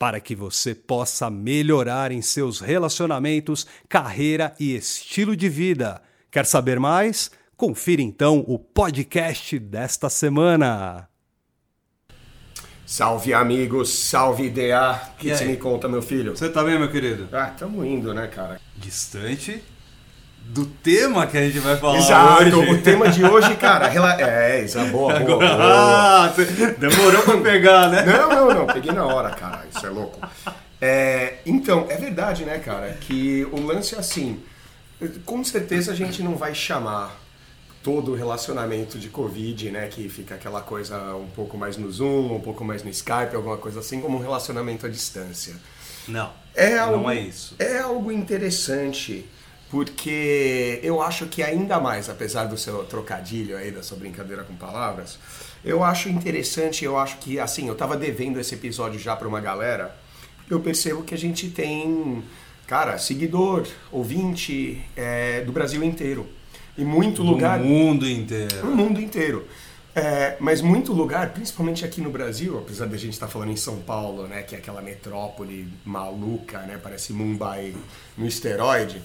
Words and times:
para 0.00 0.18
que 0.18 0.34
você 0.34 0.74
possa 0.74 1.28
melhorar 1.28 2.10
em 2.10 2.22
seus 2.22 2.58
relacionamentos, 2.58 3.66
carreira 3.86 4.54
e 4.58 4.74
estilo 4.74 5.36
de 5.36 5.46
vida. 5.46 6.00
Quer 6.30 6.46
saber 6.46 6.80
mais? 6.80 7.30
Confira 7.54 8.00
então 8.00 8.42
o 8.48 8.58
podcast 8.58 9.58
desta 9.58 10.08
semana. 10.08 11.06
Salve 12.86 13.34
amigos, 13.34 13.90
salve 13.90 14.44
IDA. 14.44 15.02
O 15.12 15.16
que 15.18 15.36
você 15.36 15.44
me 15.44 15.58
conta, 15.58 15.86
meu 15.86 16.00
filho? 16.00 16.34
Você 16.34 16.48
tá 16.48 16.64
bem, 16.64 16.78
meu 16.78 16.90
querido? 16.90 17.28
Ah, 17.30 17.48
tamo 17.48 17.84
indo, 17.84 18.14
né, 18.14 18.26
cara? 18.26 18.58
Distante 18.74 19.62
do 20.46 20.66
tema 20.66 21.26
que 21.26 21.38
a 21.38 21.42
gente 21.42 21.58
vai 21.60 21.76
falar 21.76 21.98
Exato, 21.98 22.42
hoje. 22.42 22.72
o 22.72 22.82
tema 22.82 23.08
de 23.08 23.24
hoje, 23.24 23.54
cara, 23.60 23.86
rela... 23.86 24.20
é, 24.20 24.64
isso 24.64 24.78
é 24.78 24.84
boa, 24.86 25.20
boa, 25.20 25.38
boa. 25.38 25.44
Ah, 25.44 26.32
demorou 26.78 27.22
pra 27.22 27.36
pegar, 27.38 27.88
né? 27.88 28.02
Não, 28.04 28.28
não, 28.28 28.54
não, 28.54 28.66
peguei 28.66 28.92
na 28.92 29.04
hora, 29.04 29.30
cara, 29.30 29.59
isso 29.74 29.86
é 29.86 29.90
louco. 29.90 30.18
É, 30.80 31.38
então, 31.44 31.86
é 31.88 31.96
verdade, 31.96 32.44
né, 32.44 32.58
cara, 32.58 32.92
que 33.00 33.46
o 33.52 33.60
lance 33.60 33.94
é 33.94 33.98
assim, 33.98 34.42
com 35.24 35.42
certeza 35.44 35.92
a 35.92 35.94
gente 35.94 36.22
não 36.22 36.36
vai 36.36 36.54
chamar 36.54 37.20
todo 37.82 38.12
o 38.12 38.14
relacionamento 38.14 38.98
de 38.98 39.08
Covid, 39.08 39.70
né, 39.70 39.88
que 39.88 40.08
fica 40.08 40.34
aquela 40.34 40.60
coisa 40.60 41.14
um 41.16 41.28
pouco 41.28 41.56
mais 41.56 41.76
no 41.76 41.90
Zoom, 41.90 42.34
um 42.34 42.40
pouco 42.40 42.64
mais 42.64 42.82
no 42.82 42.90
Skype, 42.90 43.34
alguma 43.34 43.56
coisa 43.56 43.80
assim, 43.80 44.00
como 44.00 44.18
um 44.18 44.20
relacionamento 44.20 44.86
à 44.86 44.88
distância. 44.88 45.54
Não, 46.06 46.30
É 46.54 46.78
algo, 46.78 46.96
não 46.98 47.10
é 47.10 47.20
isso. 47.20 47.54
É 47.58 47.78
algo 47.78 48.10
interessante, 48.12 49.26
porque 49.70 50.80
eu 50.82 51.00
acho 51.00 51.26
que 51.26 51.42
ainda 51.42 51.78
mais, 51.80 52.08
apesar 52.10 52.44
do 52.44 52.58
seu 52.58 52.84
trocadilho 52.84 53.56
aí, 53.56 53.70
da 53.70 53.82
sua 53.82 53.96
brincadeira 53.96 54.44
com 54.44 54.54
palavras, 54.54 55.18
eu 55.64 55.84
acho 55.84 56.08
interessante, 56.08 56.84
eu 56.84 56.98
acho 56.98 57.18
que, 57.18 57.38
assim, 57.38 57.68
eu 57.68 57.74
tava 57.74 57.96
devendo 57.96 58.40
esse 58.40 58.54
episódio 58.54 58.98
já 58.98 59.14
pra 59.14 59.28
uma 59.28 59.40
galera, 59.40 59.94
eu 60.48 60.60
percebo 60.60 61.02
que 61.02 61.14
a 61.14 61.18
gente 61.18 61.48
tem, 61.50 62.22
cara, 62.66 62.98
seguidor, 62.98 63.66
ouvinte 63.92 64.80
é, 64.96 65.42
do 65.42 65.52
Brasil 65.52 65.82
inteiro. 65.84 66.26
E 66.76 66.84
muito 66.84 67.22
lugar 67.22 67.58
Do 67.58 67.64
mundo 67.64 68.08
inteiro. 68.08 68.64
no 68.64 68.74
mundo 68.74 69.00
inteiro. 69.00 69.46
É, 69.94 70.36
mas 70.38 70.62
muito 70.62 70.92
lugar, 70.92 71.30
principalmente 71.30 71.84
aqui 71.84 72.00
no 72.00 72.10
Brasil, 72.10 72.56
apesar 72.58 72.86
da 72.86 72.96
gente 72.96 73.12
estar 73.12 73.26
falando 73.26 73.50
em 73.50 73.56
São 73.56 73.78
Paulo, 73.80 74.26
né, 74.26 74.42
que 74.42 74.54
é 74.54 74.58
aquela 74.58 74.80
metrópole 74.80 75.68
maluca, 75.84 76.60
né, 76.60 76.78
parece 76.82 77.12
Mumbai 77.12 77.74
no 78.16 78.26
esteroide. 78.26 79.02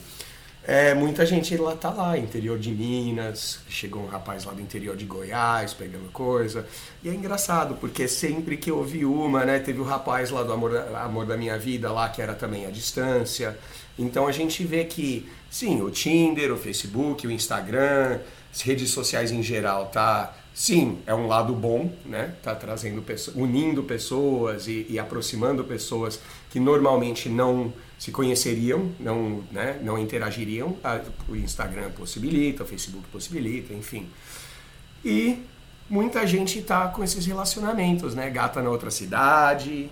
É, 0.67 0.95
muita 0.95 1.23
gente 1.27 1.55
lá 1.57 1.75
tá 1.75 1.91
lá, 1.91 2.17
interior 2.17 2.57
de 2.57 2.71
Minas, 2.71 3.59
chegou 3.69 4.01
um 4.01 4.07
rapaz 4.07 4.45
lá 4.45 4.51
do 4.51 4.59
interior 4.59 4.97
de 4.97 5.05
Goiás 5.05 5.75
pegando 5.75 6.11
coisa. 6.11 6.65
E 7.03 7.09
é 7.09 7.13
engraçado, 7.13 7.75
porque 7.75 8.07
sempre 8.07 8.57
que 8.57 8.71
eu 8.71 8.79
ouvi 8.79 9.05
uma, 9.05 9.45
né, 9.45 9.59
teve 9.59 9.79
o 9.79 9.83
rapaz 9.83 10.31
lá 10.31 10.41
do 10.41 10.51
Amor 10.51 10.71
da, 10.71 11.03
Amor 11.03 11.27
da 11.27 11.37
Minha 11.37 11.55
Vida 11.59 11.91
lá, 11.91 12.09
que 12.09 12.19
era 12.19 12.33
também 12.33 12.65
à 12.65 12.71
distância. 12.71 13.55
Então 13.97 14.25
a 14.25 14.31
gente 14.31 14.63
vê 14.63 14.85
que, 14.85 15.29
sim, 15.51 15.83
o 15.83 15.91
Tinder, 15.91 16.51
o 16.51 16.57
Facebook, 16.57 17.27
o 17.27 17.31
Instagram, 17.31 18.19
as 18.51 18.61
redes 18.61 18.89
sociais 18.89 19.31
em 19.31 19.43
geral, 19.43 19.87
tá? 19.89 20.35
Sim, 20.51 20.97
é 21.05 21.13
um 21.13 21.27
lado 21.27 21.53
bom, 21.53 21.93
né? 22.03 22.33
Tá 22.41 22.55
trazendo 22.55 23.03
unindo 23.35 23.83
pessoas 23.83 24.67
e, 24.67 24.87
e 24.89 24.97
aproximando 24.97 25.63
pessoas 25.63 26.19
que 26.49 26.59
normalmente 26.59 27.29
não 27.29 27.71
se 27.97 28.11
conheceriam, 28.11 28.91
não, 28.99 29.43
né, 29.51 29.79
não 29.81 29.97
interagiriam. 29.97 30.77
O 31.27 31.35
Instagram 31.35 31.91
possibilita, 31.91 32.63
o 32.63 32.65
Facebook 32.65 33.07
possibilita, 33.11 33.73
enfim. 33.73 34.09
E 35.03 35.43
muita 35.89 36.25
gente 36.25 36.61
tá 36.61 36.87
com 36.87 37.03
esses 37.03 37.25
relacionamentos, 37.25 38.15
né? 38.15 38.29
Gata 38.29 38.61
na 38.61 38.69
outra 38.69 38.91
cidade, 38.91 39.89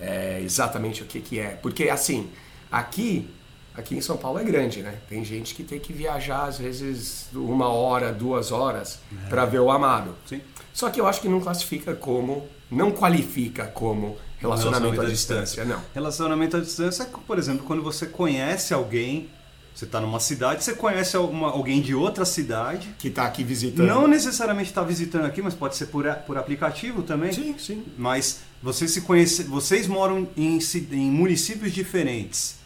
é 0.00 0.40
exatamente 0.42 1.02
o 1.02 1.06
que 1.06 1.20
que 1.20 1.38
é. 1.38 1.50
Porque 1.50 1.88
assim, 1.88 2.28
aqui, 2.70 3.28
aqui 3.74 3.96
em 3.96 4.00
São 4.00 4.16
Paulo 4.16 4.38
é 4.38 4.44
grande, 4.44 4.82
né? 4.82 4.98
Tem 5.08 5.24
gente 5.24 5.54
que 5.54 5.62
tem 5.62 5.78
que 5.78 5.92
viajar 5.92 6.44
às 6.44 6.58
vezes 6.58 7.28
uma 7.32 7.68
hora, 7.68 8.12
duas 8.12 8.52
horas 8.52 9.00
para 9.28 9.44
ver 9.44 9.60
o 9.60 9.70
amado. 9.70 10.14
Sim. 10.26 10.40
Só 10.72 10.90
que 10.90 11.00
eu 11.00 11.06
acho 11.06 11.20
que 11.20 11.28
não 11.28 11.40
classifica 11.40 11.94
como, 11.94 12.46
não 12.70 12.90
qualifica 12.90 13.66
como 13.66 14.16
relacionamento, 14.38 15.00
à 15.00 15.04
distância, 15.04 15.64
não. 15.64 15.80
Relacionamento 15.94 16.56
à 16.56 16.60
distância 16.60 17.02
é, 17.04 17.06
por 17.26 17.38
exemplo, 17.38 17.64
quando 17.64 17.82
você 17.82 18.06
conhece 18.06 18.74
alguém, 18.74 19.28
você 19.74 19.84
está 19.84 20.00
numa 20.00 20.20
cidade, 20.20 20.64
você 20.64 20.74
conhece 20.74 21.16
alguma- 21.16 21.50
alguém 21.50 21.80
de 21.82 21.94
outra 21.94 22.24
cidade. 22.24 22.94
Que 22.98 23.10
tá 23.10 23.24
aqui 23.26 23.44
visitando. 23.44 23.86
Não 23.86 24.06
necessariamente 24.08 24.70
está 24.70 24.82
visitando 24.82 25.26
aqui, 25.26 25.42
mas 25.42 25.52
pode 25.54 25.76
ser 25.76 25.86
por, 25.86 26.06
por 26.26 26.38
aplicativo 26.38 27.02
também. 27.02 27.32
Sim, 27.32 27.54
sim. 27.58 27.84
Mas 27.98 28.40
vocês 28.62 28.90
se 28.90 29.02
conhecem, 29.02 29.44
vocês 29.46 29.86
moram 29.86 30.28
em, 30.36 30.58
em 30.92 31.10
municípios 31.10 31.72
diferentes. 31.72 32.56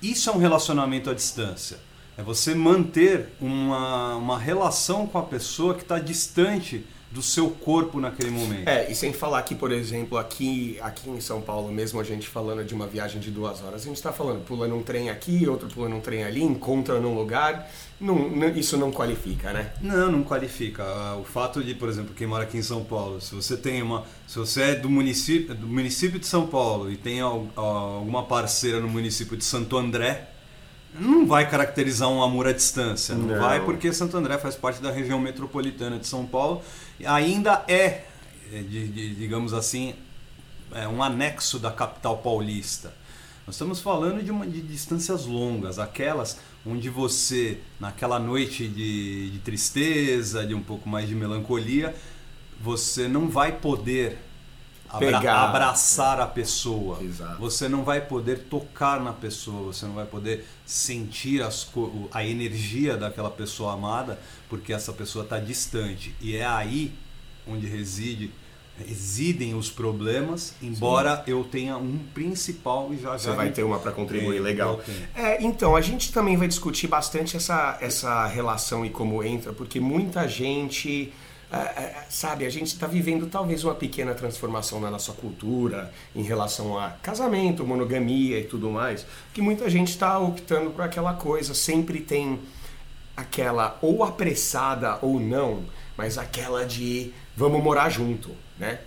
Isso 0.00 0.30
é 0.30 0.32
um 0.32 0.38
relacionamento 0.38 1.10
à 1.10 1.14
distância. 1.14 1.78
É 2.16 2.22
você 2.22 2.54
manter 2.54 3.28
uma, 3.40 4.16
uma 4.16 4.38
relação 4.38 5.06
com 5.06 5.18
a 5.18 5.22
pessoa 5.22 5.74
que 5.74 5.82
está 5.82 5.98
distante 5.98 6.84
do 7.12 7.22
seu 7.22 7.50
corpo 7.50 8.00
naquele 8.00 8.30
momento. 8.30 8.66
É, 8.66 8.90
e 8.90 8.94
sem 8.94 9.12
falar 9.12 9.42
que, 9.42 9.54
por 9.54 9.70
exemplo, 9.70 10.16
aqui, 10.16 10.78
aqui 10.80 11.10
em 11.10 11.20
São 11.20 11.40
Paulo, 11.42 11.70
mesmo 11.70 12.00
a 12.00 12.04
gente 12.04 12.26
falando 12.26 12.64
de 12.64 12.74
uma 12.74 12.86
viagem 12.86 13.20
de 13.20 13.30
duas 13.30 13.62
horas, 13.62 13.82
a 13.82 13.84
gente 13.84 13.96
está 13.96 14.12
falando, 14.12 14.42
pula 14.44 14.66
num 14.66 14.82
trem 14.82 15.10
aqui, 15.10 15.46
outro 15.46 15.68
pula 15.68 15.88
num 15.88 16.00
trem 16.00 16.24
ali, 16.24 16.42
encontra 16.42 16.98
num 17.00 17.14
lugar, 17.14 17.70
não, 18.00 18.28
não- 18.30 18.48
isso 18.48 18.76
não 18.78 18.90
qualifica, 18.90 19.52
né? 19.52 19.72
Não, 19.80 20.10
não 20.10 20.22
qualifica. 20.22 20.82
Ah, 20.84 21.16
O 21.20 21.24
fato 21.24 21.62
de, 21.62 21.74
por 21.74 21.88
exemplo, 21.88 22.14
quem 22.14 22.26
mora 22.26 22.44
aqui 22.44 22.56
em 22.56 22.62
São 22.62 22.82
Paulo, 22.82 23.20
se 23.20 23.34
você 23.34 23.56
tem 23.56 23.82
uma, 23.82 24.04
se 24.26 24.38
você 24.38 24.62
é 24.62 24.74
do 24.74 24.88
município, 24.88 25.54
do 25.54 25.66
município 25.66 26.18
de 26.18 26.26
São 26.26 26.46
Paulo 26.46 26.90
e 26.90 26.96
tem 26.96 27.20
al- 27.20 27.46
alguma 27.54 28.24
parceira 28.24 28.80
no 28.80 28.88
município 28.88 29.36
de 29.36 29.44
Santo 29.44 29.76
André, 29.76 30.28
não 30.98 31.26
vai 31.26 31.48
caracterizar 31.48 32.08
um 32.08 32.22
amor 32.22 32.46
à 32.46 32.52
distância. 32.52 33.14
Não, 33.14 33.26
Não. 33.26 33.40
vai 33.40 33.64
porque 33.64 33.92
Santo 33.92 34.16
André 34.16 34.38
faz 34.38 34.54
parte 34.56 34.80
da 34.82 34.90
região 34.90 35.18
metropolitana 35.18 35.98
de 35.98 36.06
São 36.06 36.26
Paulo 36.26 36.62
e 37.00 37.06
ainda 37.06 37.64
é, 37.68 38.04
é, 38.52 38.58
de- 38.62 38.88
de- 38.88 39.14
digamos 39.14 39.52
assim, 39.54 39.94
é 40.72 40.86
um 40.88 41.02
anexo 41.02 41.58
da 41.58 41.70
capital 41.70 42.18
paulista. 42.18 42.92
Nós 43.46 43.56
estamos 43.56 43.80
falando 43.80 44.22
de, 44.22 44.30
uma, 44.30 44.46
de 44.46 44.60
distâncias 44.60 45.26
longas, 45.26 45.78
aquelas 45.78 46.38
onde 46.64 46.88
você, 46.88 47.58
naquela 47.80 48.18
noite 48.18 48.68
de, 48.68 49.30
de 49.30 49.38
tristeza, 49.40 50.46
de 50.46 50.54
um 50.54 50.62
pouco 50.62 50.88
mais 50.88 51.08
de 51.08 51.14
melancolia, 51.14 51.92
você 52.60 53.08
não 53.08 53.28
vai 53.28 53.50
poder 53.52 54.18
abra- 54.92 55.18
Pegar. 55.18 55.48
abraçar 55.48 56.20
a 56.20 56.26
pessoa. 56.26 56.98
Exato. 57.02 57.40
Você 57.40 57.68
não 57.68 57.82
vai 57.84 58.00
poder 58.00 58.40
tocar 58.50 59.00
na 59.00 59.12
pessoa, 59.12 59.72
você 59.72 59.86
não 59.86 59.94
vai 59.94 60.06
poder 60.06 60.44
sentir 60.66 61.42
as 61.42 61.68
a 62.12 62.24
energia 62.24 62.96
daquela 62.96 63.30
pessoa 63.30 63.72
amada, 63.74 64.18
porque 64.48 64.72
essa 64.72 64.92
pessoa 64.92 65.24
está 65.24 65.38
distante. 65.38 66.14
E 66.20 66.36
é 66.36 66.44
aí 66.46 66.92
onde 67.46 67.66
reside 67.66 68.30
residem 68.78 69.54
os 69.54 69.70
problemas, 69.70 70.54
embora 70.62 71.22
eu 71.26 71.44
tenha 71.44 71.76
um 71.76 71.98
principal 72.14 72.88
e 72.92 72.96
já 72.98 73.12
Você 73.18 73.26
já 73.28 73.34
vai 73.34 73.46
me- 73.46 73.52
ter 73.52 73.62
uma 73.62 73.78
para 73.78 73.92
contribuir, 73.92 74.38
É, 74.38 74.40
legal. 74.40 74.80
É, 75.14 75.42
então, 75.42 75.76
a 75.76 75.80
gente 75.82 76.10
também 76.10 76.36
vai 76.38 76.48
discutir 76.48 76.88
bastante 76.88 77.36
essa, 77.36 77.76
essa 77.82 78.26
relação 78.26 78.84
e 78.84 78.90
como 78.90 79.22
entra, 79.22 79.52
porque 79.52 79.78
muita 79.78 80.26
gente, 80.26 81.12
sabe, 82.08 82.46
a 82.46 82.50
gente 82.50 82.68
está 82.68 82.86
vivendo 82.86 83.26
talvez 83.26 83.64
uma 83.64 83.74
pequena 83.74 84.14
transformação 84.14 84.80
na 84.80 84.90
nossa 84.90 85.12
cultura 85.12 85.92
em 86.14 86.22
relação 86.22 86.78
a 86.78 86.90
casamento, 87.02 87.66
monogamia 87.66 88.38
e 88.38 88.44
tudo 88.44 88.70
mais, 88.70 89.06
que 89.34 89.42
muita 89.42 89.68
gente 89.68 89.88
está 89.88 90.18
optando 90.18 90.70
por 90.70 90.82
aquela 90.82 91.14
coisa, 91.14 91.54
sempre 91.54 92.00
tem 92.00 92.38
aquela 93.16 93.78
ou 93.82 94.02
apressada 94.02 94.98
ou 95.02 95.20
não, 95.20 95.64
mas 95.96 96.16
aquela 96.16 96.64
de 96.64 97.12
vamos 97.36 97.62
morar 97.62 97.88
junto, 97.90 98.30
né? 98.58 98.80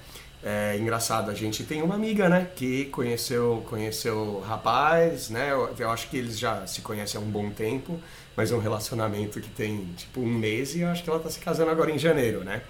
É 0.44 0.77
engraçado, 0.77 1.31
a 1.31 1.33
gente 1.33 1.63
tem 1.63 1.81
uma 1.81 1.95
amiga, 1.95 2.29
né, 2.29 2.47
que 2.56 2.85
conheceu 2.85 3.65
conheceu 3.67 4.15
o 4.15 4.39
rapaz, 4.41 5.29
né? 5.29 5.51
Eu 5.79 5.89
acho 5.89 6.07
que 6.07 6.17
eles 6.17 6.38
já 6.38 6.67
se 6.67 6.81
conhecem 6.81 7.19
há 7.19 7.23
um 7.23 7.27
bom 7.27 7.50
tempo, 7.50 8.00
mas 8.35 8.51
é 8.51 8.55
um 8.55 8.59
relacionamento 8.59 9.39
que 9.41 9.49
tem 9.49 9.85
tipo 9.97 10.19
um 10.21 10.33
mês 10.33 10.75
e 10.75 10.81
eu 10.81 10.89
acho 10.89 11.03
que 11.03 11.09
ela 11.09 11.19
tá 11.19 11.29
se 11.29 11.39
casando 11.39 11.71
agora 11.71 11.91
em 11.91 11.97
janeiro, 11.99 12.43
né? 12.43 12.61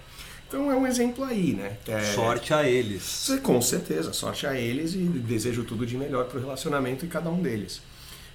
Então 0.47 0.71
é 0.71 0.75
um 0.75 0.85
exemplo 0.85 1.23
aí, 1.23 1.53
né? 1.53 1.77
É, 1.87 2.01
Sorte 2.13 2.53
a 2.53 2.67
eles. 2.67 3.27
Com 3.43 3.61
certeza, 3.61 4.13
sorte 4.13 4.45
a 4.45 4.53
eles 4.55 4.93
e 4.93 4.99
desejo 4.99 5.63
tudo 5.63 5.85
de 5.85 5.97
melhor 5.97 6.25
pro 6.25 6.39
relacionamento 6.39 7.03
e 7.05 7.07
cada 7.07 7.29
um 7.29 7.41
deles. 7.41 7.81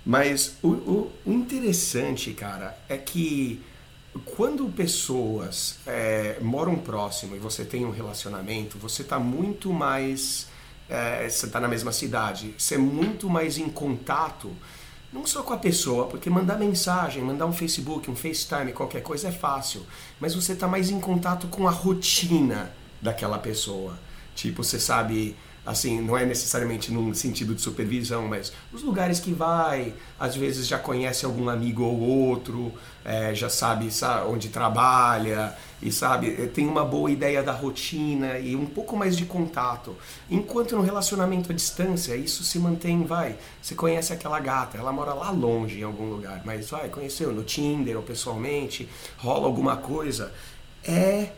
Mas 0.04 0.54
o, 0.62 0.68
o- 0.68 1.12
o 1.26 1.32
interessante, 1.32 2.32
cara, 2.32 2.76
é 2.88 2.96
que 2.96 3.62
quando 4.24 4.64
pessoas 4.70 5.78
é, 5.86 6.36
moram 6.40 6.76
próximo 6.76 7.36
e 7.36 7.38
você 7.38 7.64
tem 7.64 7.84
um 7.84 7.90
relacionamento, 7.90 8.76
você 8.78 9.02
está 9.02 9.18
muito 9.18 9.72
mais. 9.72 10.48
É, 10.88 11.28
você 11.28 11.46
está 11.46 11.60
na 11.60 11.68
mesma 11.68 11.92
cidade, 11.92 12.52
você 12.58 12.74
é 12.74 12.78
muito 12.78 13.30
mais 13.30 13.56
em 13.58 13.68
contato, 13.68 14.50
não 15.12 15.26
só 15.26 15.42
com 15.42 15.52
a 15.52 15.58
pessoa, 15.58 16.06
porque 16.06 16.30
mandar 16.30 16.56
mensagem, 16.56 17.22
mandar 17.22 17.46
um 17.46 17.52
Facebook, 17.52 18.10
um 18.10 18.16
FaceTime, 18.16 18.72
qualquer 18.72 19.02
coisa 19.02 19.28
é 19.28 19.32
fácil, 19.32 19.84
mas 20.20 20.34
você 20.34 20.52
está 20.52 20.68
mais 20.68 20.90
em 20.90 21.00
contato 21.00 21.48
com 21.48 21.66
a 21.66 21.70
rotina 21.70 22.72
daquela 23.02 23.38
pessoa. 23.38 23.98
Tipo, 24.34 24.62
você 24.62 24.78
sabe 24.78 25.36
assim, 25.64 26.00
não 26.00 26.16
é 26.16 26.24
necessariamente 26.24 26.92
num 26.92 27.12
sentido 27.12 27.54
de 27.54 27.60
supervisão, 27.60 28.26
mas 28.26 28.52
os 28.72 28.82
lugares 28.82 29.20
que 29.20 29.32
vai, 29.32 29.92
às 30.18 30.34
vezes 30.34 30.66
já 30.66 30.78
conhece 30.78 31.24
algum 31.24 31.48
amigo 31.48 31.82
ou 31.82 32.00
outro, 32.00 32.72
é, 33.04 33.34
já 33.34 33.48
sabe, 33.48 33.90
sabe 33.90 34.28
onde 34.28 34.48
trabalha 34.48 35.54
e 35.82 35.92
sabe, 35.92 36.34
é, 36.42 36.46
tem 36.46 36.66
uma 36.66 36.84
boa 36.84 37.10
ideia 37.10 37.42
da 37.42 37.52
rotina 37.52 38.38
e 38.38 38.56
um 38.56 38.66
pouco 38.66 38.96
mais 38.96 39.16
de 39.16 39.24
contato. 39.24 39.96
Enquanto 40.30 40.76
no 40.76 40.82
relacionamento 40.82 41.52
à 41.52 41.54
distância, 41.54 42.16
isso 42.16 42.42
se 42.42 42.58
mantém, 42.58 43.04
vai, 43.04 43.36
você 43.60 43.74
conhece 43.74 44.12
aquela 44.12 44.40
gata, 44.40 44.78
ela 44.78 44.92
mora 44.92 45.14
lá 45.14 45.30
longe 45.30 45.80
em 45.80 45.82
algum 45.82 46.10
lugar, 46.10 46.42
mas 46.44 46.70
vai, 46.70 46.88
conheceu 46.88 47.32
no 47.32 47.42
Tinder 47.42 47.96
ou 47.96 48.02
pessoalmente, 48.02 48.88
rola 49.18 49.46
alguma 49.46 49.76
coisa, 49.76 50.32
é 50.84 51.32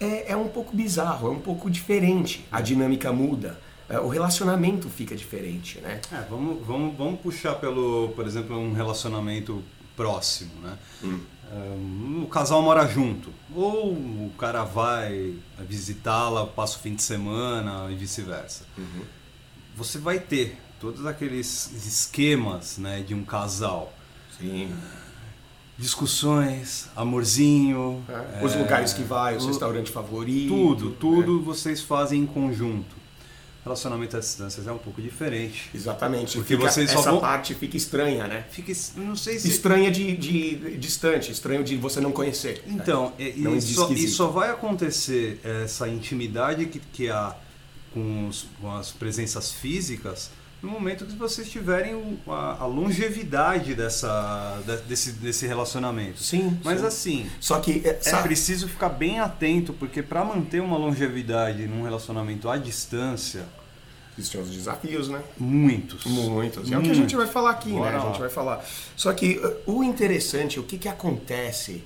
é, 0.00 0.32
é 0.32 0.36
um 0.36 0.48
pouco 0.48 0.76
bizarro, 0.76 1.28
é 1.28 1.30
um 1.30 1.40
pouco 1.40 1.70
diferente. 1.70 2.46
A 2.50 2.60
dinâmica 2.60 3.12
muda. 3.12 3.58
É, 3.88 3.98
o 3.98 4.08
relacionamento 4.08 4.88
fica 4.88 5.14
diferente, 5.14 5.80
né? 5.80 6.00
É, 6.12 6.20
vamos, 6.28 6.64
vamos, 6.66 6.96
vamos 6.96 7.20
puxar 7.20 7.54
pelo, 7.54 8.08
por 8.16 8.26
exemplo, 8.26 8.58
um 8.58 8.72
relacionamento 8.72 9.62
próximo, 9.96 10.52
né? 10.62 10.76
Hum. 11.02 11.20
Um, 11.52 12.22
o 12.24 12.26
casal 12.26 12.60
mora 12.60 12.84
junto, 12.88 13.30
ou 13.54 13.92
o 13.92 14.32
cara 14.36 14.64
vai 14.64 15.34
visitá-la, 15.60 16.44
passa 16.44 16.76
o 16.76 16.80
fim 16.80 16.96
de 16.96 17.02
semana 17.02 17.88
e 17.90 17.94
vice-versa. 17.94 18.64
Uhum. 18.76 19.02
Você 19.76 19.98
vai 19.98 20.18
ter 20.18 20.58
todos 20.80 21.06
aqueles 21.06 21.70
esquemas 21.86 22.78
né, 22.78 23.00
de 23.00 23.14
um 23.14 23.24
casal. 23.24 23.92
Sim 24.36 24.74
discussões, 25.78 26.88
amorzinho. 26.96 28.02
É, 28.08 28.44
os 28.44 28.54
é, 28.54 28.58
lugares 28.58 28.92
que 28.92 29.02
vai, 29.02 29.36
o 29.36 29.46
restaurante 29.46 29.90
favorito. 29.90 30.48
Tudo, 30.48 30.90
tudo 30.92 31.40
é. 31.40 31.42
vocês 31.42 31.80
fazem 31.80 32.22
em 32.22 32.26
conjunto. 32.26 32.95
Relacionamento 33.66 34.16
à 34.16 34.20
distância 34.20 34.62
é 34.64 34.70
um 34.70 34.78
pouco 34.78 35.02
diferente. 35.02 35.68
Exatamente. 35.74 36.36
Porque 36.36 36.54
fica, 36.54 36.70
vocês 36.70 36.88
essa 36.88 37.10
vão... 37.10 37.18
parte 37.18 37.52
fica 37.52 37.76
estranha, 37.76 38.28
né? 38.28 38.44
Fica, 38.48 38.72
não 38.94 39.16
sei 39.16 39.40
se... 39.40 39.48
Estranha 39.48 39.90
de, 39.90 40.16
de, 40.16 40.76
distante, 40.76 41.32
estranho 41.32 41.64
de 41.64 41.74
você 41.74 42.00
não 42.00 42.12
conhecer. 42.12 42.62
Então, 42.64 43.12
né? 43.18 43.32
e, 43.34 43.40
não 43.40 43.56
e, 43.56 43.60
só, 43.60 43.90
e, 43.90 44.06
só, 44.06 44.28
vai 44.28 44.50
acontecer 44.50 45.40
essa 45.42 45.88
intimidade 45.88 46.66
que, 46.66 46.78
que 46.78 47.10
há 47.10 47.34
com, 47.92 48.28
os, 48.28 48.46
com 48.60 48.70
as 48.70 48.92
presenças 48.92 49.50
físicas 49.50 50.30
no 50.62 50.70
momento 50.70 51.06
que 51.06 51.14
vocês 51.14 51.50
tiverem 51.50 52.18
a, 52.26 52.56
a 52.60 52.66
longevidade 52.66 53.74
dessa, 53.74 54.62
desse, 54.88 55.12
desse 55.12 55.46
relacionamento. 55.46 56.22
Sim. 56.22 56.58
Mas 56.64 56.80
sim. 56.80 56.86
assim, 56.86 57.30
só 57.40 57.60
que 57.60 57.82
é, 57.84 58.00
é 58.04 58.22
preciso 58.22 58.68
ficar 58.68 58.88
bem 58.88 59.20
atento, 59.20 59.72
porque 59.72 60.02
para 60.02 60.24
manter 60.24 60.60
uma 60.60 60.76
longevidade 60.76 61.66
num 61.66 61.82
relacionamento 61.82 62.48
à 62.48 62.56
distância. 62.56 63.44
Existem 64.18 64.40
os 64.40 64.50
desafios, 64.50 65.08
né? 65.10 65.22
Muitos. 65.36 66.06
Muitos. 66.06 66.72
É 66.72 66.78
o 66.78 66.80
que 66.80 66.90
a 66.90 66.94
gente 66.94 67.14
vai 67.14 67.26
falar 67.26 67.50
aqui, 67.50 67.72
Bora 67.72 67.90
né? 67.90 67.98
A 67.98 68.06
gente 68.06 68.18
vai 68.18 68.30
falar. 68.30 68.64
Só 68.96 69.12
que 69.12 69.36
uh, 69.36 69.70
o 69.70 69.84
interessante, 69.84 70.58
o 70.58 70.62
que, 70.62 70.78
que 70.78 70.88
acontece 70.88 71.84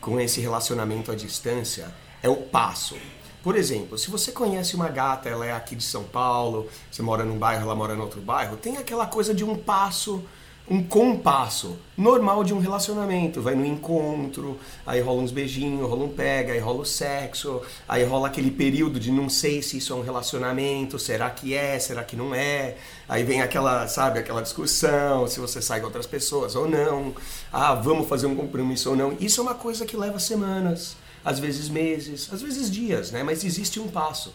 com 0.00 0.20
esse 0.20 0.40
relacionamento 0.40 1.10
à 1.10 1.16
distância 1.16 1.92
é 2.22 2.28
o 2.28 2.36
passo. 2.36 2.96
Por 3.42 3.56
exemplo, 3.56 3.98
se 3.98 4.08
você 4.08 4.30
conhece 4.30 4.76
uma 4.76 4.88
gata, 4.88 5.28
ela 5.28 5.44
é 5.44 5.52
aqui 5.52 5.74
de 5.74 5.82
São 5.82 6.04
Paulo, 6.04 6.68
você 6.90 7.02
mora 7.02 7.24
num 7.24 7.38
bairro, 7.38 7.62
ela 7.62 7.74
mora 7.74 7.94
em 7.94 7.98
outro 7.98 8.20
bairro, 8.20 8.56
tem 8.56 8.76
aquela 8.76 9.04
coisa 9.04 9.34
de 9.34 9.42
um 9.42 9.56
passo, 9.56 10.22
um 10.70 10.80
compasso 10.80 11.76
normal 11.98 12.44
de 12.44 12.54
um 12.54 12.60
relacionamento. 12.60 13.42
Vai 13.42 13.56
no 13.56 13.66
encontro, 13.66 14.60
aí 14.86 15.00
rola 15.00 15.22
uns 15.22 15.32
beijinhos, 15.32 15.88
rola 15.88 16.04
um 16.04 16.08
pega, 16.08 16.52
aí 16.52 16.60
rola 16.60 16.82
o 16.82 16.84
sexo, 16.84 17.60
aí 17.88 18.04
rola 18.04 18.28
aquele 18.28 18.50
período 18.50 19.00
de 19.00 19.10
não 19.10 19.28
sei 19.28 19.60
se 19.60 19.78
isso 19.78 19.92
é 19.92 19.96
um 19.96 20.02
relacionamento, 20.02 20.96
será 20.96 21.28
que 21.28 21.52
é, 21.52 21.80
será 21.80 22.04
que 22.04 22.14
não 22.14 22.32
é. 22.32 22.76
Aí 23.08 23.24
vem 23.24 23.42
aquela, 23.42 23.88
sabe, 23.88 24.20
aquela 24.20 24.40
discussão, 24.40 25.26
se 25.26 25.40
você 25.40 25.60
sai 25.60 25.80
com 25.80 25.86
outras 25.86 26.06
pessoas 26.06 26.54
ou 26.54 26.68
não. 26.68 27.12
Ah, 27.52 27.74
vamos 27.74 28.08
fazer 28.08 28.28
um 28.28 28.36
compromisso 28.36 28.90
ou 28.90 28.96
não. 28.96 29.16
Isso 29.18 29.40
é 29.40 29.42
uma 29.42 29.54
coisa 29.54 29.84
que 29.84 29.96
leva 29.96 30.20
semanas 30.20 31.01
às 31.24 31.38
vezes 31.38 31.68
meses, 31.68 32.28
às 32.32 32.42
vezes 32.42 32.70
dias, 32.70 33.10
né? 33.10 33.22
Mas 33.22 33.44
existe 33.44 33.78
um 33.78 33.88
passo. 33.88 34.34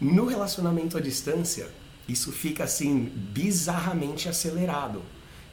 No 0.00 0.26
relacionamento 0.26 0.96
à 0.96 1.00
distância, 1.00 1.68
isso 2.08 2.32
fica 2.32 2.64
assim 2.64 3.10
bizarramente 3.14 4.28
acelerado. 4.28 5.02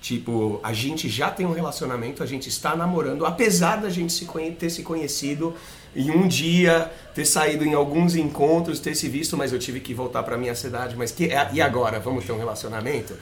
Tipo, 0.01 0.59
a 0.63 0.73
gente 0.73 1.07
já 1.07 1.29
tem 1.29 1.45
um 1.45 1.53
relacionamento, 1.53 2.23
a 2.23 2.25
gente 2.25 2.49
está 2.49 2.75
namorando, 2.75 3.23
apesar 3.23 3.75
da 3.75 3.89
gente 3.89 4.11
se 4.11 4.27
ter 4.57 4.71
se 4.71 4.81
conhecido 4.81 5.53
em 5.95 6.09
um 6.09 6.27
dia, 6.27 6.91
ter 7.13 7.23
saído 7.25 7.63
em 7.63 7.75
alguns 7.75 8.15
encontros, 8.15 8.79
ter 8.79 8.95
se 8.95 9.07
visto, 9.07 9.37
mas 9.37 9.53
eu 9.53 9.59
tive 9.59 9.79
que 9.79 9.93
voltar 9.93 10.23
para 10.23 10.37
minha 10.37 10.55
cidade, 10.55 10.95
mas 10.95 11.11
que 11.11 11.29
e 11.53 11.61
agora, 11.61 11.99
vamos 11.99 12.25
ter 12.25 12.31
um 12.31 12.37
relacionamento? 12.37 13.13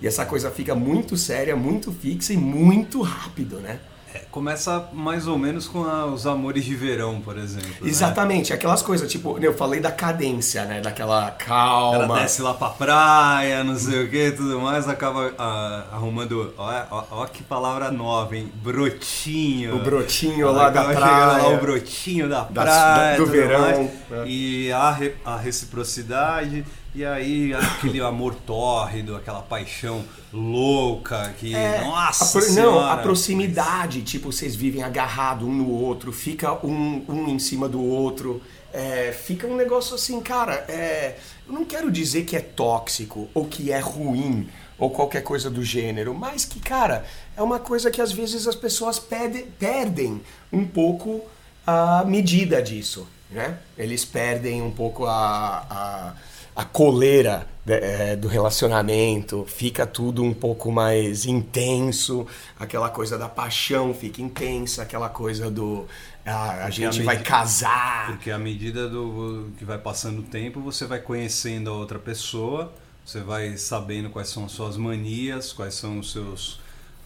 E 0.00 0.06
essa 0.06 0.24
coisa 0.24 0.48
fica 0.48 0.76
muito 0.76 1.16
séria, 1.16 1.56
muito 1.56 1.90
fixa 1.90 2.32
e 2.32 2.36
muito 2.36 3.02
rápido, 3.02 3.58
né? 3.58 3.80
É, 4.14 4.20
começa 4.30 4.88
mais 4.92 5.26
ou 5.26 5.38
menos 5.38 5.68
com 5.68 5.84
a, 5.84 6.06
os 6.06 6.26
amores 6.26 6.64
de 6.64 6.74
verão, 6.74 7.20
por 7.20 7.36
exemplo. 7.36 7.68
Né? 7.68 7.90
Exatamente, 7.90 8.50
né? 8.50 8.56
aquelas 8.56 8.80
coisas, 8.80 9.10
tipo, 9.10 9.38
eu 9.38 9.54
falei 9.54 9.80
da 9.80 9.92
cadência, 9.92 10.64
né? 10.64 10.80
Daquela 10.80 11.30
calma. 11.32 12.04
Ela 12.04 12.20
desce 12.20 12.40
lá 12.40 12.54
pra 12.54 12.70
praia, 12.70 13.62
não 13.62 13.76
sei 13.76 14.04
o 14.04 14.10
que 14.10 14.30
tudo 14.32 14.60
mais, 14.60 14.88
acaba 14.88 15.32
ah, 15.38 15.84
arrumando. 15.92 16.54
Ó, 16.56 16.82
ó, 16.90 17.04
ó, 17.10 17.26
que 17.26 17.42
palavra 17.42 17.90
nova, 17.90 18.36
hein? 18.36 18.50
Brotinho. 18.62 19.76
O 19.76 19.80
brotinho 19.80 20.50
lá 20.52 20.70
da 20.70 20.84
praia. 20.84 21.42
Lá, 21.42 21.48
o 21.48 21.58
brotinho 21.58 22.28
da 22.28 22.44
praia. 22.44 23.16
do, 23.16 23.26
verão. 23.26 23.90
Né? 24.10 24.24
E 24.26 24.72
a, 24.72 24.96
a 25.24 25.36
reciprocidade. 25.36 26.64
E 26.98 27.04
aí 27.04 27.54
aquele 27.54 28.00
amor 28.00 28.34
tórrido, 28.34 29.14
aquela 29.14 29.40
paixão 29.40 30.04
louca 30.32 31.32
que. 31.38 31.54
É, 31.54 31.84
nossa! 31.84 32.40
A 32.40 32.42
pro, 32.42 32.52
não, 32.54 32.80
a 32.80 32.96
proximidade, 32.96 34.02
tipo, 34.02 34.32
vocês 34.32 34.56
vivem 34.56 34.82
agarrado 34.82 35.46
um 35.46 35.54
no 35.54 35.70
outro, 35.70 36.10
fica 36.12 36.54
um, 36.66 37.04
um 37.08 37.28
em 37.28 37.38
cima 37.38 37.68
do 37.68 37.80
outro. 37.80 38.42
É, 38.72 39.12
fica 39.12 39.46
um 39.46 39.54
negócio 39.54 39.94
assim, 39.94 40.20
cara. 40.20 40.54
É, 40.68 41.16
eu 41.46 41.52
não 41.52 41.64
quero 41.64 41.88
dizer 41.88 42.24
que 42.24 42.34
é 42.34 42.40
tóxico 42.40 43.28
ou 43.32 43.44
que 43.44 43.70
é 43.70 43.78
ruim 43.78 44.48
ou 44.76 44.90
qualquer 44.90 45.22
coisa 45.22 45.48
do 45.48 45.64
gênero, 45.64 46.12
mas 46.12 46.44
que, 46.44 46.58
cara, 46.58 47.04
é 47.36 47.40
uma 47.40 47.60
coisa 47.60 47.92
que 47.92 48.00
às 48.00 48.10
vezes 48.10 48.44
as 48.48 48.56
pessoas 48.56 48.98
perde, 48.98 49.44
perdem 49.56 50.20
um 50.52 50.66
pouco 50.66 51.24
a 51.64 52.02
medida 52.04 52.60
disso, 52.60 53.06
né? 53.30 53.56
Eles 53.76 54.04
perdem 54.04 54.62
um 54.62 54.72
pouco 54.72 55.06
a, 55.06 55.64
a 55.70 56.14
a 56.58 56.64
coleira 56.64 57.46
é, 57.64 58.16
do 58.16 58.26
relacionamento, 58.26 59.44
fica 59.46 59.86
tudo 59.86 60.24
um 60.24 60.34
pouco 60.34 60.72
mais 60.72 61.24
intenso, 61.24 62.26
aquela 62.58 62.90
coisa 62.90 63.16
da 63.16 63.28
paixão 63.28 63.94
fica 63.94 64.20
intensa, 64.20 64.82
aquela 64.82 65.08
coisa 65.08 65.48
do 65.52 65.86
a, 66.26 66.64
a 66.64 66.70
gente 66.70 67.00
a 67.00 67.04
vai 67.04 67.22
casar. 67.22 68.08
Porque 68.08 68.32
à 68.32 68.38
medida 68.40 68.88
do 68.88 69.52
que 69.56 69.64
vai 69.64 69.78
passando 69.78 70.18
o 70.18 70.22
tempo, 70.24 70.60
você 70.60 70.84
vai 70.84 70.98
conhecendo 70.98 71.70
a 71.70 71.74
outra 71.74 72.00
pessoa, 72.00 72.72
você 73.06 73.20
vai 73.20 73.56
sabendo 73.56 74.10
quais 74.10 74.28
são 74.28 74.44
as 74.44 74.50
suas 74.50 74.76
manias, 74.76 75.52
quais 75.52 75.74
são 75.74 76.00
os 76.00 76.10
seus 76.10 76.58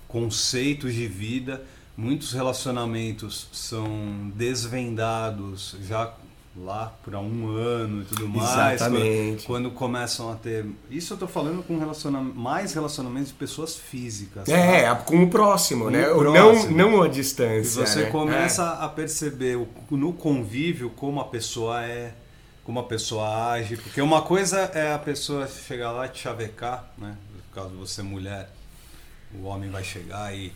conceitos 0.08 0.94
de 0.94 1.06
vida. 1.06 1.62
Muitos 1.94 2.32
relacionamentos 2.32 3.48
são 3.52 4.32
desvendados 4.34 5.76
já 5.86 6.10
lá 6.56 6.92
por 7.02 7.14
um 7.14 7.56
ano 7.56 8.02
e 8.02 8.04
tudo 8.04 8.28
mais. 8.28 8.74
Exatamente. 8.74 9.46
Quando, 9.46 9.70
quando 9.70 9.70
começam 9.70 10.30
a 10.30 10.34
ter. 10.34 10.66
Isso 10.90 11.14
eu 11.14 11.18
tô 11.18 11.26
falando 11.26 11.62
com 11.62 11.78
relacionamento, 11.78 12.36
mais 12.36 12.74
relacionamentos 12.74 13.28
de 13.28 13.34
pessoas 13.34 13.76
físicas. 13.76 14.48
É, 14.48 14.82
tá? 14.82 14.96
com 14.96 15.22
o 15.22 15.30
próximo, 15.30 15.84
com 15.84 15.90
né? 15.90 16.08
O 16.10 16.18
próximo. 16.18 16.76
Não, 16.76 16.90
não 16.92 17.02
a 17.02 17.08
distância. 17.08 17.80
E 17.80 17.86
você 17.86 18.04
né? 18.04 18.10
começa 18.10 18.62
é. 18.62 18.84
a 18.84 18.88
perceber 18.88 19.66
no 19.90 20.12
convívio 20.12 20.90
como 20.90 21.20
a 21.20 21.24
pessoa 21.24 21.84
é, 21.84 22.12
como 22.64 22.78
a 22.80 22.84
pessoa 22.84 23.52
age. 23.52 23.76
Porque 23.76 24.00
uma 24.00 24.22
coisa 24.22 24.60
é 24.74 24.92
a 24.92 24.98
pessoa 24.98 25.48
chegar 25.48 25.92
lá 25.92 26.06
e 26.06 26.10
te 26.10 26.20
chavecar, 26.20 26.90
né? 26.98 27.16
No 27.34 27.54
caso 27.54 27.70
de 27.70 27.76
você 27.76 28.02
é 28.02 28.04
mulher, 28.04 28.50
o 29.34 29.44
homem 29.44 29.70
vai 29.70 29.82
chegar 29.82 30.34
e 30.34 30.52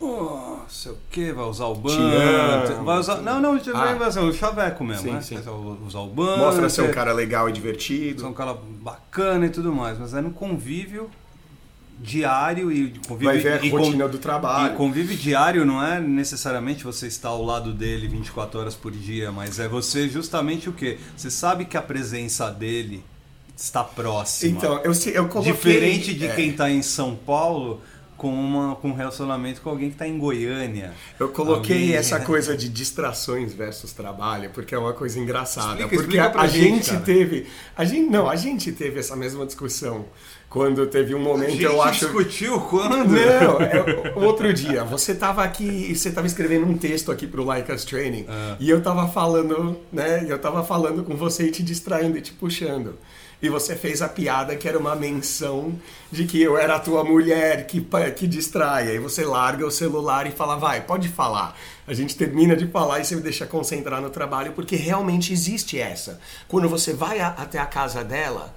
oh, 0.00 0.56
sei 0.68 0.92
o 0.92 0.98
que, 1.10 1.32
vai 1.32 1.44
usar 1.44 1.66
o 1.66 1.74
banco. 1.74 2.84
Vai 2.84 2.98
usar, 2.98 3.16
não, 3.16 3.40
não, 3.40 3.54
ah. 3.54 3.94
vai 3.94 4.08
usar 4.08 4.22
o 4.22 4.32
chaveco 4.32 4.84
mesmo, 4.84 5.02
sim, 5.02 5.12
né? 5.12 5.20
Sim. 5.20 5.40
Vai 5.40 5.54
usar 5.86 6.00
o 6.00 6.06
banco. 6.06 6.38
Mostra 6.38 6.68
ser 6.68 6.82
um 6.82 6.90
cara 6.90 7.12
legal 7.12 7.48
e 7.48 7.52
divertido. 7.52 8.22
Ser 8.22 8.26
um 8.26 8.32
cara 8.32 8.54
bacana 8.54 9.46
e 9.46 9.50
tudo 9.50 9.72
mais, 9.72 9.98
mas 9.98 10.14
é 10.14 10.20
no 10.20 10.30
convívio 10.30 11.10
diário 12.02 12.72
e 12.72 12.98
convive 13.06 13.24
Vai 13.26 13.38
ver 13.38 13.60
a 13.60 13.64
e 13.64 13.68
rotina 13.68 14.08
do 14.08 14.18
trabalho. 14.18 14.72
E 14.72 14.76
convive 14.76 15.14
diário 15.14 15.66
não 15.66 15.84
é 15.84 16.00
necessariamente 16.00 16.82
você 16.82 17.06
estar 17.06 17.28
ao 17.28 17.44
lado 17.44 17.74
dele 17.74 18.08
24 18.08 18.58
horas 18.58 18.74
por 18.74 18.90
dia, 18.90 19.30
mas 19.30 19.58
é 19.58 19.68
você 19.68 20.08
justamente 20.08 20.68
o 20.68 20.72
quê? 20.72 20.98
Você 21.16 21.30
sabe 21.30 21.66
que 21.66 21.76
a 21.76 21.82
presença 21.82 22.50
dele 22.50 23.04
está 23.54 23.84
próxima. 23.84 24.56
Então, 24.56 24.78
eu, 24.78 24.92
eu 25.12 25.28
coloquei... 25.28 25.52
Diferente 25.52 26.14
de 26.14 26.26
é, 26.26 26.34
quem 26.34 26.50
está 26.50 26.70
em 26.70 26.80
São 26.80 27.14
Paulo 27.14 27.82
com, 28.20 28.28
uma, 28.34 28.76
com 28.76 28.88
um 28.90 28.92
relacionamento 28.92 29.62
com 29.62 29.70
alguém 29.70 29.88
que 29.88 29.94
está 29.94 30.06
em 30.06 30.18
Goiânia. 30.18 30.92
Eu 31.18 31.30
coloquei 31.30 31.76
Alguém- 31.84 31.94
essa 31.96 32.20
coisa 32.20 32.54
de 32.54 32.68
distrações 32.68 33.54
versus 33.54 33.92
trabalho, 33.94 34.50
porque 34.52 34.74
é 34.74 34.78
uma 34.78 34.92
coisa 34.92 35.18
engraçada. 35.18 35.80
Explica, 35.80 35.88
porque 35.88 36.16
explica 36.18 36.38
a, 36.38 36.42
a 36.42 36.46
gente, 36.46 36.90
gente, 36.90 37.02
teve. 37.02 37.46
A 37.74 37.82
gente, 37.86 38.10
não, 38.10 38.28
a 38.28 38.36
gente 38.36 38.72
teve 38.72 39.00
essa 39.00 39.16
mesma 39.16 39.46
discussão 39.46 40.04
quando 40.50 40.86
teve 40.86 41.14
um 41.14 41.20
A 41.20 41.24
momento, 41.24 41.52
gente 41.52 41.62
eu 41.62 41.80
acho. 41.80 42.00
discutiu 42.06 42.60
quando? 42.60 43.06
Não, 43.08 43.60
é, 43.62 44.12
o 44.14 44.20
outro 44.24 44.52
dia, 44.52 44.84
você 44.84 45.14
tava 45.14 45.42
aqui, 45.42 45.94
você 45.94 46.10
tava 46.10 46.26
escrevendo 46.26 46.66
um 46.66 46.76
texto 46.76 47.10
aqui 47.10 47.26
pro 47.26 47.42
Like 47.42 47.72
Us 47.72 47.84
Training, 47.86 48.26
Ah. 48.28 48.56
e 48.60 48.68
eu 48.68 48.82
tava 48.82 49.08
falando, 49.08 49.78
né, 49.90 50.26
eu 50.28 50.38
tava 50.38 50.62
falando 50.62 51.04
com 51.04 51.16
você 51.16 51.44
e 51.46 51.50
te 51.50 51.62
distraindo 51.62 52.18
e 52.18 52.20
te 52.20 52.32
puxando. 52.32 52.98
E 53.42 53.48
você 53.48 53.74
fez 53.74 54.02
a 54.02 54.08
piada 54.08 54.54
que 54.54 54.68
era 54.68 54.78
uma 54.78 54.94
menção 54.94 55.72
de 56.12 56.26
que 56.26 56.42
eu 56.42 56.58
era 56.58 56.76
a 56.76 56.78
tua 56.80 57.02
mulher 57.02 57.66
que, 57.66 57.80
que 58.16 58.26
distrai. 58.26 58.88
Aí 58.90 58.98
você 58.98 59.24
larga 59.24 59.66
o 59.66 59.70
celular 59.70 60.26
e 60.26 60.30
fala, 60.30 60.56
vai, 60.56 60.82
pode 60.82 61.08
falar. 61.08 61.56
A 61.86 61.94
gente 61.94 62.16
termina 62.16 62.54
de 62.54 62.66
falar 62.66 63.00
e 63.00 63.04
você 63.04 63.16
me 63.16 63.22
deixa 63.22 63.46
concentrar 63.46 64.00
no 64.02 64.10
trabalho, 64.10 64.52
porque 64.52 64.76
realmente 64.76 65.32
existe 65.32 65.78
essa. 65.78 66.20
Quando 66.48 66.68
você 66.68 66.92
vai 66.92 67.18
a- 67.20 67.28
até 67.28 67.58
a 67.58 67.64
casa 67.66 68.04
dela, 68.04 68.54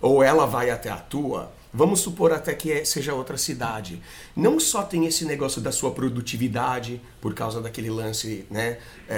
ou 0.00 0.22
ela 0.22 0.46
vai 0.46 0.68
até 0.70 0.90
a 0.90 0.96
tua, 0.96 1.50
vamos 1.76 2.00
supor 2.00 2.32
até 2.32 2.54
que 2.54 2.72
é- 2.72 2.84
seja 2.84 3.12
outra 3.12 3.36
cidade. 3.36 4.00
Não 4.34 4.58
só 4.58 4.82
tem 4.82 5.04
esse 5.04 5.26
negócio 5.26 5.60
da 5.60 5.70
sua 5.70 5.90
produtividade, 5.90 7.00
por 7.20 7.34
causa 7.34 7.60
daquele 7.60 7.90
lance 7.90 8.46
né, 8.50 8.78
é, 9.08 9.14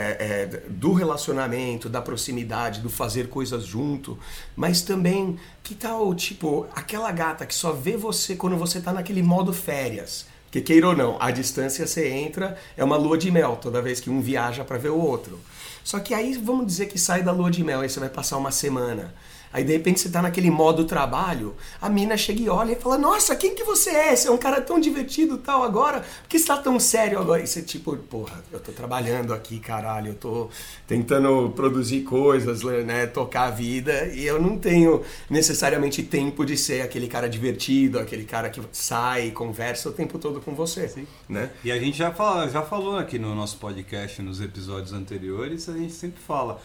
é, 0.51 0.63
do 0.69 0.93
relacionamento, 0.93 1.89
da 1.89 2.03
proximidade, 2.03 2.81
do 2.81 2.91
fazer 2.91 3.29
coisas 3.29 3.65
junto, 3.65 4.19
mas 4.57 4.83
também, 4.83 5.39
que 5.63 5.75
tal, 5.77 6.13
tipo, 6.15 6.67
aquela 6.75 7.13
gata 7.13 7.47
que 7.47 7.55
só 7.55 7.73
vê 7.73 7.97
você 7.97 8.35
quando 8.35 8.57
você 8.57 8.81
tá 8.81 8.93
naquele 8.93 9.23
modo 9.23 9.53
férias. 9.53 10.27
Porque 10.47 10.61
queira 10.63 10.89
ou 10.89 10.97
não, 10.97 11.17
a 11.21 11.31
distância 11.31 11.87
você 11.87 12.09
entra, 12.09 12.59
é 12.77 12.83
uma 12.83 12.97
lua 12.97 13.17
de 13.19 13.31
mel 13.31 13.57
toda 13.61 13.83
vez 13.83 14.01
que 14.01 14.11
um 14.11 14.21
viaja 14.21 14.65
para 14.65 14.79
ver 14.79 14.89
o 14.89 14.99
outro. 14.99 15.39
Só 15.85 16.01
que 16.01 16.13
aí 16.13 16.35
vamos 16.37 16.67
dizer 16.67 16.87
que 16.87 16.99
sai 16.99 17.23
da 17.23 17.31
lua 17.31 17.51
de 17.51 17.63
mel, 17.63 17.81
aí 17.81 17.89
você 17.89 18.01
vai 18.01 18.09
passar 18.09 18.37
uma 18.37 18.51
semana. 18.51 19.15
Aí 19.53 19.65
de 19.65 19.73
repente 19.73 20.01
você 20.01 20.09
tá 20.09 20.21
naquele 20.21 20.51
modo 20.51 20.85
trabalho, 20.85 21.55
a 21.81 21.89
mina 21.89 22.17
chega 22.17 22.43
e 22.43 22.49
olha 22.49 22.73
e 22.73 22.77
fala: 22.77 22.99
Nossa, 22.99 23.35
quem 23.35 23.55
que 23.55 23.65
você 23.65 23.91
é? 23.91 24.17
Você 24.17 24.29
é 24.29 24.31
um 24.31 24.39
cara 24.39 24.61
tão 24.61 24.79
divertido 24.79 25.39
tal 25.39 25.63
agora? 25.63 26.01
Por 26.01 26.29
que 26.29 26.39
você 26.39 26.47
tá 26.47 26.57
tão 26.57 26.79
sério 26.79 27.19
agora? 27.19 27.43
E 27.43 27.47
você 27.47 27.63
tipo, 27.63 27.97
porra, 27.97 28.43
eu 28.53 28.61
tô 28.61 28.73
trabalhando 28.73 29.33
aqui, 29.33 29.59
caralho, 29.59 30.09
eu 30.09 30.15
tô 30.15 30.49
tentando 30.87 31.51
produzir 31.57 32.03
coisas, 32.03 32.63
né? 32.85 33.07
Tocar 33.07 33.45
a 33.45 33.51
vida, 33.51 34.07
e 34.15 34.27
eu 34.27 34.41
não 34.41 34.59
tenho 34.59 35.03
necessariamente 35.31 36.03
tempo 36.03 36.45
de 36.45 36.57
ser 36.57 36.83
aquele 36.83 37.09
cara 37.09 37.29
divertido, 37.29 37.99
aquele 37.99 38.25
cara 38.25 38.51
que 38.51 38.61
sai 38.73 39.29
e 39.29 39.31
conversa 39.31 39.89
o 39.89 39.93
tempo 39.93 40.19
todo 40.19 40.41
com 40.41 40.55
você. 40.55 40.93
Né? 41.29 41.51
E 41.65 41.71
a 41.71 41.79
gente 41.79 41.97
já, 41.97 42.11
fala, 42.11 42.49
já 42.49 42.63
falou 42.63 42.97
aqui 42.97 43.19
no 43.19 43.35
nosso 43.35 43.59
podcast, 43.59 44.21
nos 44.23 44.41
episódios 44.41 44.93
anteriores, 44.93 45.69
a 45.69 45.77
gente 45.77 45.93
sempre 45.93 46.21
fala, 46.21 46.61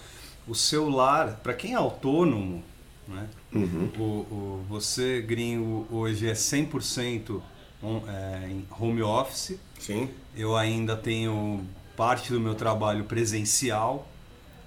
o 0.48 0.54
celular, 0.54 1.40
para 1.42 1.54
quem 1.54 1.74
é 1.74 1.76
autônomo, 1.76 2.64
né? 3.08 3.28
Uhum. 3.54 3.90
o, 3.98 4.04
o- 4.04 4.66
você 4.70 5.22
gringo 5.22 5.88
hoje 5.92 6.28
é 6.28 6.34
100% 6.34 7.42
on, 7.82 8.02
é, 8.08 8.48
em 8.50 8.66
home 8.80 9.02
office, 9.02 9.58
Sim. 9.80 10.10
eu 10.36 10.56
ainda 10.56 10.96
tenho 10.96 11.66
parte 11.98 12.32
do 12.32 12.40
meu 12.40 12.56
trabalho 12.56 13.04
presencial. 13.04 14.08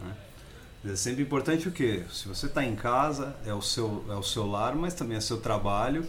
Né? 0.00 0.92
É 0.92 0.96
sempre 0.96 1.22
importante 1.22 1.66
o 1.68 1.72
quê? 1.72 2.02
Se 2.12 2.28
você 2.28 2.46
está 2.46 2.64
em 2.64 2.76
casa, 2.76 3.34
é 3.44 3.52
o, 3.54 3.62
seu, 3.62 4.04
é 4.08 4.14
o 4.14 4.22
seu 4.22 4.46
lar, 4.46 4.74
mas 4.76 4.94
também 4.94 5.16
é 5.16 5.20
seu 5.20 5.38
trabalho. 5.40 6.06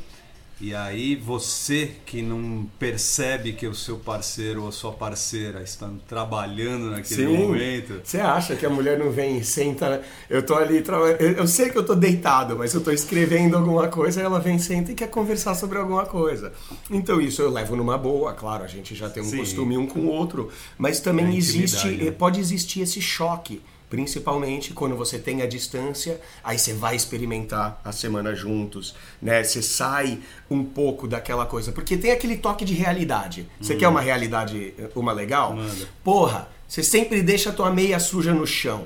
E 0.59 0.73
aí 0.73 1.15
você 1.15 1.91
que 2.03 2.19
não 2.21 2.67
percebe 2.79 3.53
que 3.53 3.67
o 3.67 3.75
seu 3.75 3.97
parceiro 3.97 4.63
ou 4.63 4.69
a 4.69 4.71
sua 4.71 4.91
parceira 4.91 5.61
estão 5.61 5.99
trabalhando 6.07 6.89
naquele 6.89 7.27
momento. 7.27 8.01
Você 8.03 8.19
acha 8.19 8.55
que 8.55 8.65
a 8.65 8.69
mulher 8.69 8.97
não 8.97 9.11
vem 9.11 9.37
e 9.37 9.43
senta? 9.43 10.01
Eu 10.27 10.43
tô 10.43 10.55
ali 10.55 10.81
trabalhando. 10.81 11.21
Eu 11.21 11.47
sei 11.47 11.69
que 11.69 11.77
eu 11.77 11.85
tô 11.85 11.93
deitado, 11.93 12.57
mas 12.57 12.73
eu 12.73 12.81
tô 12.81 12.89
escrevendo 12.89 13.55
alguma 13.55 13.87
coisa, 13.87 14.19
ela 14.19 14.39
vem, 14.39 14.57
senta 14.57 14.91
e 14.91 14.95
quer 14.95 15.09
conversar 15.11 15.53
sobre 15.53 15.77
alguma 15.77 16.07
coisa. 16.07 16.51
Então 16.89 17.21
isso 17.21 17.39
eu 17.41 17.51
levo 17.51 17.75
numa 17.75 17.97
boa, 17.97 18.33
claro, 18.33 18.63
a 18.63 18.67
gente 18.67 18.95
já 18.95 19.07
tem 19.09 19.21
um 19.21 19.27
Sim. 19.27 19.37
costume 19.37 19.77
um 19.77 19.85
com 19.85 19.99
o 19.99 20.07
outro, 20.07 20.49
mas 20.75 20.99
também 20.99 21.27
É 21.27 21.35
existe, 21.37 21.87
né? 21.89 22.09
pode 22.09 22.39
existir 22.39 22.81
esse 22.81 22.99
choque. 22.99 23.61
Principalmente 23.89 24.73
quando 24.73 24.97
você 24.97 25.17
tem 25.17 25.41
a 25.41 25.47
distância, 25.47 26.19
aí 26.43 26.59
você 26.59 26.73
vai 26.73 26.95
experimentar 26.95 27.79
a 27.85 27.91
semana 27.93 28.35
juntos, 28.35 28.93
né? 29.21 29.43
Você 29.43 29.61
sai 29.61 30.19
um 30.49 30.63
pouco 30.63 31.07
daquela 31.07 31.45
coisa, 31.45 31.71
porque 31.71 31.95
tem 31.95 32.11
aquele 32.11 32.37
toque 32.37 32.65
de 32.65 32.73
realidade. 32.73 33.47
Você 33.61 33.75
quer 33.75 33.87
uma 33.87 34.01
realidade, 34.01 34.73
uma 34.93 35.13
legal? 35.13 35.53
Hum. 35.53 35.63
Manda. 35.63 35.87
Porra, 36.03 36.49
você 36.67 36.83
sempre 36.83 37.21
deixa 37.21 37.49
a 37.49 37.53
tua 37.53 37.71
meia 37.71 37.97
suja 37.99 38.33
no 38.33 38.45
chão. 38.45 38.85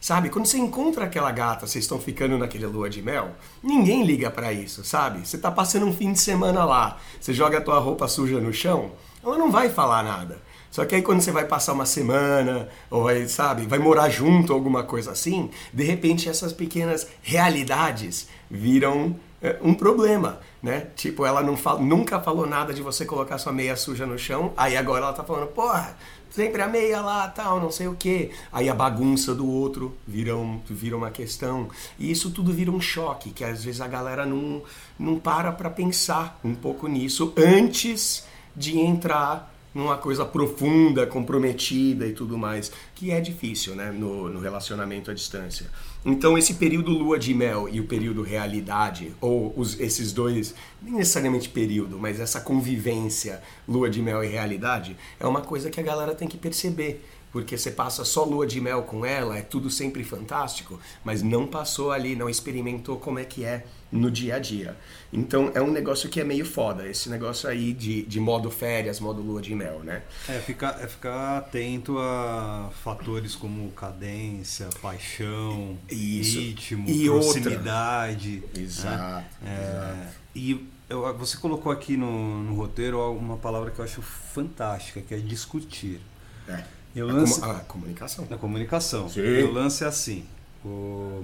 Sabe? 0.00 0.28
Quando 0.28 0.46
você 0.46 0.58
encontra 0.58 1.06
aquela 1.06 1.32
gata, 1.32 1.66
vocês 1.66 1.84
estão 1.84 1.98
ficando 1.98 2.38
naquele 2.38 2.66
lua 2.66 2.88
de 2.88 3.02
mel, 3.02 3.34
ninguém 3.62 4.04
liga 4.04 4.30
pra 4.30 4.52
isso, 4.52 4.84
sabe? 4.84 5.26
Você 5.26 5.36
tá 5.36 5.50
passando 5.50 5.86
um 5.86 5.92
fim 5.92 6.12
de 6.12 6.20
semana 6.20 6.64
lá, 6.64 6.98
você 7.20 7.32
joga 7.34 7.58
a 7.58 7.60
tua 7.60 7.80
roupa 7.80 8.06
suja 8.06 8.38
no 8.38 8.52
chão, 8.52 8.92
ela 9.24 9.36
não 9.36 9.50
vai 9.50 9.68
falar 9.68 10.04
nada. 10.04 10.40
Só 10.70 10.84
que 10.84 10.94
aí 10.94 11.02
quando 11.02 11.20
você 11.20 11.32
vai 11.32 11.44
passar 11.44 11.72
uma 11.72 11.86
semana, 11.86 12.68
ou 12.90 13.04
vai, 13.04 13.26
sabe, 13.26 13.66
vai 13.66 13.78
morar 13.78 14.08
junto, 14.08 14.52
alguma 14.52 14.82
coisa 14.82 15.12
assim, 15.12 15.50
de 15.72 15.84
repente 15.84 16.28
essas 16.28 16.52
pequenas 16.52 17.06
realidades 17.22 18.28
viram 18.50 19.16
é, 19.40 19.56
um 19.62 19.72
problema, 19.72 20.40
né? 20.62 20.88
Tipo, 20.96 21.24
ela 21.24 21.42
não 21.42 21.56
fala, 21.56 21.80
nunca 21.80 22.20
falou 22.20 22.46
nada 22.46 22.74
de 22.74 22.82
você 22.82 23.04
colocar 23.04 23.38
sua 23.38 23.52
meia 23.52 23.76
suja 23.76 24.04
no 24.04 24.18
chão, 24.18 24.52
aí 24.56 24.76
agora 24.76 25.04
ela 25.04 25.12
tá 25.12 25.22
falando, 25.22 25.46
porra, 25.48 25.96
sempre 26.30 26.60
a 26.60 26.68
meia 26.68 27.00
lá, 27.00 27.28
tal, 27.28 27.60
não 27.60 27.70
sei 27.70 27.88
o 27.88 27.94
quê. 27.94 28.30
Aí 28.52 28.68
a 28.68 28.74
bagunça 28.74 29.34
do 29.34 29.48
outro 29.48 29.96
vira, 30.06 30.36
um, 30.36 30.60
vira 30.68 30.96
uma 30.96 31.10
questão. 31.10 31.68
E 31.98 32.10
isso 32.10 32.30
tudo 32.30 32.52
vira 32.52 32.70
um 32.70 32.80
choque, 32.80 33.30
que 33.30 33.44
às 33.44 33.64
vezes 33.64 33.80
a 33.80 33.88
galera 33.88 34.26
não, 34.26 34.62
não 34.98 35.18
para 35.18 35.52
pra 35.52 35.70
pensar 35.70 36.38
um 36.44 36.54
pouco 36.54 36.86
nisso 36.88 37.32
antes 37.36 38.24
de 38.56 38.78
entrar 38.78 39.54
numa 39.74 39.96
coisa 39.96 40.24
profunda, 40.24 41.06
comprometida 41.06 42.06
e 42.06 42.12
tudo 42.12 42.36
mais, 42.38 42.72
que 42.94 43.10
é 43.10 43.20
difícil, 43.20 43.74
né, 43.76 43.90
no, 43.92 44.28
no 44.28 44.40
relacionamento 44.40 45.10
à 45.10 45.14
distância. 45.14 45.66
Então 46.04 46.38
esse 46.38 46.54
período 46.54 46.90
lua 46.90 47.18
de 47.18 47.34
mel 47.34 47.68
e 47.68 47.80
o 47.80 47.84
período 47.86 48.22
realidade, 48.22 49.12
ou 49.20 49.52
os- 49.56 49.78
esses 49.78 50.12
dois, 50.12 50.54
nem 50.82 50.94
necessariamente 50.94 51.48
período, 51.48 51.98
mas 51.98 52.18
essa 52.18 52.40
convivência 52.40 53.42
lua 53.68 53.88
de 53.90 54.00
mel 54.00 54.22
e 54.24 54.26
realidade, 54.28 54.96
é 55.20 55.26
uma 55.26 55.42
coisa 55.42 55.70
que 55.70 55.78
a 55.80 55.82
galera 55.82 56.14
tem 56.14 56.26
que 56.28 56.36
perceber. 56.38 57.04
Porque 57.30 57.58
você 57.58 57.70
passa 57.70 58.04
só 58.04 58.24
lua 58.24 58.46
de 58.46 58.60
mel 58.60 58.82
com 58.84 59.04
ela, 59.04 59.36
é 59.36 59.42
tudo 59.42 59.70
sempre 59.70 60.02
fantástico, 60.02 60.80
mas 61.04 61.22
não 61.22 61.46
passou 61.46 61.92
ali, 61.92 62.16
não 62.16 62.28
experimentou 62.28 62.96
como 62.98 63.18
é 63.18 63.24
que 63.24 63.44
é 63.44 63.66
no 63.92 64.10
dia 64.10 64.36
a 64.36 64.38
dia. 64.38 64.76
Então 65.12 65.50
é 65.54 65.60
um 65.60 65.70
negócio 65.70 66.08
que 66.08 66.20
é 66.20 66.24
meio 66.24 66.44
foda, 66.46 66.86
esse 66.88 67.08
negócio 67.10 67.48
aí 67.48 67.72
de, 67.74 68.02
de 68.02 68.18
modo 68.18 68.50
férias, 68.50 68.98
modo 68.98 69.20
lua 69.22 69.42
de 69.42 69.54
mel, 69.54 69.80
né? 69.80 70.02
É 70.28 70.38
ficar, 70.38 70.82
é 70.82 70.86
ficar 70.86 71.38
atento 71.38 71.98
a 71.98 72.70
fatores 72.82 73.34
como 73.34 73.70
cadência, 73.72 74.68
paixão, 74.80 75.76
Isso. 75.90 76.38
ritmo, 76.38 76.88
E 76.88 77.08
outra. 77.10 77.32
proximidade. 77.40 78.42
Exato, 78.54 79.26
É, 79.44 80.06
e 80.34 80.66
eu- 80.88 81.16
você 81.18 81.36
colocou 81.36 81.70
aqui 81.72 81.96
no, 81.96 82.42
no 82.42 82.54
roteiro 82.54 82.98
uma 83.12 83.36
palavra 83.36 83.70
que 83.70 83.78
eu 83.78 83.84
acho 83.84 84.00
fantástica, 84.02 85.00
que 85.02 85.14
é 85.14 85.18
discutir. 85.18 86.00
É. 86.48 86.62
E 86.94 87.02
o 87.02 87.08
A 87.08 87.12
lance 87.12 87.42
a 87.44 87.54
comunicação. 87.60 88.24
da 88.26 88.36
comunicação. 88.36 89.08
Sim. 89.08 89.20
E 89.20 89.42
o 89.44 89.52
lance 89.52 89.84
é 89.84 89.86
assim. 89.86 90.24
o- 90.64 91.22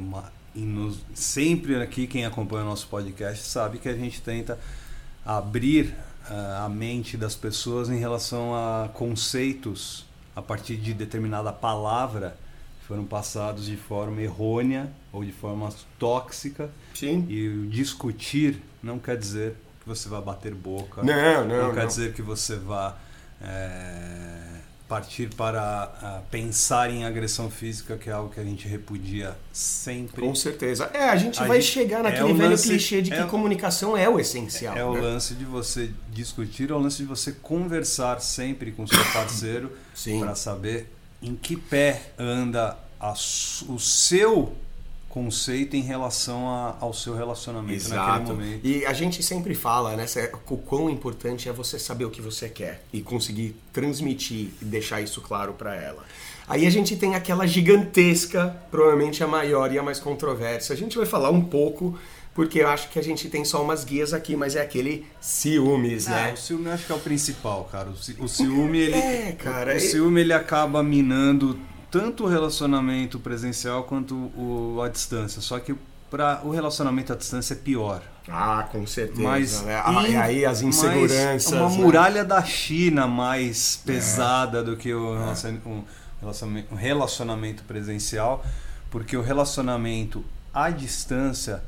e 0.54 0.60
nos- 0.60 1.00
sempre 1.14 1.74
aqui 1.82 2.06
quem 2.06 2.24
acompanha 2.24 2.62
o 2.64 2.68
nosso 2.68 2.86
podcast 2.86 3.44
sabe 3.48 3.78
que 3.78 3.88
a 3.88 3.94
gente 3.96 4.22
tenta 4.22 4.56
abrir 5.26 5.94
ah, 6.30 6.62
a 6.64 6.68
mente 6.68 7.16
das 7.16 7.34
pessoas 7.34 7.88
em 7.90 7.98
relação 7.98 8.54
a 8.54 8.88
conceitos 8.94 10.06
a 10.36 10.40
partir 10.40 10.76
de 10.76 10.94
determinada 10.94 11.52
palavra 11.52 12.36
que 12.80 12.86
foram 12.86 13.04
passados 13.04 13.66
de 13.66 13.76
forma 13.76 14.22
errônea 14.22 14.90
ou 15.12 15.24
de 15.24 15.32
forma 15.32 15.68
tóxica 15.98 16.70
Sim. 16.94 17.26
e 17.28 17.66
discutir 17.70 18.62
não 18.82 18.98
quer 18.98 19.16
dizer 19.18 19.56
que 19.82 19.88
você 19.88 20.08
vai 20.08 20.22
bater 20.22 20.54
boca 20.54 21.02
Não, 21.02 21.46
não, 21.46 21.74
quer 21.74 21.80
não. 21.80 21.86
dizer 21.88 22.14
que 22.14 22.22
você 22.22 22.56
vá 22.56 22.96
é, 23.42 24.60
partir 24.94 25.28
para 25.34 25.90
uh, 26.00 26.30
pensar 26.30 26.88
em 26.88 27.04
agressão 27.04 27.50
física, 27.50 27.96
que 27.96 28.08
é 28.08 28.12
algo 28.12 28.32
que 28.32 28.38
a 28.38 28.44
gente 28.44 28.68
repudia 28.68 29.36
sempre. 29.52 30.22
Com 30.22 30.32
certeza. 30.36 30.88
É, 30.94 31.08
a 31.08 31.16
gente 31.16 31.42
a 31.42 31.46
vai 31.46 31.60
gente, 31.60 31.72
chegar 31.72 32.04
naquele 32.04 32.30
é 32.30 32.34
velho 32.34 32.50
lance, 32.50 32.68
clichê 32.68 33.02
de 33.02 33.10
que 33.10 33.16
é, 33.16 33.24
comunicação 33.24 33.96
é 33.96 34.08
o 34.08 34.20
essencial. 34.20 34.72
É, 34.72 34.78
né? 34.78 34.84
o 34.84 34.92
lance 34.92 35.34
de 35.34 35.44
você 35.44 35.90
discutir, 36.12 36.70
é 36.70 36.74
o 36.74 36.78
lance 36.78 36.98
de 36.98 37.06
você 37.06 37.32
conversar 37.32 38.20
sempre 38.20 38.70
com 38.70 38.86
seu 38.86 39.04
parceiro 39.12 39.72
para 40.20 40.36
saber 40.36 40.88
em 41.20 41.34
que 41.34 41.56
pé 41.56 42.12
anda 42.16 42.78
a, 43.00 43.14
o 43.68 43.78
seu 43.80 44.54
conceito 45.14 45.76
em 45.76 45.80
relação 45.80 46.48
a, 46.48 46.76
ao 46.80 46.92
seu 46.92 47.14
relacionamento 47.14 47.84
Exato. 47.84 47.94
naquele 47.94 48.32
momento. 48.32 48.66
E 48.66 48.84
a 48.84 48.92
gente 48.92 49.22
sempre 49.22 49.54
fala, 49.54 49.94
né, 49.94 50.06
o 50.50 50.56
quão 50.56 50.90
importante 50.90 51.48
é 51.48 51.52
você 51.52 51.78
saber 51.78 52.04
o 52.04 52.10
que 52.10 52.20
você 52.20 52.48
quer 52.48 52.82
e 52.92 53.00
conseguir 53.00 53.54
transmitir 53.72 54.48
e 54.60 54.64
deixar 54.64 55.00
isso 55.00 55.20
claro 55.20 55.52
para 55.52 55.76
ela. 55.76 56.02
Aí 56.48 56.66
a 56.66 56.70
gente 56.70 56.96
tem 56.96 57.14
aquela 57.14 57.46
gigantesca, 57.46 58.56
provavelmente 58.72 59.22
a 59.22 59.28
maior 59.28 59.72
e 59.72 59.78
a 59.78 59.84
mais 59.84 60.00
controversa. 60.00 60.72
A 60.72 60.76
gente 60.76 60.96
vai 60.96 61.06
falar 61.06 61.30
um 61.30 61.42
pouco 61.42 61.96
porque 62.34 62.58
eu 62.58 62.68
acho 62.68 62.90
que 62.90 62.98
a 62.98 63.02
gente 63.02 63.28
tem 63.28 63.44
só 63.44 63.62
umas 63.62 63.84
guias 63.84 64.12
aqui, 64.12 64.34
mas 64.34 64.56
é 64.56 64.62
aquele 64.62 65.06
ciúmes, 65.20 66.08
né? 66.08 66.32
o 66.32 66.36
ciúme 66.36 66.66
eu 66.66 66.72
acho 66.72 66.86
que 66.86 66.92
é 66.92 66.94
o 66.96 66.98
principal, 66.98 67.68
cara. 67.70 67.88
O 68.18 68.26
ciúme, 68.26 68.78
ele. 68.78 68.94
É, 68.94 69.32
cara. 69.38 69.76
O 69.76 69.80
ciúme 69.80 70.22
ele 70.22 70.32
acaba 70.32 70.82
minando 70.82 71.56
tanto 71.94 72.24
o 72.24 72.26
relacionamento 72.26 73.20
presencial 73.20 73.84
quanto 73.84 74.16
o, 74.36 74.82
a 74.82 74.88
distância. 74.88 75.40
Só 75.40 75.60
que 75.60 75.76
para 76.10 76.40
o 76.42 76.50
relacionamento 76.50 77.12
à 77.12 77.16
distância 77.16 77.54
é 77.54 77.56
pior. 77.56 78.02
Ah, 78.28 78.66
com 78.72 78.84
certeza. 78.84 79.22
Mas 79.22 79.62
né? 79.62 79.80
e 80.08 80.16
aí 80.16 80.44
as 80.44 80.60
inseguranças. 80.60 81.52
Uma 81.52 81.70
né? 81.70 81.76
muralha 81.76 82.24
da 82.24 82.42
China 82.42 83.06
mais 83.06 83.76
pesada 83.76 84.58
é. 84.58 84.62
do 84.64 84.76
que 84.76 84.92
o 84.92 85.16
relacionamento, 85.16 85.68
um 86.72 86.74
relacionamento 86.74 87.62
presencial, 87.62 88.44
porque 88.90 89.16
o 89.16 89.22
relacionamento 89.22 90.24
à 90.52 90.70
distância 90.70 91.62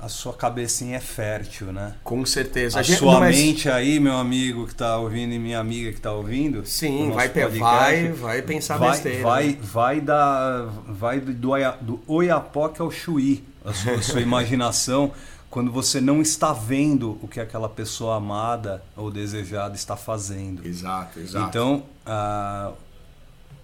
a 0.00 0.08
sua 0.08 0.34
cabecinha 0.34 0.96
é 0.96 1.00
fértil, 1.00 1.72
né? 1.72 1.94
Com 2.04 2.26
certeza. 2.26 2.78
A, 2.78 2.80
a 2.80 2.82
gente, 2.82 2.98
sua 2.98 3.20
mas... 3.20 3.36
mente 3.36 3.70
aí, 3.70 3.98
meu 3.98 4.14
amigo 4.14 4.66
que 4.66 4.72
está 4.72 4.96
ouvindo 4.98 5.32
e 5.32 5.38
minha 5.38 5.58
amiga 5.58 5.90
que 5.90 5.96
está 5.96 6.12
ouvindo. 6.12 6.66
Sim, 6.66 7.10
vai, 7.10 7.28
podcast, 7.28 7.58
vai, 7.58 8.12
vai 8.12 8.42
pensar 8.42 8.76
vai, 8.76 8.90
besteira. 8.90 9.22
Vai, 9.22 9.46
né? 9.46 9.58
vai, 9.62 10.00
da, 10.00 10.68
vai 10.86 11.20
do, 11.20 11.32
do 11.80 12.02
Oiapoque 12.06 12.82
ao 12.82 12.90
Chuí, 12.90 13.44
a 13.64 13.72
sua, 13.72 13.92
a 13.94 14.02
sua 14.02 14.20
imaginação, 14.22 15.12
quando 15.48 15.70
você 15.70 16.00
não 16.00 16.20
está 16.20 16.52
vendo 16.52 17.18
o 17.22 17.28
que 17.28 17.40
aquela 17.40 17.68
pessoa 17.68 18.16
amada 18.16 18.82
ou 18.96 19.10
desejada 19.10 19.74
está 19.74 19.96
fazendo. 19.96 20.66
Exato, 20.66 21.20
exato. 21.20 21.48
Então, 21.48 21.84
a, 22.04 22.72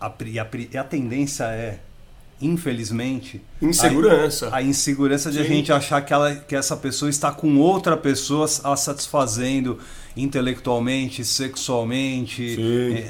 a, 0.00 0.06
a, 0.06 0.80
a 0.80 0.84
tendência 0.84 1.44
é 1.44 1.80
infelizmente. 2.40 3.42
Insegurança. 3.60 4.48
A, 4.48 4.56
a 4.56 4.62
insegurança 4.62 5.30
de 5.30 5.38
Sim. 5.38 5.44
a 5.44 5.46
gente 5.46 5.72
achar 5.72 6.00
que, 6.00 6.12
ela, 6.12 6.34
que 6.34 6.56
essa 6.56 6.76
pessoa 6.76 7.10
está 7.10 7.30
com 7.30 7.58
outra 7.58 7.96
pessoa 7.96 8.46
a 8.64 8.76
satisfazendo 8.76 9.78
intelectualmente, 10.16 11.24
sexualmente, 11.24 12.56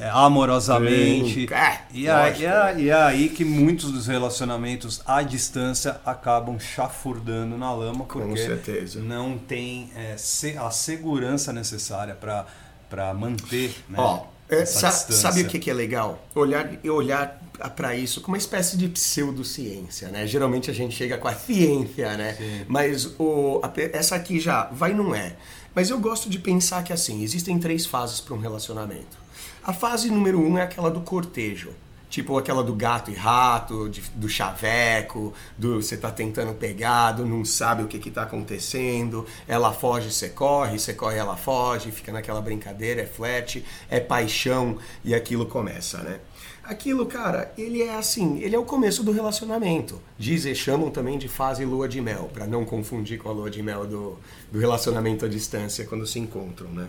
eh, 0.01 0.11
amorosamente. 0.13 1.53
É, 1.53 1.81
e, 1.93 2.09
aí, 2.09 2.45
é, 2.45 2.75
e 2.79 2.89
é 2.91 2.95
aí 2.95 3.29
que 3.29 3.45
muitos 3.45 3.91
dos 3.91 4.07
relacionamentos 4.07 5.01
à 5.07 5.23
distância 5.23 6.01
acabam 6.05 6.59
chafurdando 6.59 7.57
na 7.57 7.73
lama 7.73 8.05
porque 8.05 8.99
não 8.99 9.39
tem 9.39 9.91
é, 9.97 10.17
a 10.59 10.71
segurança 10.71 11.53
necessária 11.53 12.15
para 12.15 13.15
manter. 13.15 13.75
Né, 13.89 13.99
Ó, 13.99 14.25
é, 14.51 14.65
sa 14.65 14.91
sabe 14.91 15.43
o 15.43 15.47
que, 15.47 15.59
que 15.59 15.71
é 15.71 15.75
legal? 15.75 16.27
Olhar, 16.35 16.69
olhar 16.85 17.41
para 17.77 17.95
isso 17.95 18.21
com 18.21 18.29
uma 18.29 18.39
espécie 18.39 18.77
de 18.77 18.89
pseudociência, 18.89 20.09
né? 20.09 20.27
Geralmente 20.27 20.71
a 20.71 20.75
gente 20.75 20.95
chega 20.95 21.19
com 21.19 21.29
a 21.29 21.35
ciência, 21.35 22.17
né? 22.17 22.35
Sim. 22.35 22.65
Mas 22.67 23.07
o, 23.19 23.61
a, 23.63 23.73
essa 23.93 24.17
aqui 24.17 24.41
já 24.41 24.65
vai 24.73 24.93
não 24.93 25.15
é. 25.15 25.37
Mas 25.75 25.91
eu 25.91 26.01
gosto 26.01 26.29
de 26.29 26.39
pensar 26.39 26.83
que 26.83 26.93
assim, 26.93 27.23
existem 27.23 27.59
três 27.59 27.87
fases 27.87 28.21
para 28.21 28.35
um 28.35 28.39
relacionamento. 28.39 29.19
A 29.63 29.73
fase 29.73 30.11
número 30.11 30.41
um 30.41 30.59
é 30.59 30.63
aquela 30.63 30.91
do 30.91 31.01
cortejo. 31.01 31.71
Tipo 32.11 32.37
aquela 32.37 32.63
do 32.65 32.75
gato 32.75 33.11
e 33.11 33.15
rato, 33.15 33.89
de, 33.89 34.03
do 34.17 34.29
chaveco, 34.29 35.33
do 35.57 35.81
você 35.81 35.97
tá 35.97 36.11
tentando 36.11 36.53
pegar, 36.55 37.13
do 37.13 37.25
não 37.25 37.45
sabe 37.45 37.85
o 37.85 37.87
que 37.87 38.01
que 38.01 38.11
tá 38.11 38.25
acontecendo, 38.25 39.25
ela 39.47 39.73
foge, 39.73 40.11
você 40.11 40.29
corre, 40.29 40.77
você 40.77 40.93
corre, 40.93 41.17
ela 41.19 41.37
foge, 41.37 41.93
fica 41.93 42.11
naquela 42.11 42.41
brincadeira, 42.41 43.03
é 43.03 43.07
flat, 43.07 43.65
é 43.89 44.01
paixão 44.01 44.77
e 45.05 45.15
aquilo 45.15 45.47
começa, 45.47 45.99
né? 45.99 46.19
Aquilo, 46.65 47.07
cara, 47.07 47.53
ele 47.57 47.83
é 47.83 47.97
assim, 47.97 48.39
ele 48.41 48.55
é 48.55 48.59
o 48.59 48.65
começo 48.65 49.03
do 49.03 49.13
relacionamento. 49.13 50.01
Dizem, 50.19 50.55
chamam 50.55 50.91
também 50.91 51.17
de 51.17 51.29
fase 51.29 51.65
lua 51.65 51.89
de 51.89 52.01
mel, 52.01 52.29
para 52.33 52.47
não 52.47 52.65
confundir 52.65 53.19
com 53.19 53.29
a 53.29 53.33
lua 53.33 53.51
de 53.51 53.63
mel 53.63 53.87
do, 53.87 54.19
do 54.53 54.59
relacionamento 54.59 55.25
à 55.25 55.29
distância 55.29 55.85
quando 55.85 56.07
se 56.07 56.19
encontram, 56.19 56.71
né? 56.71 56.89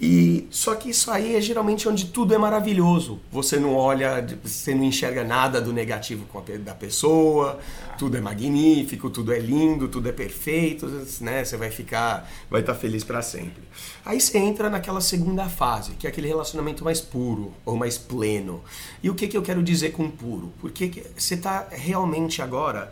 E 0.00 0.48
só 0.50 0.74
que 0.74 0.90
isso 0.90 1.10
aí 1.10 1.36
é 1.36 1.40
geralmente 1.40 1.88
onde 1.88 2.06
tudo 2.06 2.34
é 2.34 2.38
maravilhoso. 2.38 3.20
Você 3.30 3.58
não 3.58 3.74
olha, 3.74 4.26
você 4.42 4.74
não 4.74 4.82
enxerga 4.82 5.22
nada 5.22 5.60
do 5.60 5.72
negativo 5.72 6.26
da 6.60 6.74
pessoa. 6.74 7.60
Tudo 7.96 8.16
é 8.16 8.20
magnífico, 8.20 9.08
tudo 9.08 9.32
é 9.32 9.38
lindo, 9.38 9.86
tudo 9.86 10.08
é 10.08 10.12
perfeito, 10.12 10.86
né? 11.20 11.44
Você 11.44 11.56
vai 11.56 11.70
ficar, 11.70 12.28
vai 12.50 12.60
estar 12.60 12.74
feliz 12.74 13.04
para 13.04 13.22
sempre. 13.22 13.62
Aí 14.04 14.20
você 14.20 14.36
entra 14.36 14.68
naquela 14.68 15.00
segunda 15.00 15.48
fase, 15.48 15.92
que 15.92 16.06
é 16.06 16.10
aquele 16.10 16.26
relacionamento 16.26 16.82
mais 16.84 17.00
puro 17.00 17.54
ou 17.64 17.76
mais 17.76 17.96
pleno. 17.96 18.62
E 19.00 19.08
o 19.08 19.14
que 19.14 19.28
que 19.28 19.36
eu 19.36 19.42
quero 19.42 19.62
dizer 19.62 19.92
com 19.92 20.10
puro? 20.10 20.52
Porque 20.60 21.04
você 21.16 21.34
está 21.34 21.68
realmente 21.70 22.42
agora 22.42 22.90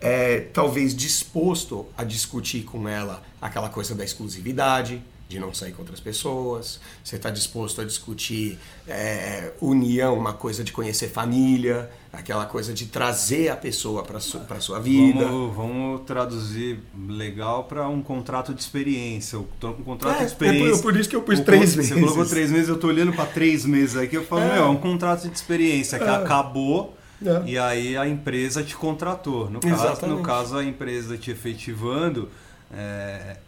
é, 0.00 0.40
talvez 0.52 0.94
disposto 0.94 1.86
a 1.96 2.04
discutir 2.04 2.62
com 2.62 2.88
ela 2.88 3.22
aquela 3.40 3.68
coisa 3.68 3.94
da 3.94 4.04
exclusividade, 4.04 5.02
de 5.28 5.38
não 5.38 5.54
sair 5.54 5.72
com 5.72 5.82
outras 5.82 6.00
pessoas, 6.00 6.78
você 7.02 7.16
está 7.16 7.30
disposto 7.30 7.80
a 7.80 7.84
discutir 7.84 8.58
é, 8.86 9.52
união, 9.60 10.16
uma 10.16 10.34
coisa 10.34 10.62
de 10.62 10.70
conhecer 10.70 11.08
família, 11.08 11.90
aquela 12.12 12.44
coisa 12.44 12.74
de 12.74 12.86
trazer 12.86 13.48
a 13.48 13.56
pessoa 13.56 14.02
para 14.02 14.20
su, 14.20 14.40
a 14.48 14.60
sua 14.60 14.78
vida. 14.78 15.24
Vamos, 15.24 15.56
vamos 15.56 16.00
traduzir 16.02 16.80
legal 17.08 17.64
para 17.64 17.88
um 17.88 18.02
contrato 18.02 18.54
de 18.54 18.60
experiência. 18.60 19.38
Um 19.38 19.44
contrato 19.84 20.16
é, 20.16 20.18
de 20.20 20.26
experiência. 20.26 20.78
É 20.78 20.82
por, 20.82 20.96
isso 20.96 21.08
que 21.08 21.16
eu 21.16 21.22
pus 21.22 21.40
três 21.40 21.74
meses. 21.74 21.90
Você 21.90 22.00
colocou 22.00 22.26
três 22.26 22.50
meses, 22.50 22.68
eu 22.68 22.74
estou 22.74 22.90
olhando 22.90 23.12
para 23.12 23.26
três 23.26 23.64
meses 23.64 23.96
aqui, 23.96 24.16
eu 24.16 24.24
falo, 24.24 24.42
é. 24.42 24.54
meu, 24.54 24.64
é 24.64 24.68
um 24.68 24.76
contrato 24.76 25.28
de 25.28 25.34
experiência 25.34 25.98
que 25.98 26.04
é. 26.04 26.10
acabou. 26.10 26.96
É. 27.24 27.42
E 27.46 27.58
aí 27.58 27.96
a 27.96 28.06
empresa 28.06 28.62
te 28.62 28.76
contratou. 28.76 29.48
No 29.48 29.60
caso, 29.60 30.06
no 30.06 30.22
caso, 30.22 30.58
a 30.58 30.64
empresa 30.64 31.16
te 31.16 31.30
efetivando, 31.30 32.28
é, 32.70 33.38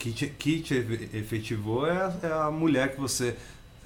que 0.00 0.12
te, 0.12 0.26
que 0.26 0.60
te 0.60 0.74
efetivou 1.12 1.86
é 1.86 1.92
a, 1.92 2.12
é 2.22 2.32
a 2.32 2.50
mulher 2.50 2.94
que 2.94 3.00
você 3.00 3.36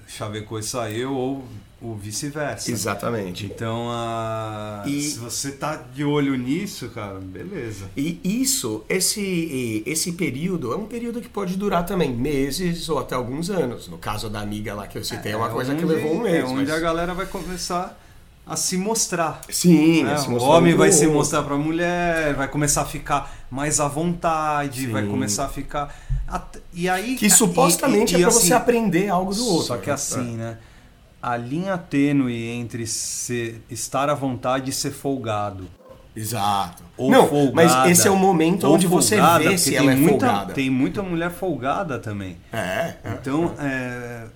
chavecou 0.07 0.59
e 0.59 0.63
saiu 0.63 1.13
ou 1.13 1.45
o 1.83 1.95
vice-versa. 1.95 2.71
Exatamente. 2.71 3.47
Então, 3.47 3.89
a... 3.91 4.85
e... 4.87 5.03
se 5.03 5.19
você 5.19 5.51
tá 5.51 5.77
de 5.77 6.05
olho 6.05 6.37
nisso, 6.37 6.89
cara, 6.91 7.19
beleza. 7.19 7.91
E 7.97 8.21
isso, 8.23 8.85
esse, 8.89 9.83
esse 9.85 10.13
período 10.13 10.73
é 10.73 10.77
um 10.77 10.87
período 10.87 11.21
que 11.21 11.29
pode 11.29 11.57
durar 11.57 11.85
também 11.85 12.15
meses 12.15 12.89
ou 12.89 12.99
até 12.99 13.17
alguns 13.17 13.51
anos. 13.51 13.89
No 13.89 13.99
caso 13.99 14.31
da 14.31 14.41
amiga 14.41 14.73
lá 14.73 14.87
que 14.87 14.97
eu 14.97 15.05
citei, 15.05 15.33
é, 15.33 15.35
é 15.35 15.37
uma 15.37 15.51
coisa 15.51 15.73
onde, 15.73 15.83
que 15.83 15.89
levou 15.89 16.15
um 16.15 16.23
mês. 16.23 16.45
É 16.45 16.45
onde 16.45 16.71
mas... 16.71 16.71
a 16.71 16.79
galera 16.79 17.13
vai 17.13 17.27
começar 17.27 18.01
a 18.47 18.57
se 18.57 18.77
mostrar. 18.77 19.41
Sim, 19.49 20.05
né? 20.05 20.17
se 20.19 20.29
o 20.29 20.43
homem 20.43 20.75
vai 20.75 20.93
se 20.93 21.07
mostrar 21.07 21.43
para 21.43 21.55
a 21.55 21.59
mulher, 21.59 22.35
vai 22.35 22.49
começar 22.49 22.83
a 22.83 22.85
ficar 22.85 23.35
mais 23.51 23.81
à 23.81 23.89
vontade, 23.89 24.83
Sim. 24.83 24.93
vai 24.93 25.07
começar 25.07 25.47
a 25.47 25.49
ficar 25.49 25.95
e 26.73 26.89
aí 26.89 27.17
que 27.17 27.29
supostamente 27.31 28.15
e, 28.15 28.19
e, 28.19 28.21
é 28.21 28.27
para 28.27 28.37
assim, 28.37 28.49
você 28.49 28.55
aprender 28.55 29.09
algo 29.09 29.35
do 29.35 29.47
outro. 29.47 29.69
Só 29.69 29.77
que 29.77 29.89
né? 29.89 29.93
assim, 29.93 30.37
né? 30.37 30.59
A 31.23 31.37
linha 31.37 31.79
tênue 31.79 32.49
entre 32.49 32.87
ser, 32.87 33.63
estar 33.71 34.11
à 34.11 34.15
vontade 34.15 34.71
e 34.71 34.73
ser 34.73 34.91
folgado. 34.91 35.67
Exato. 36.15 36.83
Ou 36.97 37.11
Não, 37.11 37.29
folgada, 37.29 37.55
mas 37.55 37.91
esse 37.91 38.07
é 38.07 38.11
o 38.11 38.17
momento 38.17 38.71
onde 38.71 38.87
você 38.87 39.17
vê 39.39 39.59
se 39.59 39.75
ela 39.75 39.93
é 39.93 39.97
muita, 39.97 40.27
folgada. 40.27 40.55
Tem 40.55 40.71
muita 40.71 41.03
mulher 41.03 41.31
folgada 41.31 41.99
também. 41.99 42.37
É. 42.53 42.59
é 42.59 42.97
então 43.21 43.55
é, 43.59 44.27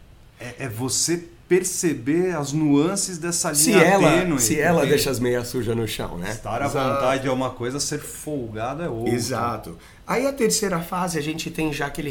é, 0.40 0.54
é 0.60 0.68
você 0.68 1.28
perceber 1.48 2.36
as 2.36 2.52
nuances 2.52 3.16
dessa 3.16 3.50
linha 3.50 3.56
se 3.56 3.72
ela, 3.72 4.10
tênue. 4.10 4.38
Se 4.38 4.60
ela 4.60 4.84
deixa 4.84 5.10
as 5.10 5.18
meias 5.18 5.48
sujas 5.48 5.74
no 5.74 5.88
chão, 5.88 6.18
né? 6.18 6.30
Estar 6.30 6.60
à 6.60 6.66
Exato. 6.66 6.94
vontade 6.94 7.26
é 7.26 7.32
uma 7.32 7.50
coisa, 7.50 7.80
ser 7.80 7.98
folgado 7.98 8.82
é 8.82 8.88
outra. 8.88 9.14
Exato. 9.14 9.78
Aí 10.06 10.26
a 10.26 10.32
terceira 10.32 10.78
fase 10.80 11.18
a 11.18 11.22
gente 11.22 11.50
tem 11.50 11.72
já 11.72 11.86
aquele 11.86 12.10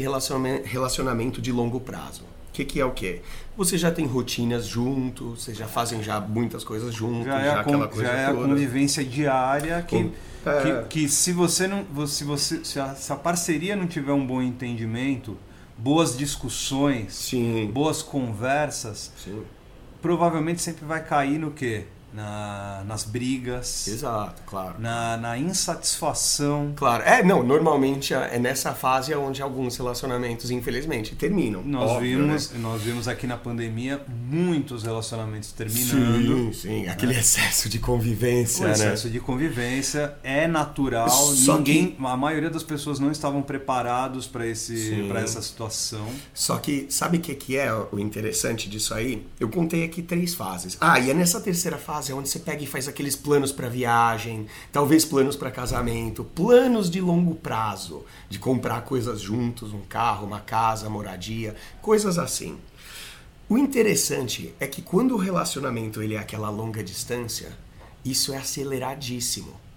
relacionamento 0.64 1.40
de 1.40 1.52
longo 1.52 1.78
prazo. 1.78 2.22
O 2.22 2.52
que, 2.52 2.64
que 2.64 2.80
é 2.80 2.84
o 2.84 2.90
quê? 2.90 3.22
Você 3.56 3.78
já 3.78 3.92
tem 3.92 4.04
rotinas 4.04 4.66
juntos, 4.66 5.44
vocês 5.44 5.56
já 5.56 5.68
fazem 5.68 6.02
já 6.02 6.18
muitas 6.20 6.64
coisas 6.64 6.92
juntos, 6.92 7.26
já, 7.26 7.40
é 7.40 7.50
aquela 7.50 7.86
coisa 7.86 8.08
já 8.08 8.14
é 8.14 8.26
toda. 8.26 8.44
a 8.44 8.48
convivência 8.48 9.04
diária 9.04 9.84
que, 9.86 9.96
Com, 10.42 10.50
é... 10.50 10.82
que, 10.82 10.88
que, 10.88 11.08
se 11.08 11.32
você 11.32 11.68
não. 11.68 11.84
Se, 12.08 12.24
você, 12.24 12.64
se 12.64 12.80
a, 12.80 12.96
se 12.96 13.12
a 13.12 13.16
parceria 13.16 13.76
não 13.76 13.86
tiver 13.86 14.12
um 14.12 14.26
bom 14.26 14.42
entendimento, 14.42 15.36
boas 15.78 16.16
discussões, 16.18 17.14
Sim. 17.14 17.70
boas 17.72 18.02
conversas, 18.02 19.12
Sim. 19.16 19.44
provavelmente 20.02 20.60
sempre 20.60 20.84
vai 20.84 21.02
cair 21.04 21.38
no 21.38 21.52
quê? 21.52 21.86
Na, 22.18 22.82
nas 22.84 23.04
brigas. 23.04 23.86
Exato, 23.86 24.42
claro. 24.44 24.74
Na, 24.80 25.16
na, 25.16 25.38
insatisfação. 25.38 26.72
Claro. 26.74 27.04
É, 27.04 27.22
não, 27.22 27.44
normalmente 27.44 28.12
é, 28.12 28.30
é 28.34 28.38
nessa 28.40 28.74
fase 28.74 29.14
onde 29.14 29.40
alguns 29.40 29.76
relacionamentos, 29.76 30.50
infelizmente, 30.50 31.14
terminam. 31.14 31.62
Nós, 31.62 31.90
óbvio, 31.92 32.18
vimos, 32.18 32.50
né? 32.50 32.58
nós 32.60 32.82
vimos 32.82 33.06
aqui 33.06 33.26
na 33.26 33.36
pandemia 33.36 34.02
muitos 34.08 34.82
relacionamentos 34.82 35.52
terminando. 35.52 36.52
Sim, 36.52 36.52
sim. 36.52 36.82
Né? 36.82 36.90
Aquele 36.90 37.16
excesso 37.16 37.68
de 37.68 37.78
convivência. 37.78 38.64
O 38.64 38.66
né? 38.66 38.74
excesso 38.74 39.06
né? 39.06 39.12
de 39.12 39.20
convivência 39.20 40.14
é 40.24 40.48
natural. 40.48 41.08
Só 41.08 41.58
Ninguém, 41.58 41.92
que... 41.92 42.04
A 42.04 42.16
maioria 42.16 42.50
das 42.50 42.64
pessoas 42.64 42.98
não 42.98 43.12
estavam 43.12 43.42
preparados 43.42 44.26
para 44.26 44.44
essa 44.46 45.40
situação. 45.40 46.06
Só 46.34 46.58
que, 46.58 46.86
sabe 46.90 47.18
o 47.18 47.20
que, 47.20 47.34
que 47.34 47.56
é 47.56 47.72
o 47.72 47.98
interessante 47.98 48.68
disso 48.68 48.92
aí? 48.92 49.24
Eu 49.38 49.48
contei 49.48 49.84
aqui 49.84 50.02
três 50.02 50.34
fases. 50.34 50.76
Ah, 50.80 50.98
e 50.98 51.10
é 51.10 51.14
nessa 51.14 51.40
terceira 51.40 51.78
fase 51.78 52.07
fase 52.08 52.12
onde 52.12 52.28
você 52.28 52.38
pega 52.38 52.62
e 52.62 52.66
faz 52.66 52.88
aqueles 52.88 53.14
planos 53.14 53.52
para 53.52 53.68
viagem, 53.68 54.46
talvez 54.72 55.04
planos 55.04 55.36
para 55.36 55.50
casamento, 55.50 56.24
planos 56.24 56.90
de 56.90 57.00
longo 57.00 57.34
prazo, 57.34 58.04
de 58.28 58.38
comprar 58.38 58.82
coisas 58.82 59.20
juntos, 59.20 59.72
um 59.72 59.82
carro, 59.82 60.26
uma 60.26 60.40
casa, 60.40 60.88
moradia, 60.88 61.54
coisas 61.82 62.18
assim. 62.18 62.58
O 63.48 63.58
interessante 63.58 64.54
é 64.58 64.66
que 64.66 64.82
quando 64.82 65.14
o 65.14 65.18
relacionamento 65.18 66.02
ele 66.02 66.14
é 66.14 66.18
aquela 66.18 66.50
longa 66.50 66.82
distância, 66.82 67.52
isso 68.04 68.32
é 68.32 68.38
aceleradíssimo 68.38 69.67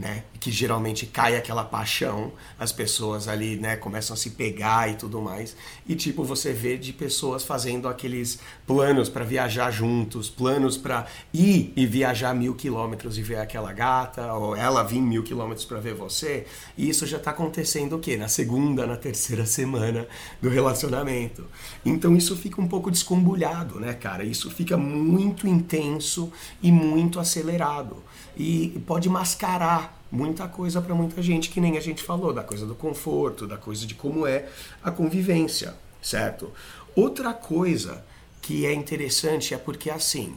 né? 0.00 0.24
Que 0.40 0.50
geralmente 0.50 1.04
cai 1.04 1.36
aquela 1.36 1.62
paixão, 1.62 2.32
as 2.58 2.72
pessoas 2.72 3.28
ali, 3.28 3.56
né, 3.56 3.76
começam 3.76 4.14
a 4.14 4.16
se 4.16 4.30
pegar 4.30 4.90
e 4.90 4.94
tudo 4.94 5.20
mais. 5.20 5.54
E 5.86 5.94
tipo, 5.94 6.24
você 6.24 6.54
vê 6.54 6.78
de 6.78 6.90
pessoas 6.90 7.44
fazendo 7.44 7.86
aqueles 7.86 8.38
planos 8.66 9.10
para 9.10 9.26
viajar 9.26 9.70
juntos, 9.70 10.30
planos 10.30 10.78
para 10.78 11.06
ir 11.34 11.74
e 11.76 11.84
viajar 11.84 12.34
mil 12.34 12.54
quilômetros 12.54 13.18
e 13.18 13.22
ver 13.22 13.36
aquela 13.36 13.74
gata, 13.74 14.32
ou 14.32 14.56
ela 14.56 14.82
vir 14.82 15.02
mil 15.02 15.22
quilômetros 15.22 15.66
para 15.66 15.78
ver 15.78 15.92
você. 15.92 16.46
E 16.78 16.88
isso 16.88 17.06
já 17.06 17.18
está 17.18 17.30
acontecendo 17.30 17.96
o 17.96 17.98
quê? 17.98 18.16
Na 18.16 18.28
segunda, 18.28 18.86
na 18.86 18.96
terceira 18.96 19.44
semana 19.44 20.08
do 20.40 20.48
relacionamento. 20.48 21.44
Então 21.84 22.16
isso 22.16 22.34
fica 22.34 22.58
um 22.58 22.66
pouco 22.66 22.90
descombulhado, 22.90 23.78
né, 23.78 23.92
cara? 23.92 24.24
Isso 24.24 24.50
fica 24.50 24.78
muito 24.78 25.46
intenso 25.46 26.32
e 26.62 26.72
muito 26.72 27.20
acelerado 27.20 28.02
e 28.40 28.80
pode 28.86 29.06
mascarar 29.10 30.02
muita 30.10 30.48
coisa 30.48 30.80
para 30.80 30.94
muita 30.94 31.20
gente, 31.20 31.50
que 31.50 31.60
nem 31.60 31.76
a 31.76 31.80
gente 31.80 32.02
falou, 32.02 32.32
da 32.32 32.42
coisa 32.42 32.64
do 32.64 32.74
conforto, 32.74 33.46
da 33.46 33.58
coisa 33.58 33.86
de 33.86 33.94
como 33.94 34.26
é 34.26 34.48
a 34.82 34.90
convivência, 34.90 35.74
certo? 36.00 36.50
Outra 36.96 37.34
coisa 37.34 38.02
que 38.40 38.64
é 38.64 38.72
interessante 38.72 39.52
é 39.52 39.58
porque 39.58 39.90
assim, 39.90 40.34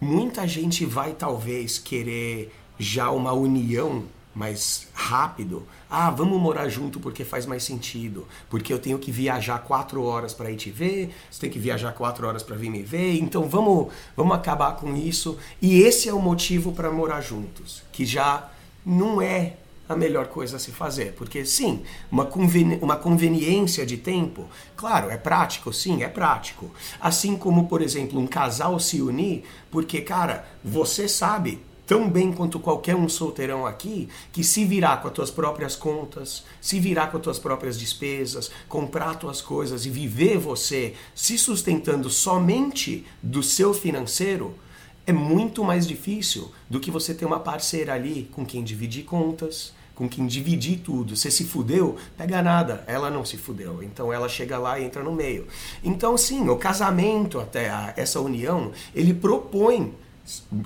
muita 0.00 0.48
gente 0.48 0.86
vai 0.86 1.12
talvez 1.12 1.78
querer 1.78 2.50
já 2.78 3.10
uma 3.10 3.34
união 3.34 4.04
mais 4.34 4.88
rápido. 4.94 5.66
Ah, 5.90 6.10
vamos 6.10 6.40
morar 6.40 6.68
junto 6.68 6.98
porque 6.98 7.24
faz 7.24 7.44
mais 7.44 7.62
sentido. 7.62 8.26
Porque 8.48 8.72
eu 8.72 8.78
tenho 8.78 8.98
que 8.98 9.10
viajar 9.10 9.58
quatro 9.58 10.02
horas 10.02 10.32
para 10.32 10.50
ir 10.50 10.56
te 10.56 10.70
ver, 10.70 11.14
você 11.30 11.40
tem 11.40 11.50
que 11.50 11.58
viajar 11.58 11.92
quatro 11.92 12.26
horas 12.26 12.42
para 12.42 12.56
vir 12.56 12.70
me 12.70 12.82
ver. 12.82 13.18
Então 13.18 13.48
vamos, 13.48 13.92
vamos 14.16 14.34
acabar 14.34 14.76
com 14.76 14.96
isso. 14.96 15.38
E 15.60 15.80
esse 15.80 16.08
é 16.08 16.14
o 16.14 16.20
motivo 16.20 16.72
para 16.72 16.90
morar 16.90 17.20
juntos, 17.20 17.82
que 17.92 18.06
já 18.06 18.50
não 18.84 19.20
é 19.20 19.56
a 19.88 19.96
melhor 19.96 20.28
coisa 20.28 20.56
a 20.56 20.60
se 20.60 20.72
fazer. 20.72 21.12
Porque 21.12 21.44
sim, 21.44 21.82
uma, 22.10 22.24
conveni 22.24 22.78
uma 22.80 22.96
conveniência 22.96 23.84
de 23.84 23.96
tempo, 23.96 24.48
claro, 24.76 25.10
é 25.10 25.16
prático, 25.16 25.72
sim, 25.72 26.02
é 26.02 26.08
prático. 26.08 26.70
Assim 27.00 27.36
como, 27.36 27.68
por 27.68 27.82
exemplo, 27.82 28.18
um 28.18 28.26
casal 28.26 28.78
se 28.80 29.02
unir, 29.02 29.44
porque, 29.70 30.00
cara, 30.00 30.46
você 30.64 31.08
sabe 31.08 31.60
tão 31.86 32.08
bem 32.08 32.32
quanto 32.32 32.60
qualquer 32.60 32.94
um 32.94 33.08
solteirão 33.08 33.66
aqui, 33.66 34.08
que 34.32 34.44
se 34.44 34.64
virar 34.64 34.98
com 34.98 35.08
as 35.08 35.14
tuas 35.14 35.30
próprias 35.30 35.76
contas, 35.76 36.44
se 36.60 36.78
virar 36.78 37.08
com 37.08 37.16
as 37.16 37.22
tuas 37.22 37.38
próprias 37.38 37.78
despesas, 37.78 38.50
comprar 38.68 39.16
tuas 39.16 39.40
coisas 39.40 39.84
e 39.84 39.90
viver 39.90 40.38
você 40.38 40.94
se 41.14 41.36
sustentando 41.36 42.08
somente 42.08 43.04
do 43.22 43.42
seu 43.42 43.74
financeiro, 43.74 44.54
é 45.06 45.12
muito 45.12 45.64
mais 45.64 45.86
difícil 45.86 46.52
do 46.70 46.78
que 46.78 46.90
você 46.90 47.12
ter 47.12 47.24
uma 47.24 47.40
parceira 47.40 47.92
ali 47.94 48.30
com 48.32 48.46
quem 48.46 48.62
dividir 48.62 49.04
contas, 49.04 49.72
com 49.94 50.08
quem 50.08 50.26
dividir 50.26 50.78
tudo. 50.78 51.16
Você 51.16 51.30
se 51.30 51.44
fudeu, 51.44 51.96
pega 52.16 52.42
nada. 52.42 52.84
Ela 52.86 53.10
não 53.10 53.24
se 53.24 53.36
fudeu. 53.36 53.82
Então 53.82 54.12
ela 54.12 54.28
chega 54.28 54.58
lá 54.58 54.78
e 54.78 54.84
entra 54.84 55.02
no 55.02 55.12
meio. 55.12 55.46
Então, 55.82 56.16
sim, 56.16 56.48
o 56.48 56.56
casamento, 56.56 57.40
até 57.40 57.68
a, 57.68 57.92
essa 57.96 58.20
união, 58.20 58.72
ele 58.94 59.12
propõe 59.12 59.92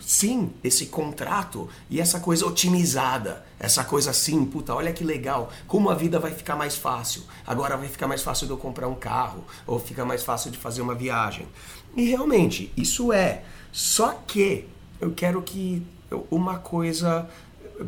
sim, 0.00 0.52
esse 0.62 0.86
contrato 0.86 1.68
e 1.88 2.00
essa 2.00 2.20
coisa 2.20 2.46
otimizada, 2.46 3.44
essa 3.58 3.84
coisa 3.84 4.10
assim, 4.10 4.44
puta, 4.44 4.74
olha 4.74 4.92
que 4.92 5.02
legal, 5.02 5.50
como 5.66 5.90
a 5.90 5.94
vida 5.94 6.18
vai 6.18 6.32
ficar 6.32 6.56
mais 6.56 6.76
fácil. 6.76 7.22
Agora 7.46 7.76
vai 7.76 7.88
ficar 7.88 8.06
mais 8.06 8.22
fácil 8.22 8.46
de 8.46 8.52
eu 8.52 8.58
comprar 8.58 8.88
um 8.88 8.94
carro, 8.94 9.44
ou 9.66 9.78
fica 9.78 10.04
mais 10.04 10.22
fácil 10.22 10.50
de 10.50 10.58
fazer 10.58 10.82
uma 10.82 10.94
viagem. 10.94 11.46
E 11.96 12.04
realmente, 12.04 12.72
isso 12.76 13.12
é. 13.12 13.42
Só 13.72 14.12
que 14.26 14.68
eu 15.00 15.12
quero 15.12 15.42
que 15.42 15.82
uma 16.30 16.58
coisa 16.58 17.28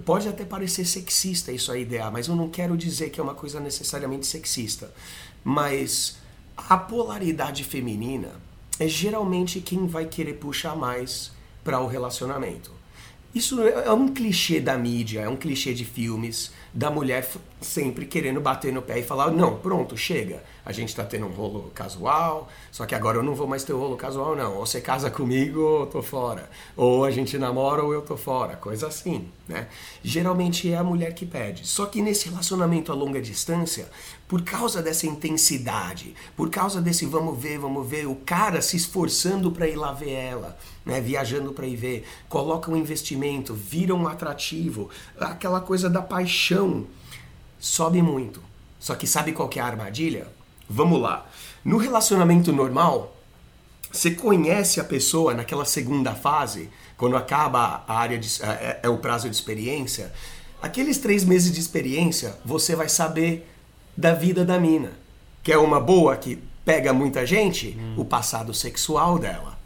pode 0.05 0.29
até 0.29 0.45
parecer 0.45 0.85
sexista 0.85 1.51
isso 1.51 1.73
a 1.73 1.79
ideia, 1.79 2.11
mas 2.11 2.29
eu 2.29 2.37
não 2.37 2.49
quero 2.49 2.77
dizer 2.77 3.11
que 3.11 3.21
é 3.21 3.23
uma 3.23 3.35
coisa 3.35 3.61
necessariamente 3.61 4.27
sexista. 4.27 4.93
Mas 5.45 6.19
a 6.57 6.77
polaridade 6.77 7.65
feminina 7.65 8.33
é 8.79 8.87
geralmente 8.87 9.61
quem 9.61 9.87
vai 9.87 10.07
querer 10.07 10.35
puxar 10.35 10.77
mais 10.77 11.33
para 11.69 11.81
o 11.81 11.87
relacionamento. 11.87 12.73
Isso 13.35 13.61
é 13.61 13.93
um 13.93 14.09
clichê 14.09 14.59
da 14.59 14.79
mídia, 14.79 15.21
é 15.21 15.29
um 15.29 15.37
clichê 15.37 15.75
de 15.75 15.85
filmes, 15.85 16.51
da 16.73 16.91
mulher 16.91 17.29
sempre 17.61 18.07
querendo 18.07 18.41
bater 18.41 18.73
no 18.73 18.81
pé 18.81 19.01
e 19.01 19.03
falar: 19.03 19.31
não, 19.31 19.59
pronto, 19.59 19.95
chega. 19.95 20.43
A 20.65 20.73
gente 20.73 20.89
está 20.89 21.05
tendo 21.05 21.27
um 21.27 21.31
rolo 21.31 21.71
casual, 21.75 22.49
só 22.73 22.87
que 22.87 22.95
agora 22.95 23.19
eu 23.19 23.23
não 23.23 23.35
vou 23.35 23.47
mais 23.47 23.65
ter 23.65 23.75
um 23.75 23.79
rolo 23.79 23.97
casual, 23.97 24.35
não. 24.35 24.57
Ou 24.57 24.65
você 24.65 24.81
casa 24.81 25.11
comigo 25.11 25.61
ou 25.61 25.81
eu 25.81 25.87
tô 25.87 26.03
fora. 26.03 26.49
Ou 26.75 27.05
a 27.05 27.11
gente 27.11 27.37
namora 27.37 27.83
ou 27.83 27.93
eu 27.93 28.01
tô 28.01 28.17
fora. 28.17 28.57
Coisa 28.57 28.87
assim, 28.87 29.29
né? 29.47 29.69
Geralmente 30.03 30.73
é 30.73 30.77
a 30.79 30.83
mulher 30.83 31.13
que 31.13 31.27
pede. 31.27 31.67
Só 31.67 31.85
que 31.85 32.01
nesse 32.01 32.31
relacionamento 32.31 32.91
a 32.91 32.95
longa 32.95 33.21
distância, 33.21 33.91
por 34.29 34.43
causa 34.43 34.83
dessa 34.83 35.07
intensidade, 35.07 36.15
por 36.37 36.51
causa 36.51 36.83
desse 36.83 37.07
vamos 37.07 37.41
ver, 37.41 37.59
vamos 37.59 37.89
ver, 37.89 38.07
o 38.07 38.15
cara 38.15 38.61
se 38.61 38.77
esforçando 38.77 39.51
para 39.51 39.67
ir 39.67 39.75
lá 39.75 39.91
ver 39.93 40.11
ela, 40.11 40.59
né? 40.85 41.01
Viajando 41.01 41.53
para 41.53 41.67
ir 41.67 41.77
ver, 41.77 42.07
coloca 42.29 42.71
um 42.71 42.77
investimento, 42.77 43.55
vira 43.55 43.95
um 43.95 44.07
atrativo, 44.07 44.91
aquela 45.19 45.63
coisa 45.63 45.89
da 45.89 46.03
paixão 46.03 46.87
sobe 47.59 48.03
muito. 48.03 48.43
Só 48.79 48.95
que 48.95 49.07
sabe 49.07 49.33
qual 49.33 49.49
que 49.49 49.59
é 49.59 49.63
a 49.63 49.67
armadilha? 49.67 50.29
Vamos 50.69 51.01
lá. 51.01 51.27
No 51.65 51.79
relacionamento 51.79 52.53
normal, 52.53 53.17
você 53.91 54.11
conhece 54.11 54.79
a 54.79 54.85
pessoa 54.85 55.33
naquela 55.33 55.65
segunda 55.65 56.15
fase, 56.15 56.69
quando 56.99 57.17
acaba 57.17 57.83
a 57.89 57.99
área 57.99 58.19
de, 58.19 58.43
é, 58.43 58.81
é 58.83 58.89
o 58.89 58.99
prazo 58.99 59.29
de 59.29 59.35
experiência. 59.35 60.13
Aqueles 60.61 60.99
três 60.99 61.25
meses 61.25 61.51
de 61.51 61.61
experiência, 61.61 62.39
você 62.45 62.77
vai 62.77 62.89
saber 62.89 63.49
da 63.99 64.15
vida 64.15 64.45
da 64.45 64.61
mina. 64.61 64.93
Que 65.43 65.53
é 65.53 65.59
uma 65.59 65.81
boa 65.81 66.17
que 66.17 66.39
pega 66.65 66.93
muita 66.93 67.27
gente, 67.27 67.77
hum. 67.77 67.95
o 67.97 68.05
passado 68.05 68.55
sexual 68.55 69.19
dela. 69.19 69.59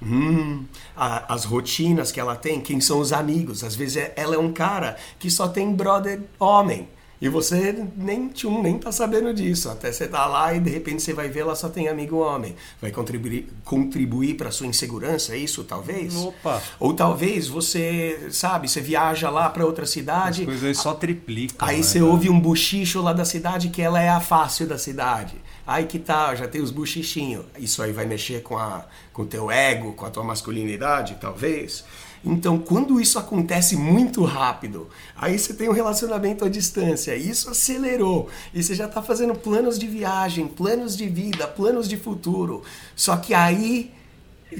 Hum, 0.00 0.64
a, 0.96 1.34
as 1.34 1.44
rotinas 1.44 2.12
que 2.12 2.20
ela 2.20 2.36
tem, 2.36 2.60
quem 2.60 2.80
são 2.80 3.00
os 3.00 3.12
amigos. 3.12 3.64
Às 3.64 3.74
vezes 3.74 3.96
é, 3.96 4.12
ela 4.16 4.36
é 4.36 4.38
um 4.38 4.52
cara 4.52 4.96
que 5.18 5.28
só 5.28 5.48
tem 5.48 5.74
brother 5.74 6.20
homem. 6.38 6.88
E 7.20 7.28
você 7.28 7.86
nem, 7.96 8.28
tchum, 8.28 8.62
nem 8.62 8.78
tá 8.78 8.90
sabendo 8.92 9.32
disso. 9.32 9.70
Até 9.70 9.90
você 9.90 10.06
tá 10.06 10.26
lá 10.26 10.54
e 10.54 10.60
de 10.60 10.70
repente 10.70 11.02
você 11.02 11.12
vai 11.12 11.28
ver 11.28 11.40
ela 11.40 11.54
só 11.54 11.68
tem 11.68 11.88
amigo 11.88 12.18
homem. 12.18 12.54
Vai 12.80 12.90
contribuir, 12.90 13.48
contribuir 13.64 14.34
para 14.34 14.50
sua 14.50 14.66
insegurança, 14.66 15.34
é 15.34 15.38
isso 15.38 15.64
talvez? 15.64 16.14
Opa! 16.16 16.62
Ou 16.78 16.92
talvez 16.92 17.48
você, 17.48 18.28
sabe, 18.30 18.68
você 18.68 18.80
viaja 18.80 19.30
lá 19.30 19.48
para 19.48 19.64
outra 19.64 19.86
cidade. 19.86 20.42
As 20.42 20.46
coisas 20.46 20.78
só 20.78 20.94
triplicam. 20.94 21.66
Aí 21.66 21.78
né, 21.78 21.82
você 21.82 22.02
ouve 22.02 22.28
um 22.28 22.38
buchicho 22.38 23.00
lá 23.00 23.12
da 23.12 23.24
cidade 23.24 23.68
que 23.68 23.80
ela 23.80 24.00
é 24.00 24.08
a 24.08 24.20
fácil 24.20 24.66
da 24.66 24.78
cidade. 24.78 25.36
Aí 25.66 25.86
que 25.86 25.98
tá, 25.98 26.34
já 26.34 26.46
tem 26.46 26.60
os 26.60 26.70
buchichinhos. 26.70 27.46
Isso 27.58 27.82
aí 27.82 27.92
vai 27.92 28.04
mexer 28.04 28.42
com, 28.42 28.58
a, 28.58 28.84
com 29.12 29.22
o 29.22 29.26
teu 29.26 29.50
ego, 29.50 29.92
com 29.94 30.04
a 30.04 30.10
tua 30.10 30.22
masculinidade, 30.22 31.16
talvez. 31.20 31.84
Então, 32.24 32.58
quando 32.58 33.00
isso 33.00 33.18
acontece 33.18 33.76
muito 33.76 34.24
rápido, 34.24 34.88
aí 35.14 35.38
você 35.38 35.52
tem 35.52 35.68
um 35.68 35.72
relacionamento 35.72 36.44
à 36.44 36.48
distância, 36.48 37.14
isso 37.14 37.50
acelerou, 37.50 38.30
e 38.54 38.62
você 38.62 38.74
já 38.74 38.86
está 38.86 39.02
fazendo 39.02 39.34
planos 39.34 39.78
de 39.78 39.86
viagem, 39.86 40.48
planos 40.48 40.96
de 40.96 41.06
vida, 41.06 41.46
planos 41.46 41.88
de 41.88 41.98
futuro. 41.98 42.62
Só 42.96 43.16
que 43.16 43.34
aí, 43.34 43.92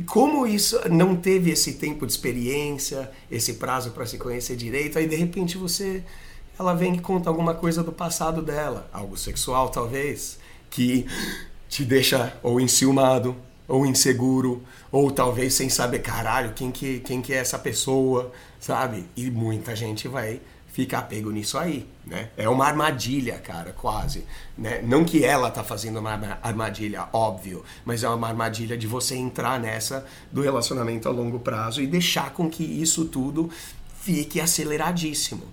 como 0.06 0.46
isso 0.46 0.78
não 0.90 1.16
teve 1.16 1.50
esse 1.50 1.74
tempo 1.74 2.06
de 2.06 2.12
experiência, 2.12 3.10
esse 3.30 3.54
prazo 3.54 3.92
para 3.92 4.04
se 4.04 4.18
conhecer 4.18 4.56
direito, 4.56 4.98
aí 4.98 5.08
de 5.08 5.16
repente 5.16 5.56
você 5.56 6.02
ela 6.58 6.74
vem 6.74 6.94
e 6.94 7.00
conta 7.00 7.28
alguma 7.28 7.54
coisa 7.54 7.82
do 7.82 7.90
passado 7.90 8.40
dela, 8.40 8.88
algo 8.92 9.16
sexual 9.16 9.70
talvez, 9.70 10.38
que 10.70 11.06
te 11.68 11.84
deixa 11.84 12.36
ou 12.42 12.60
enciumado, 12.60 13.34
ou 13.66 13.86
inseguro, 13.86 14.62
ou 14.92 15.10
talvez 15.10 15.54
sem 15.54 15.68
saber, 15.68 16.00
caralho, 16.00 16.52
quem 16.52 16.70
que, 16.70 17.00
quem 17.00 17.22
que 17.22 17.32
é 17.32 17.36
essa 17.36 17.58
pessoa, 17.58 18.32
sabe? 18.60 19.06
E 19.16 19.30
muita 19.30 19.74
gente 19.74 20.06
vai 20.08 20.40
ficar 20.74 21.02
pego 21.02 21.30
nisso 21.30 21.56
aí, 21.56 21.86
né? 22.04 22.30
É 22.36 22.48
uma 22.48 22.66
armadilha, 22.66 23.38
cara, 23.38 23.72
quase, 23.72 24.24
né? 24.58 24.82
Não 24.82 25.04
que 25.04 25.24
ela 25.24 25.48
tá 25.48 25.62
fazendo 25.62 26.00
uma 26.00 26.38
armadilha, 26.42 27.08
óbvio, 27.12 27.64
mas 27.84 28.02
é 28.02 28.08
uma 28.08 28.26
armadilha 28.26 28.76
de 28.76 28.88
você 28.88 29.14
entrar 29.14 29.60
nessa 29.60 30.04
do 30.32 30.42
relacionamento 30.42 31.08
a 31.08 31.12
longo 31.12 31.38
prazo 31.38 31.80
e 31.80 31.86
deixar 31.86 32.32
com 32.32 32.50
que 32.50 32.64
isso 32.64 33.04
tudo 33.04 33.48
fique 34.00 34.40
aceleradíssimo. 34.40 35.44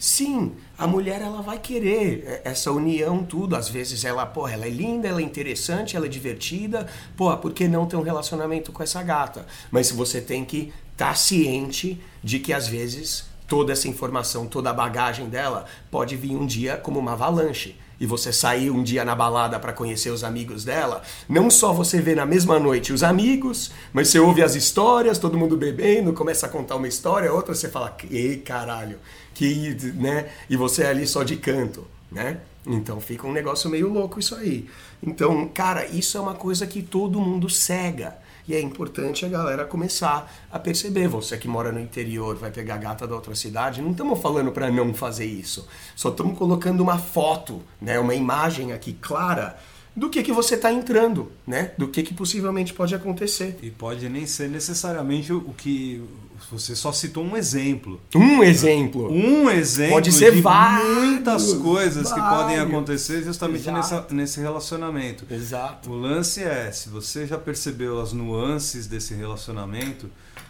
Sim, 0.00 0.52
a 0.78 0.86
mulher 0.86 1.20
ela 1.20 1.42
vai 1.42 1.58
querer 1.58 2.40
essa 2.42 2.72
união 2.72 3.22
tudo. 3.22 3.54
Às 3.54 3.68
vezes 3.68 4.02
ela, 4.02 4.24
pô, 4.24 4.48
ela 4.48 4.64
é 4.64 4.70
linda, 4.70 5.06
ela 5.06 5.20
é 5.20 5.22
interessante, 5.22 5.94
ela 5.94 6.06
é 6.06 6.08
divertida. 6.08 6.86
Pô, 7.14 7.36
por 7.36 7.52
que 7.52 7.68
não 7.68 7.84
ter 7.84 7.96
um 7.96 8.02
relacionamento 8.02 8.72
com 8.72 8.82
essa 8.82 9.02
gata? 9.02 9.44
Mas 9.70 9.90
você 9.90 10.18
tem 10.18 10.42
que 10.42 10.72
estar 10.92 11.08
tá 11.08 11.14
ciente 11.14 12.00
de 12.24 12.38
que 12.38 12.50
às 12.50 12.66
vezes 12.66 13.26
toda 13.46 13.74
essa 13.74 13.88
informação, 13.88 14.46
toda 14.46 14.70
a 14.70 14.72
bagagem 14.72 15.28
dela 15.28 15.66
pode 15.90 16.16
vir 16.16 16.34
um 16.34 16.46
dia 16.46 16.78
como 16.78 16.98
uma 16.98 17.12
avalanche 17.12 17.76
e 18.00 18.06
você 18.06 18.32
sair 18.32 18.70
um 18.70 18.82
dia 18.82 19.04
na 19.04 19.14
balada 19.14 19.60
para 19.60 19.74
conhecer 19.74 20.08
os 20.08 20.24
amigos 20.24 20.64
dela, 20.64 21.02
não 21.28 21.50
só 21.50 21.72
você 21.72 22.00
vê 22.00 22.14
na 22.14 22.24
mesma 22.24 22.58
noite 22.58 22.92
os 22.94 23.02
amigos, 23.02 23.70
mas 23.92 24.08
você 24.08 24.18
ouve 24.18 24.42
as 24.42 24.54
histórias, 24.54 25.18
todo 25.18 25.36
mundo 25.36 25.56
bebendo, 25.56 26.14
começa 26.14 26.46
a 26.46 26.48
contar 26.48 26.76
uma 26.76 26.88
história, 26.88 27.30
outra 27.30 27.54
você 27.54 27.68
fala, 27.68 27.94
ei 28.10 28.38
caralho, 28.38 28.98
que, 29.34 29.76
né? 29.94 30.30
E 30.48 30.56
você 30.56 30.84
é 30.84 30.88
ali 30.88 31.06
só 31.06 31.22
de 31.22 31.36
canto, 31.36 31.86
né? 32.10 32.38
Então 32.66 33.00
fica 33.00 33.26
um 33.26 33.32
negócio 33.32 33.68
meio 33.68 33.88
louco 33.88 34.18
isso 34.18 34.34
aí. 34.34 34.68
Então, 35.02 35.48
cara, 35.48 35.86
isso 35.86 36.16
é 36.16 36.20
uma 36.20 36.34
coisa 36.34 36.66
que 36.66 36.82
todo 36.82 37.20
mundo 37.20 37.48
cega. 37.48 38.16
E 38.50 38.54
é 38.56 38.60
importante 38.60 39.24
a 39.24 39.28
galera 39.28 39.64
começar 39.64 40.28
a 40.50 40.58
perceber. 40.58 41.06
Você 41.06 41.38
que 41.38 41.46
mora 41.46 41.70
no 41.70 41.78
interior, 41.78 42.34
vai 42.34 42.50
pegar 42.50 42.78
gata 42.78 43.06
da 43.06 43.14
outra 43.14 43.32
cidade, 43.32 43.80
não 43.80 43.92
estamos 43.92 44.20
falando 44.20 44.50
para 44.50 44.68
não 44.68 44.92
fazer 44.92 45.24
isso. 45.24 45.68
Só 45.94 46.08
estamos 46.08 46.36
colocando 46.36 46.80
uma 46.80 46.98
foto, 46.98 47.62
né, 47.80 47.96
uma 48.00 48.12
imagem 48.12 48.72
aqui 48.72 48.92
clara 48.94 49.56
do 49.94 50.08
que, 50.08 50.22
que 50.22 50.32
você 50.32 50.54
está 50.54 50.72
entrando, 50.72 51.30
né? 51.46 51.72
Do 51.76 51.88
que, 51.88 52.02
que 52.02 52.14
possivelmente 52.14 52.72
pode 52.72 52.94
acontecer. 52.94 53.58
E 53.62 53.70
pode 53.70 54.08
nem 54.08 54.26
ser 54.26 54.48
necessariamente 54.48 55.32
o 55.32 55.52
que 55.56 56.02
você 56.50 56.74
só 56.74 56.90
citou 56.92 57.22
um 57.24 57.36
exemplo. 57.36 58.00
Um 58.14 58.42
exemplo. 58.42 59.12
Um 59.12 59.50
exemplo. 59.50 59.94
Pode 59.94 60.10
ser 60.12 60.34
de 60.34 60.40
vários, 60.40 60.88
muitas 60.96 61.52
coisas 61.54 62.08
vários. 62.08 62.12
que 62.12 62.34
podem 62.36 62.58
acontecer 62.58 63.22
justamente 63.22 63.70
nessa, 63.70 64.06
nesse 64.10 64.40
relacionamento. 64.40 65.26
Exato. 65.30 65.90
O 65.90 65.94
lance 66.00 66.42
é, 66.42 66.70
se 66.72 66.88
você 66.88 67.26
já 67.26 67.36
percebeu 67.36 68.00
as 68.00 68.12
nuances 68.12 68.86
desse 68.86 69.12
relacionamento, 69.14 70.08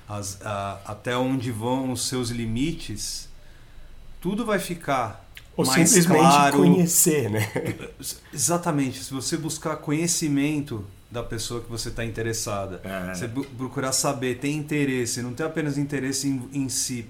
as, 0.09 0.39
a- 0.43 0.81
até 0.87 1.17
onde 1.17 1.51
vão 1.51 1.91
os 1.93 2.07
seus 2.07 2.29
limites, 2.31 3.29
tudo 4.21 4.45
vai 4.45 4.59
ficar 4.59 5.29
Ou 5.61 5.67
mais 5.67 5.89
simplesmente 5.89 6.21
claro. 6.21 6.57
conhecer, 6.59 7.31
né? 7.31 7.49
Exatamente. 8.33 9.03
Se 9.05 9.13
você 9.13 9.37
buscar 9.37 9.77
conhecimento 9.77 10.85
da 11.11 11.23
pessoa 11.23 11.61
que 11.61 11.69
você 11.71 11.89
está 11.89 12.05
interessada, 12.05 12.81
É. 12.85 13.15
você 13.15 13.29
procurar 13.29 13.93
saber, 13.93 14.39
ter 14.39 14.51
interesse, 14.53 15.23
não 15.23 15.33
ter 15.33 15.43
apenas 15.45 15.77
interesse 15.77 16.29
em, 16.29 16.49
em 16.53 16.69
si, 16.69 17.07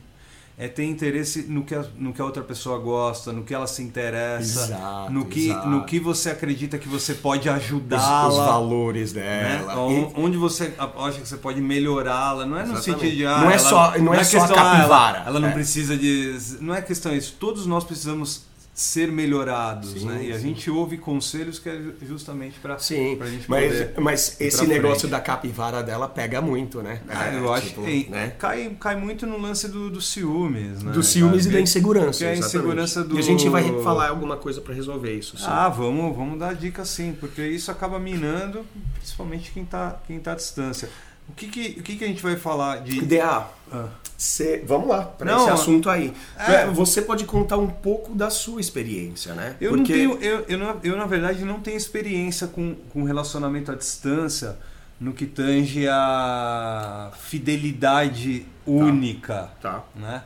é 0.59 0.69
ter 0.69 0.85
interesse 0.85 1.45
no 1.49 1.65
que, 1.65 1.75
a, 1.75 1.85
no 1.97 2.13
que 2.13 2.21
a 2.21 2.25
outra 2.25 2.43
pessoa 2.43 2.79
gosta, 2.79 3.33
no 3.33 3.43
que 3.45 3.55
ela 3.55 3.67
se 3.67 3.83
interessa, 3.83 4.65
Exato, 4.67 5.11
no, 5.13 5.25
que, 5.25 5.47
exato. 5.49 5.69
no 5.69 5.85
que 5.87 5.99
você 5.99 6.31
acredita 6.31 6.79
que 6.79 6.87
você 6.87 7.15
pode 7.15 7.49
Os, 7.49 7.55
ajudá-la. 7.55 8.29
os 8.29 8.37
valores 8.37 9.13
né? 9.15 9.57
dela. 9.59 9.79
On- 9.81 10.13
Onde 10.17 10.37
você 10.37 10.75
acha 10.79 11.21
que 11.21 11.27
você 11.29 11.39
pode 11.39 11.61
melhorá-la, 11.63 12.45
não 12.45 12.59
é 12.59 12.65
no 12.67 12.73
Exatamente. 12.75 13.01
sentido 13.01 13.17
de 13.17 13.27
ah, 13.27 13.39
Não 13.39 13.51
é 13.51 13.55
ela- 13.55 13.59
só- 13.59 13.99
não 13.99 14.13
é 14.15 14.23
só 14.25 14.37
a 14.37 14.41
questão, 14.41 14.59
ah, 14.59 14.71
capivara. 14.77 15.19
ela, 15.21 15.27
ela 15.29 15.41
não 15.41 15.49
É. 15.49 15.53
precisa 15.53 15.97
de, 15.97 16.39
não 16.61 16.75
é 16.75 16.83
questão 16.83 17.15
isso. 17.17 17.37
Todos 17.41 17.65
nós 17.67 17.83
precisamos 17.85 18.43
ser 18.81 19.13
melhorados, 19.13 19.91
Sim, 19.91 20.07
né? 20.07 20.25
E 20.25 20.33
a 20.33 20.37
sim. 20.37 20.49
gente 20.49 20.71
ouve 20.71 20.97
conselhos 20.97 21.59
que 21.59 21.69
é 21.69 21.79
justamente 22.03 22.59
para 22.61 22.79
Sim, 22.79 23.15
pra 23.17 23.27
gente 23.29 23.49
mas, 23.49 23.73
poder 23.73 23.95
mas 24.01 24.37
esse 24.41 24.67
negócio 24.67 25.01
frente. 25.01 25.11
da 25.11 25.21
capivara 25.21 25.83
dela 25.83 26.09
pega 26.09 26.41
muito, 26.41 26.83
né? 26.83 27.03
Ah, 27.09 27.29
É, 27.29 27.39
eu 27.39 27.53
acho 27.53 27.67
tipo, 27.69 27.83
que 27.85 28.09
né? 28.09 28.35
cai, 28.39 28.75
cai 28.81 28.97
muito 28.97 29.27
no 29.27 29.37
lance 29.39 29.69
do, 29.69 29.91
do 29.91 30.01
ciúmes, 30.01 30.83
né? 30.83 30.93
Do 30.93 31.03
ciúmes 31.03 31.45
e 31.45 31.51
da 31.51 31.61
insegurança. 31.61 32.25
É 32.25 32.31
a 32.33 32.37
insegurança 32.37 33.05
do- 33.05 33.17
E 33.17 33.19
a 33.19 33.23
gente 33.23 33.49
vai 33.51 33.63
falar 33.83 34.09
alguma 34.09 34.37
coisa 34.39 34.61
pra 34.63 34.75
resolver 34.75 35.13
isso. 35.15 35.37
sim. 35.37 35.45
Ah, 35.47 35.69
vamos, 35.69 36.17
vamos 36.17 36.39
dar 36.39 36.55
dica 36.55 36.85
sim, 36.85 37.15
porque 37.21 37.47
isso 37.47 37.71
acaba 37.71 37.99
minando, 37.99 38.65
principalmente 38.95 39.51
quem 39.53 39.65
tá, 39.65 40.01
quem 40.07 40.19
tá 40.19 40.33
à 40.33 40.37
distância. 40.37 40.89
O 41.31 41.35
que, 41.37 41.47
que, 41.49 41.81
o 41.81 41.83
que, 41.83 41.97
que 41.97 42.05
a 42.05 42.09
gente 42.09 42.23
vai 42.23 42.37
falar 42.37 42.81
de. 42.81 43.01
DA, 43.03 43.47
Ah. 43.73 43.89
cê- 44.19 44.63
vamos 44.67 44.89
lá, 44.89 45.03
para 45.03 45.37
esse 45.37 45.49
assunto 45.51 45.89
aí. 45.89 46.13
é. 46.37 46.67
Você 46.67 47.01
pode 47.03 47.25
contar 47.25 47.57
um 47.57 47.69
pouco 47.69 48.15
da 48.15 48.29
sua 48.31 48.61
experiência, 48.61 49.33
né? 49.35 49.57
Eu 49.61 49.77
não 49.77 49.85
tenho, 49.85 50.19
eu, 50.21 50.45
eu, 50.49 50.59
na- 50.59 50.77
eu, 50.83 50.97
na 50.97 51.07
verdade 51.07 51.45
não 51.45 51.61
tenho 51.61 51.77
experiência 51.77 52.47
com, 52.47 52.75
com 52.93 53.05
relacionamento 53.05 53.71
à 53.71 53.75
distância 53.75 54.59
no 55.01 55.13
que 55.13 55.25
tange 55.25 55.87
a 55.89 57.11
fidelidade 57.19 58.45
única, 58.67 59.51
Tá. 59.61 59.83
né? 59.95 60.23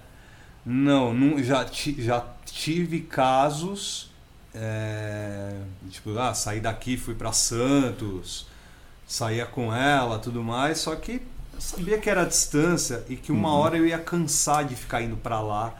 Não, 0.66 1.12
não 1.12 1.42
já, 1.42 1.66
já 1.98 2.24
tive 2.46 3.00
casos, 3.00 4.10
é, 4.54 5.54
tipo, 5.90 6.18
ah, 6.18 6.32
saí 6.34 6.60
daqui, 6.60 6.96
fui 6.96 7.14
para 7.14 7.32
Santos, 7.32 8.46
saía 9.14 9.46
com 9.46 9.72
ela, 9.72 10.18
tudo 10.18 10.42
mais, 10.42 10.78
só 10.78 10.96
que 10.96 11.22
eu 11.52 11.60
sabia 11.60 11.98
que 11.98 12.10
era 12.10 12.22
a 12.22 12.24
distância 12.24 13.04
e 13.08 13.14
que 13.14 13.30
uma 13.30 13.48
Uhum. 13.48 13.54
hora 13.60 13.76
eu 13.78 13.86
ia 13.86 13.98
cansar 13.98 14.64
de 14.64 14.74
ficar 14.74 15.02
indo 15.02 15.16
para 15.16 15.40
lá. 15.40 15.72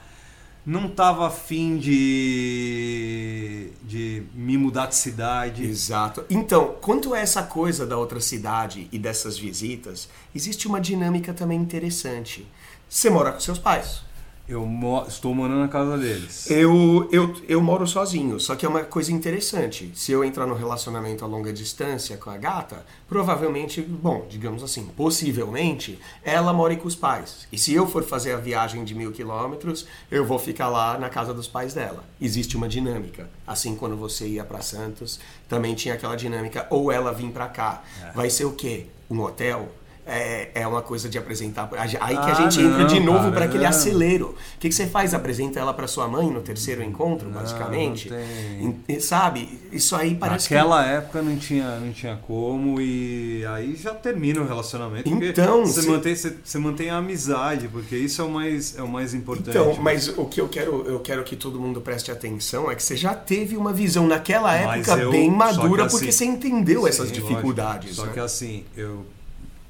Não 0.64 0.88
tava 0.88 1.27
afim 1.27 1.77
de, 1.77 3.70
de 3.83 4.23
me 4.35 4.57
mudar 4.57 4.87
de 4.87 4.94
cidade. 4.94 5.64
Exato. 5.64 6.25
Então, 6.31 6.77
quanto 6.81 7.12
a 7.12 7.18
essa 7.18 7.42
coisa 7.42 7.85
da 7.85 7.99
outra 7.99 8.20
cidade 8.20 8.88
e 8.92 8.99
dessas 8.99 9.37
visitas, 9.37 10.09
existe 10.35 10.66
uma 10.68 10.81
dinâmica 10.81 11.35
também 11.35 11.59
interessante. 11.61 12.47
Você 12.88 13.11
mora 13.11 13.33
com 13.33 13.40
seus 13.40 13.59
pais. 13.59 14.04
Eu 14.46 14.66
mo- 14.66 15.07
estou 15.09 15.35
morando 15.35 15.61
na 15.61 15.68
casa 15.68 15.96
deles. 15.96 16.50
Eu, 16.50 17.09
eu, 17.11 17.35
eu 17.48 17.62
moro 17.62 17.87
sozinho, 17.87 18.38
só 18.38 18.54
que 18.54 18.66
é 18.66 18.68
uma 18.68 18.85
coisa 18.85 19.11
interessante. 19.11 19.90
Se 19.94 20.12
eu 20.12 20.22
entrar 20.22 20.46
num 20.46 20.54
relacionamento 20.54 21.24
a 21.24 21.26
longa 21.26 21.50
distância 21.50 22.18
com 22.18 22.28
a 22.28 22.37
gata, 22.37 22.85
provavelmente, 23.09 23.80
bom, 23.80 24.26
digamos 24.28 24.62
assim, 24.62 24.85
possivelmente, 24.94 25.98
ela 26.22 26.52
mora 26.52 26.76
com 26.76 26.87
os 26.87 26.94
pais. 26.94 27.46
E 27.50 27.57
se 27.59 27.72
eu 27.72 27.87
for 27.87 28.02
fazer 28.02 28.33
a 28.33 28.37
viagem 28.37 28.85
de 28.85 28.94
mil 28.94 29.12
quilômetros, 29.12 29.87
eu 30.11 30.26
vou 30.26 30.38
ficar 30.38 30.68
lá 30.68 30.98
na 30.98 31.09
casa 31.09 31.33
dos 31.33 31.48
pais 31.48 31.72
dela. 31.72 32.04
Existe 32.20 32.54
uma 32.54 32.68
dinâmica. 32.68 33.30
Assim, 33.46 33.74
quando 33.74 33.96
você 33.96 34.26
ia 34.26 34.44
para 34.44 34.61
Santos, 34.61 35.18
também 35.48 35.74
tinha 35.74 35.94
aquela 35.94 36.16
dinâmica. 36.16 36.66
Ou 36.68 36.92
ela 36.92 37.12
vir 37.12 37.30
para 37.30 37.48
cá. 37.48 37.83
Vai 38.14 38.28
ser 38.28 38.44
o 38.44 38.52
quê? 38.52 38.87
Um 39.11 39.20
hotel? 39.22 39.68
É, 40.07 40.51
é 40.55 40.67
uma 40.67 40.83
coisa 40.83 41.09
de 41.09 41.17
apresentar. 41.17 41.69
Aí 41.73 41.88
que 41.88 41.97
a 41.97 42.33
Ah, 42.33 42.35
gente 42.35 42.61
entra 42.61 42.85
de 42.85 43.01
não, 43.01 43.14
novo 43.14 43.33
para 43.33 43.47
aquele 43.47 43.62
não. 43.62 43.71
acelero. 43.71 44.35
O 44.57 44.59
que, 44.61 44.69
que 44.69 44.75
você 44.75 44.87
faz? 44.87 45.14
Apresenta 45.14 45.59
ela 45.59 45.73
para 45.73 45.87
sua 45.87 46.07
mãe 46.07 46.27
no 46.31 46.43
terceiro 46.43 46.83
encontro, 46.83 47.29
Não, 47.31 47.40
basicamente? 47.40 48.11
não. 48.11 48.75
E- 48.87 49.01
Sabe? 49.01 49.59
Isso 49.73 49.97
aí 49.97 50.14
parece 50.14 50.53
Naquela 50.53 50.85
época 50.87 51.23
não 51.23 51.37
tinha, 51.37 51.77
não 51.81 51.90
tinha 51.93 52.17
como 52.27 52.81
e 52.81 53.45
aí 53.47 53.75
já 53.77 53.95
termina 53.95 54.40
o 54.43 54.47
relacionamento. 54.47 55.09
Então, 55.09 55.64
você 55.64 55.81
se- 55.83 55.88
mantém, 55.88 56.14
você, 56.14 56.37
você 56.45 56.59
mantém 56.59 56.90
a 56.90 56.99
amizade, 56.99 57.69
porque 57.69 57.97
isso 57.97 58.21
é 58.21 58.25
o 58.25 58.31
mais, 58.31 58.77
é 58.79 58.83
o 58.83 58.88
mais 58.88 59.12
que... 59.12 59.17
importante. 59.17 59.57
Então, 59.57 59.75
mas 59.83 60.09
o 60.09 60.27
que 60.27 60.40
eu 60.40 60.49
quero, 60.49 60.85
eu 60.87 61.01
quero 61.01 61.25
que 61.25 61.35
todo 61.35 61.59
mundo 61.59 61.81
preste 61.81 62.11
atenção 62.11 62.71
é 62.71 62.75
que 62.75 62.83
você 62.83 62.95
já 62.97 63.14
teve 63.14 63.57
uma 63.57 63.73
visão 63.73 64.07
naquela 64.07 64.55
época 64.55 64.97
eu- 64.99 65.11
bem 65.11 65.31
madura, 65.31 65.85
que 65.85 65.90
porque 65.93 66.09
assim- 66.09 66.12
você 66.12 66.25
entendeu 66.27 66.83
Sim, 66.83 66.88
essas 66.88 67.09
lógico. 67.09 67.27
dificuldades. 67.29 67.97
Só 67.97 68.05
né? 68.07 68.12
que 68.12 68.21
assim, 68.21 68.64
eu, 68.77 69.05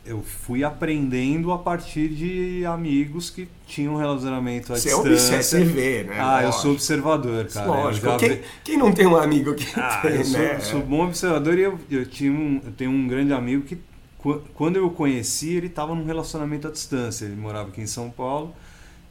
eu 0.06 0.22
fui 0.22 0.62
aprendendo 0.64 1.50
a 1.52 1.58
partir 1.58 2.08
de 2.08 2.64
amigos 2.66 3.30
que 3.30 3.48
tinham 3.66 3.94
um 3.94 3.96
relacionamento 3.96 4.72
à 4.72 4.76
Você 4.76 4.88
é 4.90 4.92
distância. 4.92 5.12
observa, 5.12 5.42
você 5.42 5.64
vê, 5.64 6.04
né? 6.04 6.16
Ah, 6.20 6.42
eu 6.42 6.46
Lógico. 6.46 6.62
sou 6.62 6.72
observador, 6.72 7.46
cara. 7.46 7.66
Eu 7.66 7.72
Lógico. 7.72 8.06
já 8.06 8.16
Quem, 8.16 8.40
quem 8.62 8.76
não 8.78 8.92
tem 8.92 9.06
um 9.06 9.16
amigo 9.16 9.54
que 9.54 9.66
Ah, 9.78 9.98
tem, 10.02 10.16
eu 10.16 10.24
sou, 10.24 10.40
né? 10.40 10.60
sou 10.60 10.82
bom 10.82 11.04
observador 11.06 11.58
e 11.58 11.62
eu, 11.62 11.78
eu, 11.90 12.06
tinha 12.06 12.32
um, 12.32 12.60
eu 12.64 12.72
tenho 12.72 12.90
um 12.90 13.08
grande 13.08 13.32
amigo 13.32 13.62
que, 13.64 13.78
qu- 14.18 14.42
quando 14.54 14.76
eu 14.76 14.86
o 14.86 14.90
conheci, 14.90 15.54
ele 15.54 15.68
estava 15.68 15.94
num 15.94 16.04
relacionamento 16.04 16.68
à 16.68 16.70
distância. 16.70 17.24
Ele 17.24 17.36
morava 17.36 17.68
aqui 17.70 17.80
em 17.80 17.86
São 17.86 18.10
Paulo 18.10 18.54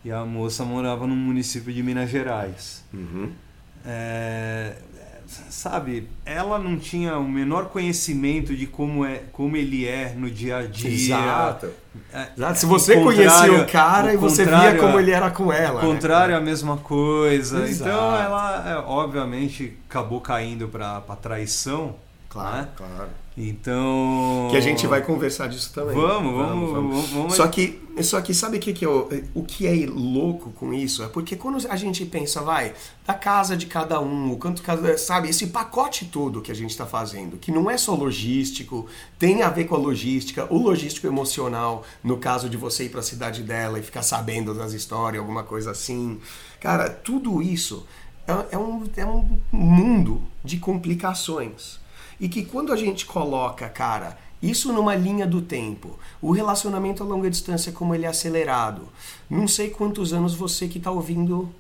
e 0.06 0.12
a 0.12 0.24
moça 0.26 0.64
morava 0.64 1.08
num 1.08 1.16
município 1.16 1.74
de 1.74 1.82
Minas 1.82 2.10
Gerais. 2.10 2.84
Uhum. 2.94 3.32
É, 3.86 4.76
sabe, 5.50 6.10
ela 6.26 6.60
não 6.60 6.78
tinha 6.78 7.18
o 7.18 7.28
menor 7.28 7.66
conhecimento 7.66 8.56
de 8.56 8.66
como, 8.68 9.06
é, 9.06 9.24
como 9.32 9.56
ele 9.56 9.86
é 9.88 10.14
no 10.16 10.30
dia 10.30 10.58
a 10.58 10.64
dia. 10.64 10.90
Exato. 10.90 11.70
É, 12.12 12.28
Exato. 12.36 12.60
Se 12.60 12.66
você 12.66 12.96
o 12.96 13.04
conhecia 13.04 13.54
o 13.54 13.66
cara 13.68 14.10
o 14.10 14.14
e 14.14 14.18
você 14.18 14.46
via 14.46 14.76
como 14.76 14.98
é- 14.98 15.02
ele 15.02 15.12
era 15.12 15.30
com 15.30 15.52
ela. 15.52 15.82
O 15.82 15.88
né? 15.88 15.94
contrário 15.94 16.34
é 16.34 16.38
a 16.38 16.42
mesma 16.42 16.78
coisa. 16.78 17.68
Exato. 17.68 17.90
Então 17.90 18.16
ela, 18.16 18.70
é, 18.70 18.78
obviamente, 18.78 19.78
acabou 19.90 20.22
caindo 20.22 20.68
para 20.68 21.02
traição. 21.22 21.96
Claro, 22.30 22.58
né? 22.58 22.68
claro. 22.76 23.10
Então. 23.36 24.48
Que 24.52 24.58
a 24.58 24.62
gente 24.62 24.86
vai 24.86 25.02
conversar 25.02 25.48
disso 25.48 25.74
também. 25.74 25.96
Vamos, 25.96 26.34
vamos, 26.34 26.72
vamos. 26.72 27.10
vamos 27.10 27.36
só, 27.36 27.48
que, 27.48 27.82
só 28.02 28.22
que 28.22 28.32
sabe 28.32 28.58
o 28.58 28.60
que, 28.60 28.74
que 28.74 28.86
eu, 28.86 29.10
o 29.34 29.44
que 29.44 29.66
é 29.66 29.88
louco 29.88 30.52
com 30.52 30.72
isso? 30.72 31.02
É 31.02 31.08
porque 31.08 31.36
quando 31.36 31.66
a 31.68 31.76
gente 31.76 32.06
pensa, 32.06 32.42
vai, 32.42 32.74
da 33.08 33.16
casa 33.16 33.58
de 33.58 33.66
cada 33.66 34.00
um, 34.00 34.32
o 34.32 34.38
quanto 34.38 34.62
cada. 34.62 34.98
Sabe, 35.00 35.30
esse 35.30 35.48
pacote 35.48 36.06
todo 36.06 36.42
que 36.42 36.52
a 36.52 36.56
gente 36.56 36.70
está 36.70 36.86
fazendo, 36.86 37.38
que 37.38 37.52
não 37.52 37.72
é 37.72 37.78
só 37.78 37.96
logístico, 37.96 38.86
tem 39.18 39.42
a 39.42 39.50
ver 39.50 39.66
com 39.66 39.74
a 39.76 39.80
logística, 39.80 40.48
o 40.54 40.58
logístico 40.60 41.08
emocional, 41.08 41.84
no 42.04 42.18
caso 42.18 42.48
de 42.48 42.56
você 42.56 42.86
ir 42.86 42.90
para 42.90 43.00
a 43.00 43.04
cidade 43.04 43.42
dela 43.42 43.80
e 43.80 43.84
ficar 43.84 44.04
sabendo 44.04 44.54
das 44.54 44.74
histórias, 44.74 45.20
alguma 45.20 45.44
coisa 45.44 45.72
assim. 45.72 46.20
Cara, 46.60 46.88
tudo 46.88 47.42
isso 47.42 47.84
é, 48.28 48.56
é 48.56 48.58
um, 48.60 48.84
é 48.96 49.06
um 49.06 49.40
mundo 49.52 50.22
de 50.44 50.58
complicações. 50.58 51.82
E 52.24 52.30
que 52.30 52.46
quando 52.46 52.72
a 52.72 52.78
gente 52.78 53.06
coloca, 53.06 53.68
cara, 53.68 54.18
isso 54.42 54.72
numa 54.72 54.96
linha 54.96 55.28
do 55.28 55.42
tempo, 55.42 56.00
o 56.22 56.32
relacionamento 56.32 57.04
a 57.04 57.06
longa 57.06 57.30
distância, 57.30 57.70
como 57.74 57.94
ele 57.94 58.06
é 58.06 58.08
acelerado, 58.08 58.88
não 59.30 59.46
sei 59.46 59.70
quantos 59.70 60.14
anos 60.14 60.34
você 60.34 60.70
que 60.70 60.78
está 60.78 60.90
ouvindo 60.90 61.54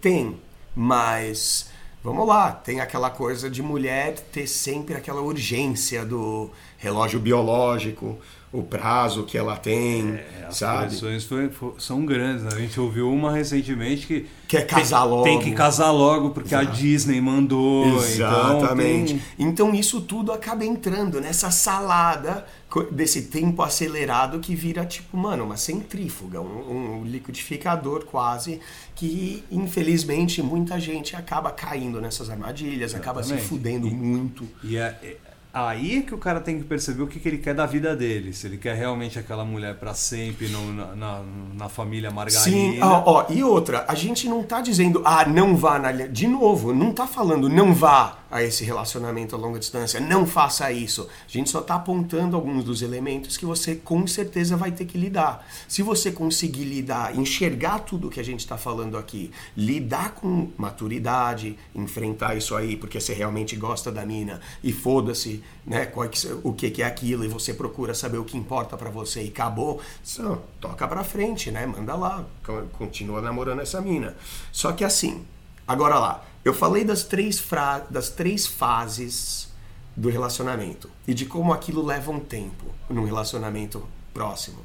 tem, 0.00 0.36
mas 0.74 1.70
vamos 2.02 2.26
lá, 2.26 2.50
tem 2.50 2.80
aquela 2.80 3.10
coisa 3.10 3.48
de 3.48 3.62
mulher 3.62 4.18
ter 4.32 4.48
sempre 4.48 4.96
aquela 4.96 5.20
urgência 5.20 6.04
do 6.04 6.50
relógio 6.78 7.20
biológico, 7.20 8.18
o 8.50 8.62
prazo 8.62 9.24
que 9.24 9.36
ela 9.36 9.56
tem, 9.56 10.14
é, 10.14 10.46
as 10.48 10.56
sabe? 10.56 10.86
As 10.86 11.24
foi, 11.24 11.50
foi, 11.50 11.74
são 11.78 12.06
grandes. 12.06 12.44
Né? 12.44 12.50
A 12.54 12.58
gente 12.58 12.80
ouviu 12.80 13.12
uma 13.12 13.30
recentemente 13.30 14.06
que 14.06 14.26
quer 14.46 14.66
casar 14.66 15.02
tem, 15.02 15.10
logo. 15.10 15.24
Tem 15.24 15.40
que 15.40 15.52
casar 15.52 15.90
logo 15.90 16.30
porque 16.30 16.54
Exato. 16.54 16.70
a 16.70 16.74
Disney 16.74 17.20
mandou. 17.20 17.86
Exatamente. 17.98 19.14
Então, 19.14 19.26
tem... 19.36 19.48
então 19.48 19.74
isso 19.74 20.00
tudo 20.00 20.32
acaba 20.32 20.64
entrando 20.64 21.20
nessa 21.20 21.50
salada 21.50 22.46
desse 22.90 23.22
tempo 23.22 23.62
acelerado 23.62 24.40
que 24.40 24.54
vira 24.54 24.84
tipo, 24.84 25.16
mano, 25.16 25.44
uma 25.44 25.56
centrífuga, 25.56 26.40
um, 26.40 27.00
um 27.00 27.04
liquidificador 27.04 28.04
quase 28.04 28.60
que 28.94 29.42
infelizmente 29.50 30.42
muita 30.42 30.78
gente 30.78 31.16
acaba 31.16 31.50
caindo 31.50 32.00
nessas 32.00 32.28
armadilhas, 32.28 32.92
Exatamente. 32.92 33.02
acaba 33.02 33.22
se 33.22 33.36
fudendo 33.38 33.86
e, 33.86 33.90
muito. 33.90 34.46
E 34.62 34.76
é, 34.76 35.18
aí 35.52 36.02
que 36.02 36.14
o 36.14 36.18
cara 36.18 36.40
tem 36.40 36.58
que 36.58 36.64
perceber 36.64 37.02
o 37.02 37.06
que, 37.06 37.18
que 37.18 37.28
ele 37.28 37.38
quer 37.38 37.54
da 37.54 37.66
vida 37.66 37.96
dele. 37.96 38.32
Se 38.32 38.46
ele 38.46 38.56
quer 38.56 38.74
realmente 38.76 39.18
aquela 39.18 39.44
mulher 39.44 39.74
para 39.74 39.94
sempre 39.94 40.48
no, 40.48 40.72
na, 40.72 40.94
na, 40.94 41.22
na, 41.54 41.68
família 41.68 42.10
Margarina. 42.10 42.40
Sim, 42.40 42.80
ó, 42.80 43.02
ó, 43.04 43.26
e 43.32 43.42
outra, 43.42 43.84
a 43.88 43.94
gente 43.94 44.28
não 44.28 44.42
tá 44.42 44.60
dizendo, 44.60 45.02
ah, 45.04 45.26
não 45.26 45.56
vá 45.56 45.78
na. 45.78 45.92
De 45.92 46.26
novo, 46.26 46.72
não 46.72 46.92
tá 46.92 47.06
falando 47.06 47.48
não 47.48 47.74
vá 47.74 48.18
a 48.30 48.42
esse 48.42 48.62
relacionamento 48.62 49.34
a 49.34 49.38
longa 49.38 49.58
distância, 49.58 50.00
não 50.00 50.26
faça 50.26 50.70
isso. 50.70 51.08
A 51.26 51.30
gente 51.30 51.48
só 51.50 51.60
tá 51.60 51.76
apontando 51.76 52.36
alguns 52.36 52.62
dos 52.62 52.82
elementos 52.82 53.36
que 53.36 53.46
você 53.46 53.74
com 53.74 54.06
certeza 54.06 54.56
vai 54.56 54.70
ter 54.70 54.84
que 54.84 54.98
lidar. 54.98 55.46
Se 55.66 55.82
você 55.82 56.12
conseguir 56.12 56.64
lidar, 56.64 57.16
enxergar 57.16 57.80
tudo 57.80 58.10
que 58.10 58.20
a 58.20 58.24
gente 58.24 58.40
está 58.40 58.58
falando 58.58 58.98
aqui, 58.98 59.30
lidar 59.56 60.12
com 60.14 60.48
maturidade, 60.56 61.56
enfrentar 61.74 62.36
isso 62.36 62.54
aí, 62.54 62.76
porque 62.76 63.00
você 63.00 63.14
realmente 63.14 63.56
gosta 63.56 63.90
da 63.90 64.04
mina 64.04 64.40
e 64.62 64.72
foda-se 64.72 65.37
né, 65.66 65.86
que, 65.86 66.28
o 66.42 66.52
que, 66.52 66.70
que 66.70 66.82
é 66.82 66.86
aquilo 66.86 67.24
e 67.24 67.28
você 67.28 67.52
procura 67.52 67.94
saber 67.94 68.18
o 68.18 68.24
que 68.24 68.36
importa 68.36 68.76
para 68.76 68.90
você 68.90 69.22
e 69.22 69.28
acabou, 69.28 69.80
só, 70.02 70.42
toca 70.60 70.86
para 70.86 71.04
frente, 71.04 71.50
né? 71.50 71.66
Manda 71.66 71.94
lá, 71.94 72.24
continua 72.72 73.20
namorando 73.20 73.60
essa 73.60 73.80
mina. 73.80 74.16
Só 74.52 74.72
que 74.72 74.84
assim, 74.84 75.24
agora 75.66 75.98
lá, 75.98 76.24
eu 76.44 76.54
falei 76.54 76.84
das 76.84 77.04
três, 77.04 77.38
fra 77.38 77.80
das 77.90 78.10
três 78.10 78.46
fases 78.46 79.48
do 79.96 80.08
relacionamento 80.08 80.88
e 81.06 81.12
de 81.12 81.26
como 81.26 81.52
aquilo 81.52 81.84
leva 81.84 82.10
um 82.10 82.20
tempo 82.20 82.66
num 82.88 83.04
relacionamento 83.04 83.86
próximo. 84.14 84.58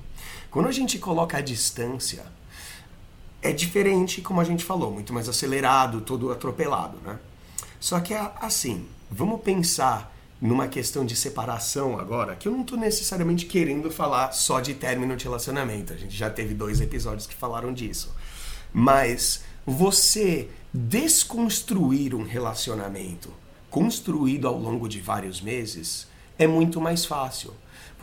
Quando 0.52 0.68
a 0.68 0.72
gente 0.72 1.00
coloca 1.00 1.38
a 1.38 1.42
distância, 1.42 2.24
é 3.42 3.52
diferente, 3.52 4.22
como 4.22 4.40
a 4.40 4.44
gente 4.44 4.64
falou, 4.64 4.92
muito 4.92 5.12
mais 5.12 5.28
acelerado, 5.28 6.02
todo 6.02 6.32
atropelado, 6.32 6.98
né? 7.04 7.20
Só 7.80 8.00
que 8.00 8.14
assim, 8.14 8.88
vamos 9.12 9.42
pensar 9.42 10.13
numa 10.44 10.68
questão 10.68 11.06
de 11.06 11.16
separação 11.16 11.98
agora, 11.98 12.36
que 12.36 12.50
eu 12.50 12.52
não 12.52 12.64
estou 12.64 12.78
necessariamente 12.78 13.46
querendo 13.46 13.90
falar 13.90 14.34
só 14.34 14.60
de 14.60 14.74
término 14.74 15.16
de 15.16 15.24
relacionamento. 15.24 15.94
A 15.94 15.96
gente 15.96 16.14
já 16.14 16.30
teve 16.30 16.54
dois 16.54 16.82
episódios 16.82 17.26
que 17.26 17.34
falaram 17.34 17.74
disso. 17.74 18.14
Mas 18.74 19.46
você 19.66 20.50
desconstruir 20.74 22.14
um 22.14 22.24
relacionamento 22.24 23.34
construído 23.70 24.46
ao 24.46 24.60
longo 24.60 24.90
de 24.90 25.00
vários 25.00 25.40
meses 25.40 26.08
é 26.38 26.46
muito 26.46 26.82
mais 26.82 27.06
fácil 27.06 27.54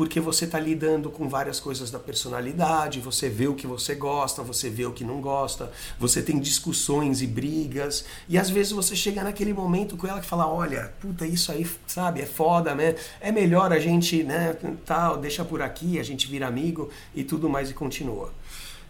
porque 0.00 0.18
você 0.18 0.46
está 0.46 0.58
lidando 0.58 1.10
com 1.10 1.28
várias 1.28 1.60
coisas 1.60 1.90
da 1.90 1.98
personalidade, 1.98 3.00
você 3.00 3.28
vê 3.28 3.48
o 3.48 3.54
que 3.54 3.66
você 3.66 3.94
gosta, 3.94 4.42
você 4.42 4.70
vê 4.70 4.86
o 4.86 4.92
que 4.92 5.04
não 5.04 5.20
gosta, 5.20 5.70
você 5.98 6.22
tem 6.22 6.40
discussões 6.40 7.20
e 7.20 7.26
brigas, 7.26 8.06
e 8.26 8.38
às 8.38 8.48
vezes 8.48 8.72
você 8.72 8.96
chega 8.96 9.22
naquele 9.22 9.52
momento 9.52 9.98
com 9.98 10.06
ela 10.06 10.18
que 10.18 10.26
fala, 10.26 10.46
olha, 10.46 10.90
puta, 11.02 11.26
isso 11.26 11.52
aí, 11.52 11.70
sabe, 11.86 12.22
é 12.22 12.24
foda, 12.24 12.74
né? 12.74 12.94
É 13.20 13.30
melhor 13.30 13.74
a 13.74 13.78
gente, 13.78 14.22
né, 14.22 14.56
tal, 14.86 15.18
deixa 15.18 15.44
por 15.44 15.60
aqui, 15.60 16.00
a 16.00 16.02
gente 16.02 16.26
vira 16.28 16.46
amigo 16.46 16.88
e 17.14 17.22
tudo 17.22 17.46
mais 17.46 17.68
e 17.68 17.74
continua. 17.74 18.32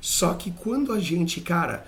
Só 0.00 0.34
que 0.34 0.52
quando 0.52 0.92
a 0.92 1.00
gente, 1.00 1.40
cara, 1.40 1.84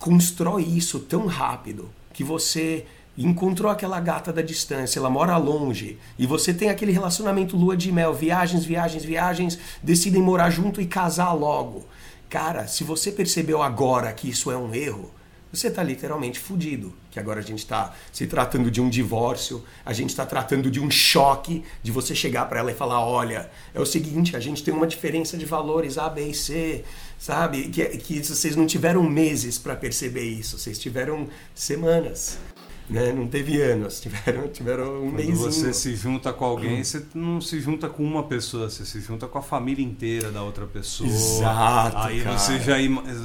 constrói 0.00 0.64
isso 0.64 0.98
tão 0.98 1.26
rápido 1.26 1.88
que 2.12 2.24
você 2.24 2.86
encontrou 3.16 3.70
aquela 3.70 4.00
gata 4.00 4.32
da 4.32 4.42
distância, 4.42 4.98
ela 4.98 5.10
mora 5.10 5.36
longe, 5.36 5.98
e 6.18 6.26
você 6.26 6.52
tem 6.54 6.70
aquele 6.70 6.92
relacionamento 6.92 7.56
lua 7.56 7.76
de 7.76 7.92
mel, 7.92 8.14
viagens, 8.14 8.64
viagens, 8.64 9.04
viagens, 9.04 9.58
decidem 9.82 10.22
morar 10.22 10.50
junto 10.50 10.80
e 10.80 10.86
casar 10.86 11.32
logo. 11.32 11.86
Cara, 12.30 12.66
se 12.66 12.82
você 12.84 13.12
percebeu 13.12 13.62
agora 13.62 14.12
que 14.12 14.28
isso 14.28 14.50
é 14.50 14.56
um 14.56 14.74
erro, 14.74 15.12
você 15.52 15.68
está 15.68 15.82
literalmente 15.82 16.38
fudido. 16.38 16.94
Que 17.10 17.20
agora 17.20 17.40
a 17.40 17.42
gente 17.42 17.58
está 17.58 17.94
se 18.10 18.26
tratando 18.26 18.70
de 18.70 18.80
um 18.80 18.88
divórcio, 18.88 19.62
a 19.84 19.92
gente 19.92 20.08
está 20.08 20.24
tratando 20.24 20.70
de 20.70 20.80
um 20.80 20.90
choque 20.90 21.62
de 21.82 21.92
você 21.92 22.14
chegar 22.14 22.46
para 22.46 22.60
ela 22.60 22.72
e 22.72 22.74
falar: 22.74 23.04
olha, 23.04 23.50
é 23.74 23.78
o 23.78 23.84
seguinte, 23.84 24.34
a 24.34 24.40
gente 24.40 24.64
tem 24.64 24.72
uma 24.72 24.86
diferença 24.86 25.36
de 25.36 25.44
valores 25.44 25.98
A, 25.98 26.08
B 26.08 26.28
e 26.28 26.34
C, 26.34 26.82
sabe? 27.18 27.68
Que, 27.68 27.84
que 27.98 28.24
vocês 28.24 28.56
não 28.56 28.66
tiveram 28.66 29.02
meses 29.02 29.58
para 29.58 29.76
perceber 29.76 30.24
isso, 30.24 30.58
vocês 30.58 30.78
tiveram 30.78 31.28
semanas 31.54 32.38
né? 32.92 33.12
Não 33.12 33.26
teve 33.26 33.60
anos, 33.60 33.98
tiveram, 34.02 34.48
tiveram 34.48 35.02
um 35.02 35.10
mês. 35.10 35.26
Quando 35.26 35.52
você 35.52 35.72
se 35.72 35.94
junta 35.96 36.32
com 36.32 36.44
alguém, 36.44 36.84
você 36.84 37.02
não 37.14 37.40
se 37.40 37.60
junta 37.60 37.88
com 37.88 38.02
uma 38.04 38.22
pessoa, 38.22 38.68
você 38.68 38.84
se 38.84 39.00
junta 39.00 39.26
com 39.26 39.38
a 39.38 39.42
família 39.42 39.84
inteira 39.84 40.30
da 40.30 40.42
outra 40.42 40.66
pessoa. 40.66 41.08
Exato. 41.08 41.96
Aí 41.96 42.22
cara. 42.22 42.38
você 42.38 42.58
já, 42.60 42.76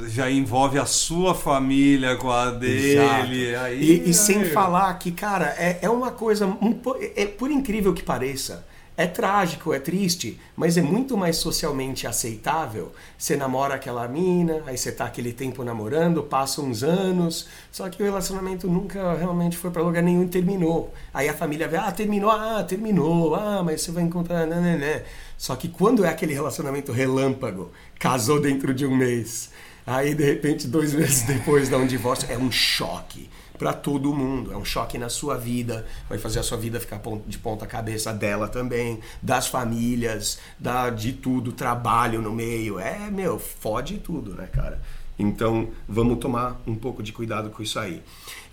já 0.07 0.31
envolve 0.31 0.79
a 0.79 0.85
sua 0.85 1.35
família 1.35 2.15
com 2.15 2.31
a 2.31 2.51
dele. 2.51 3.55
Aí, 3.55 3.83
e, 3.83 3.97
e 3.97 4.01
aí, 4.05 4.13
sem 4.13 4.45
falar 4.45 4.93
que, 4.95 5.11
cara, 5.11 5.53
é, 5.57 5.79
é 5.81 5.89
uma 5.89 6.11
coisa. 6.11 6.45
Um, 6.47 6.79
é, 7.15 7.25
por 7.25 7.51
incrível 7.51 7.93
que 7.93 8.03
pareça 8.03 8.65
é 8.97 9.05
trágico, 9.05 9.71
é 9.71 9.79
triste, 9.79 10.39
mas 10.55 10.75
é 10.75 10.81
muito 10.81 11.15
mais 11.15 11.37
socialmente 11.37 12.07
aceitável. 12.07 12.91
Você 13.15 13.35
namora 13.35 13.75
aquela 13.75 14.07
mina, 14.07 14.63
aí 14.65 14.75
você 14.75 14.91
tá 14.91 15.05
aquele 15.05 15.31
tempo 15.31 15.63
namorando, 15.63 16.23
passa 16.23 16.61
uns 16.61 16.81
anos, 16.81 17.47
só 17.71 17.87
que 17.89 18.01
o 18.01 18.05
relacionamento 18.05 18.67
nunca 18.67 19.13
realmente 19.13 19.55
foi 19.55 19.69
para 19.69 19.83
lugar 19.83 20.01
nenhum 20.01 20.23
e 20.23 20.27
terminou. 20.27 20.91
Aí 21.13 21.29
a 21.29 21.33
família 21.35 21.67
vê, 21.67 21.77
ah, 21.77 21.91
terminou, 21.91 22.31
ah, 22.31 22.63
terminou, 22.63 23.35
ah, 23.35 23.61
mas 23.63 23.83
você 23.83 23.91
vai 23.91 24.01
encontrar, 24.01 24.47
né, 24.47 24.59
né, 24.59 24.75
né. 24.75 25.03
Só 25.37 25.55
que 25.55 25.67
quando 25.67 26.03
é 26.03 26.09
aquele 26.09 26.33
relacionamento 26.33 26.91
relâmpago, 26.91 27.71
casou 27.99 28.41
dentro 28.41 28.73
de 28.73 28.83
um 28.83 28.95
mês, 28.97 29.51
aí 29.85 30.15
de 30.15 30.23
repente 30.23 30.67
dois 30.67 30.95
meses 30.95 31.21
depois 31.21 31.69
dá 31.69 31.77
um 31.77 31.85
divórcio, 31.85 32.27
é 32.31 32.37
um 32.37 32.51
choque 32.51 33.29
para 33.57 33.73
todo 33.73 34.13
mundo. 34.13 34.51
É 34.51 34.57
um 34.57 34.65
choque 34.65 34.97
na 34.97 35.09
sua 35.09 35.37
vida, 35.37 35.85
vai 36.09 36.17
fazer 36.17 36.39
a 36.39 36.43
sua 36.43 36.57
vida 36.57 36.79
ficar 36.79 37.01
de 37.25 37.37
ponta 37.37 37.65
cabeça 37.65 38.13
dela 38.13 38.47
também, 38.47 38.99
das 39.21 39.47
famílias, 39.47 40.39
da 40.59 40.89
de 40.89 41.13
tudo, 41.13 41.51
trabalho 41.51 42.21
no 42.21 42.31
meio. 42.31 42.79
É, 42.79 43.09
meu, 43.09 43.39
fode 43.39 43.97
tudo, 43.97 44.35
né, 44.35 44.47
cara? 44.47 44.81
Então, 45.19 45.69
vamos 45.87 46.19
tomar 46.19 46.61
um 46.67 46.75
pouco 46.75 47.01
de 47.01 47.11
cuidado 47.11 47.49
com 47.49 47.63
isso 47.63 47.79
aí. 47.79 48.03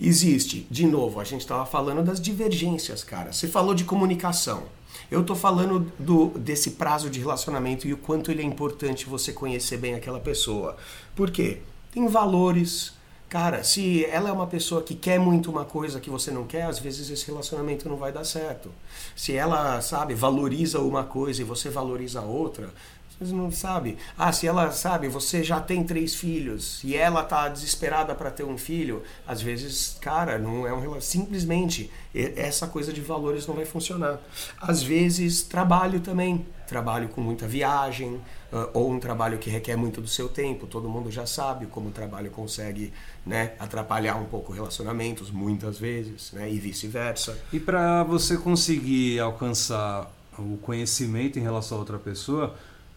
Existe, 0.01 0.67
de 0.71 0.87
novo, 0.87 1.21
a 1.21 1.25
gente 1.25 1.43
estava 1.43 1.67
falando 1.67 2.03
das 2.03 2.21
divergências, 2.21 3.05
cara. 3.05 3.33
Você 3.33 3.47
falou 3.47 3.75
de 3.75 3.85
comunicação. 3.85 4.65
Eu 5.11 5.21
estou 5.21 5.37
falando 5.37 5.93
do, 5.99 6.29
desse 6.39 6.73
prazo 6.73 7.11
de 7.11 7.21
relacionamento 7.21 7.87
e 7.87 7.93
o 7.93 7.97
quanto 7.99 8.31
ele 8.31 8.41
é 8.41 8.45
importante 8.45 9.07
você 9.07 9.33
conhecer 9.33 9.77
bem 9.77 9.95
aquela 9.95 10.21
pessoa. 10.21 10.77
Por 11.15 11.31
quê? 11.31 11.59
Tem 11.93 12.09
valores, 12.09 12.95
Cara, 13.29 13.65
se 13.65 14.05
ela 14.05 14.29
é 14.29 14.33
uma 14.33 14.47
pessoa 14.47 14.83
que 14.83 14.95
quer 14.95 15.19
muito 15.19 15.51
uma 15.51 15.65
coisa 15.65 15.99
que 15.99 16.09
você 16.09 16.31
não 16.31 16.45
quer, 16.45 16.63
às 16.63 16.79
vezes 16.79 17.11
esse 17.11 17.27
relacionamento 17.27 17.89
não 17.89 17.97
vai 17.97 18.13
dar 18.13 18.25
certo. 18.25 18.71
Se 19.17 19.33
ela, 19.35 19.81
sabe, 19.81 20.15
valoriza 20.15 20.79
uma 20.81 21.03
coisa 21.05 21.41
e 21.41 21.45
você 21.45 21.69
valoriza 21.69 22.21
outra, 22.21 22.71
vocês 23.19 23.31
não 23.31 23.51
sabe. 23.51 23.97
Ah, 24.19 24.33
se 24.33 24.47
ela 24.47 24.71
sabe, 24.73 25.09
você 25.09 25.43
já 25.43 25.61
tem 25.61 25.85
três 25.85 26.15
filhos 26.15 26.83
e 26.83 26.97
ela 26.97 27.23
tá 27.23 27.49
desesperada 27.49 28.15
para 28.15 28.31
ter 28.31 28.45
um 28.45 28.59
filho, 28.59 29.03
às 29.27 29.41
vezes, 29.41 29.97
cara, 30.01 30.39
não 30.39 30.67
é 30.67 30.73
um 30.73 31.01
simplesmente 31.01 31.91
essa 32.15 32.67
coisa 32.67 32.93
de 32.93 33.01
valores 33.01 33.47
não 33.47 33.55
vai 33.55 33.65
funcionar. 33.65 34.21
Às 34.61 34.83
vezes, 34.83 35.43
trabalho 35.43 36.01
também. 36.01 36.45
Trabalho 36.67 37.09
com 37.11 37.21
muita 37.21 37.47
viagem, 37.47 38.21
uh, 38.55 38.71
ou 38.73 38.91
um 38.91 39.01
trabalho 39.01 39.39
que 39.39 39.51
requer 39.51 39.77
muito 39.77 40.01
do 40.01 40.07
seu 40.07 40.29
tempo. 40.29 40.67
Todo 40.67 40.89
mundo 40.89 41.11
já 41.11 41.27
sabe 41.27 41.67
como 41.67 41.89
o 41.89 41.93
trabalho 41.93 42.31
consegue 42.31 42.93
né, 43.27 43.53
atrapalhar 43.59 44.17
um 44.17 44.27
pouco 44.27 44.53
relacionamentos, 44.53 45.31
muitas 45.31 45.79
vezes, 45.79 46.33
né, 46.33 46.51
e 46.51 46.59
vice-versa. 46.59 47.37
E 47.53 47.59
para 47.59 48.05
você 48.05 48.37
conseguir 48.37 49.19
alcançar 49.19 50.11
o 50.39 50.57
conhecimento 50.59 51.39
em 51.39 51.43
relação 51.43 51.79
a 51.79 51.81
outra 51.81 51.99
pessoa, 51.99 52.55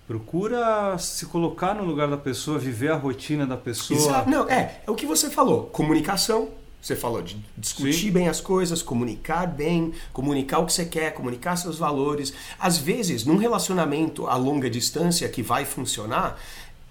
procura 0.08 0.98
se 0.98 1.26
colocar 1.26 1.74
no 1.74 1.84
lugar 1.84 2.08
da 2.08 2.18
pessoa, 2.18 2.58
viver 2.58 2.92
a 2.92 2.96
rotina 2.96 3.46
da 3.46 3.58
pessoa. 3.58 4.00
Exato. 4.00 4.30
Não, 4.30 4.50
é, 4.50 4.82
é 4.86 4.92
o 4.92 4.96
que 4.96 5.06
você 5.06 5.30
falou. 5.30 5.66
Comunicação, 5.66 6.50
você 6.82 6.96
falou 6.96 7.22
de 7.22 7.38
discutir 7.58 8.08
Sim. 8.08 8.12
bem 8.12 8.28
as 8.30 8.40
coisas, 8.40 8.82
comunicar 8.82 9.46
bem, 9.48 9.94
comunicar 10.14 10.60
o 10.60 10.66
que 10.66 10.74
você 10.74 10.86
quer, 10.86 11.14
comunicar 11.14 11.56
seus 11.56 11.78
valores. 11.78 12.34
Às 12.60 12.78
vezes, 12.78 13.26
num 13.26 13.38
relacionamento 13.38 14.28
a 14.28 14.36
longa 14.36 14.70
distância 14.70 15.28
que 15.28 15.42
vai 15.42 15.66
funcionar, 15.66 16.40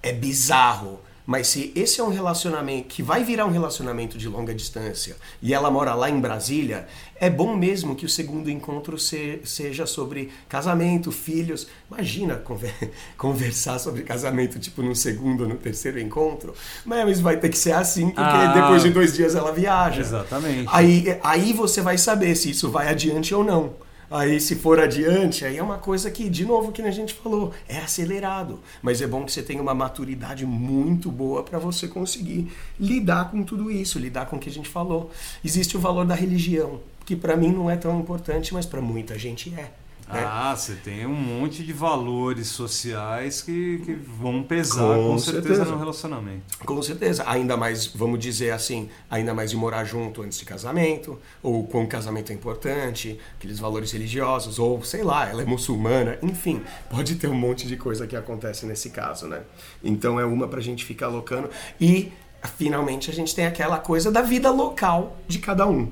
é 0.02 0.12
bizarro 0.12 1.00
mas 1.26 1.48
se 1.48 1.72
esse 1.74 2.00
é 2.00 2.04
um 2.04 2.08
relacionamento 2.08 2.86
que 2.86 3.02
vai 3.02 3.24
virar 3.24 3.44
um 3.44 3.50
relacionamento 3.50 4.16
de 4.16 4.28
longa 4.28 4.54
distância 4.54 5.16
e 5.42 5.52
ela 5.52 5.70
mora 5.70 5.92
lá 5.94 6.08
em 6.08 6.20
Brasília, 6.20 6.86
é 7.18 7.28
bom 7.28 7.56
mesmo 7.56 7.96
que 7.96 8.06
o 8.06 8.08
segundo 8.08 8.48
encontro 8.48 8.96
se, 8.98 9.40
seja 9.44 9.86
sobre 9.86 10.30
casamento, 10.48 11.10
filhos. 11.10 11.66
Imagina 11.90 12.36
conver, 12.36 12.74
conversar 13.18 13.80
sobre 13.80 14.02
casamento, 14.02 14.58
tipo, 14.60 14.82
no 14.82 14.94
segundo 14.94 15.42
ou 15.42 15.48
no 15.48 15.56
terceiro 15.56 15.98
encontro. 15.98 16.54
Mas 16.84 17.18
vai 17.18 17.36
ter 17.36 17.48
que 17.48 17.58
ser 17.58 17.72
assim, 17.72 18.06
porque 18.10 18.20
ah, 18.20 18.52
depois 18.54 18.82
de 18.82 18.90
dois 18.90 19.14
dias 19.14 19.34
ela 19.34 19.50
viaja. 19.50 20.00
Exatamente. 20.00 20.68
Aí, 20.72 21.18
aí 21.24 21.52
você 21.52 21.80
vai 21.80 21.98
saber 21.98 22.36
se 22.36 22.50
isso 22.50 22.70
vai 22.70 22.88
adiante 22.88 23.34
ou 23.34 23.42
não. 23.42 23.85
Aí, 24.10 24.40
se 24.40 24.54
for 24.54 24.78
adiante, 24.78 25.44
aí 25.44 25.56
é 25.56 25.62
uma 25.62 25.78
coisa 25.78 26.10
que, 26.10 26.28
de 26.30 26.44
novo, 26.44 26.70
que 26.70 26.80
a 26.82 26.90
gente 26.90 27.12
falou, 27.12 27.52
é 27.68 27.78
acelerado. 27.78 28.60
Mas 28.80 29.02
é 29.02 29.06
bom 29.06 29.24
que 29.24 29.32
você 29.32 29.42
tenha 29.42 29.60
uma 29.60 29.74
maturidade 29.74 30.46
muito 30.46 31.10
boa 31.10 31.42
para 31.42 31.58
você 31.58 31.88
conseguir 31.88 32.52
lidar 32.78 33.30
com 33.30 33.42
tudo 33.42 33.70
isso, 33.70 33.98
lidar 33.98 34.26
com 34.26 34.36
o 34.36 34.38
que 34.38 34.48
a 34.48 34.52
gente 34.52 34.68
falou. 34.68 35.10
Existe 35.44 35.76
o 35.76 35.80
valor 35.80 36.06
da 36.06 36.14
religião, 36.14 36.80
que 37.04 37.16
para 37.16 37.36
mim 37.36 37.50
não 37.50 37.70
é 37.70 37.76
tão 37.76 37.98
importante, 37.98 38.54
mas 38.54 38.64
para 38.64 38.80
muita 38.80 39.18
gente 39.18 39.52
é. 39.54 39.70
Né? 40.08 40.22
Ah, 40.24 40.54
você 40.56 40.74
tem 40.74 41.04
um 41.04 41.14
monte 41.14 41.64
de 41.64 41.72
valores 41.72 42.46
sociais 42.46 43.42
que, 43.42 43.78
que 43.84 43.92
vão 43.92 44.40
pesar 44.40 44.94
com, 44.94 45.08
com 45.08 45.18
certeza, 45.18 45.48
certeza, 45.48 45.70
no 45.72 45.78
relacionamento. 45.78 46.58
Com 46.64 46.80
certeza. 46.80 47.24
Ainda 47.26 47.56
mais, 47.56 47.86
vamos 47.86 48.20
dizer 48.20 48.52
assim, 48.52 48.88
ainda 49.10 49.34
mais 49.34 49.50
de 49.50 49.56
morar 49.56 49.84
junto 49.84 50.22
antes 50.22 50.38
de 50.38 50.44
casamento, 50.44 51.18
ou 51.42 51.66
quando 51.66 51.88
casamento 51.88 52.30
é 52.30 52.34
importante, 52.36 53.18
aqueles 53.36 53.58
valores 53.58 53.90
religiosos, 53.90 54.60
ou 54.60 54.80
sei 54.84 55.02
lá, 55.02 55.28
ela 55.28 55.42
é 55.42 55.44
muçulmana, 55.44 56.18
enfim, 56.22 56.62
pode 56.88 57.16
ter 57.16 57.26
um 57.26 57.34
monte 57.34 57.66
de 57.66 57.76
coisa 57.76 58.06
que 58.06 58.14
acontece 58.14 58.64
nesse 58.64 58.90
caso, 58.90 59.26
né? 59.26 59.42
Então 59.82 60.20
é 60.20 60.24
uma 60.24 60.46
pra 60.46 60.60
gente 60.60 60.84
ficar 60.84 61.06
alocando. 61.06 61.50
E 61.80 62.12
finalmente 62.56 63.10
a 63.10 63.12
gente 63.12 63.34
tem 63.34 63.46
aquela 63.46 63.78
coisa 63.78 64.12
da 64.12 64.22
vida 64.22 64.52
local 64.52 65.16
de 65.26 65.40
cada 65.40 65.66
um. 65.66 65.90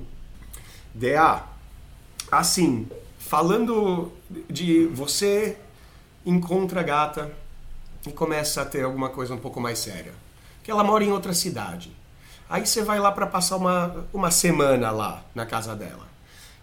DA, 0.95 1.43
assim, 2.31 2.87
falando 3.27 4.13
de 4.51 4.87
você 4.87 5.57
encontra 6.25 6.81
a 6.81 6.83
gata 6.83 7.33
e 8.07 8.13
começa 8.13 8.63
a 8.63 8.65
ter 8.65 8.85
alguma 8.85 9.09
coisa 9.09 9.35
um 9.35 9.39
pouco 9.39 9.61
mais 9.61 9.79
séria. 9.79 10.13
Que 10.63 10.71
ela 10.71 10.85
mora 10.85 11.05
em 11.05 11.11
outra 11.11 11.33
cidade. 11.33 11.91
Aí 12.49 12.67
você 12.67 12.83
vai 12.83 12.99
lá 12.99 13.11
para 13.11 13.27
passar 13.27 13.57
uma, 13.57 14.07
uma 14.13 14.31
semana 14.31 14.91
lá 14.91 15.25
na 15.35 15.47
casa 15.47 15.75
dela. 15.75 16.07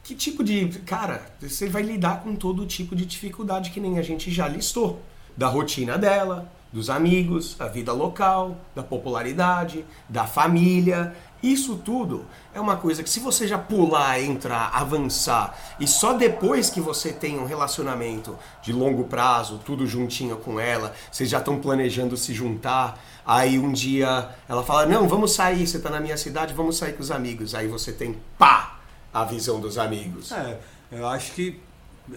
Que 0.03 0.16
tipo 0.16 0.43
de. 0.43 0.68
Cara, 0.86 1.22
você 1.39 1.68
vai 1.68 1.82
lidar 1.82 2.22
com 2.22 2.36
todo 2.36 2.66
tipo 2.66 2.95
de 2.95 3.05
dificuldade 3.05 3.72
que 3.72 3.80
nem 3.80 3.97
a 3.97 4.01
gente 4.01 4.32
já 4.32 4.47
listou. 4.47 5.01
Da 5.36 5.47
rotina 5.47 5.97
dela, 5.97 6.51
dos 6.72 6.89
amigos, 6.89 7.55
da 7.55 7.68
vida 7.68 7.91
local, 7.91 8.57
da 8.76 8.84
popularidade, 8.84 9.86
da 10.07 10.26
família. 10.26 11.16
Isso 11.41 11.75
tudo 11.77 12.25
é 12.53 12.59
uma 12.59 12.77
coisa 12.77 13.01
que 13.01 13.09
se 13.09 13.19
você 13.19 13.47
já 13.47 13.57
pular, 13.57 14.21
entrar, 14.21 14.69
avançar 14.73 15.57
e 15.79 15.87
só 15.87 16.13
depois 16.13 16.69
que 16.69 16.79
você 16.79 17.11
tem 17.11 17.39
um 17.39 17.45
relacionamento 17.45 18.37
de 18.61 18.71
longo 18.71 19.05
prazo, 19.05 19.59
tudo 19.65 19.87
juntinho 19.87 20.37
com 20.37 20.59
ela, 20.59 20.93
vocês 21.11 21.29
já 21.29 21.39
estão 21.39 21.59
planejando 21.59 22.15
se 22.15 22.33
juntar, 22.33 22.99
aí 23.25 23.57
um 23.57 23.71
dia 23.71 24.29
ela 24.47 24.63
fala: 24.63 24.85
"Não, 24.85 25.07
vamos 25.07 25.33
sair, 25.33 25.65
você 25.65 25.77
está 25.77 25.89
na 25.89 25.99
minha 25.99 26.17
cidade, 26.17 26.53
vamos 26.53 26.77
sair 26.77 26.93
com 26.93 27.01
os 27.01 27.09
amigos". 27.09 27.55
Aí 27.55 27.67
você 27.67 27.91
tem 27.91 28.17
pá, 28.37 28.79
a 29.11 29.25
visão 29.25 29.59
dos 29.59 29.77
amigos. 29.77 30.31
É, 30.31 30.59
eu 30.91 31.07
acho 31.07 31.31
que 31.33 31.59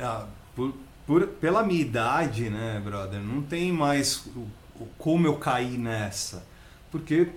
ah, 0.00 0.26
por, 0.54 0.74
por, 1.06 1.26
pela 1.26 1.62
minha 1.62 1.80
idade, 1.80 2.50
né, 2.50 2.80
brother, 2.84 3.20
não 3.20 3.42
tem 3.42 3.72
mais 3.72 4.24
o, 4.36 4.46
o, 4.80 4.88
como 4.98 5.26
eu 5.26 5.36
cair 5.36 5.78
nessa. 5.78 6.44
Porque 6.90 7.28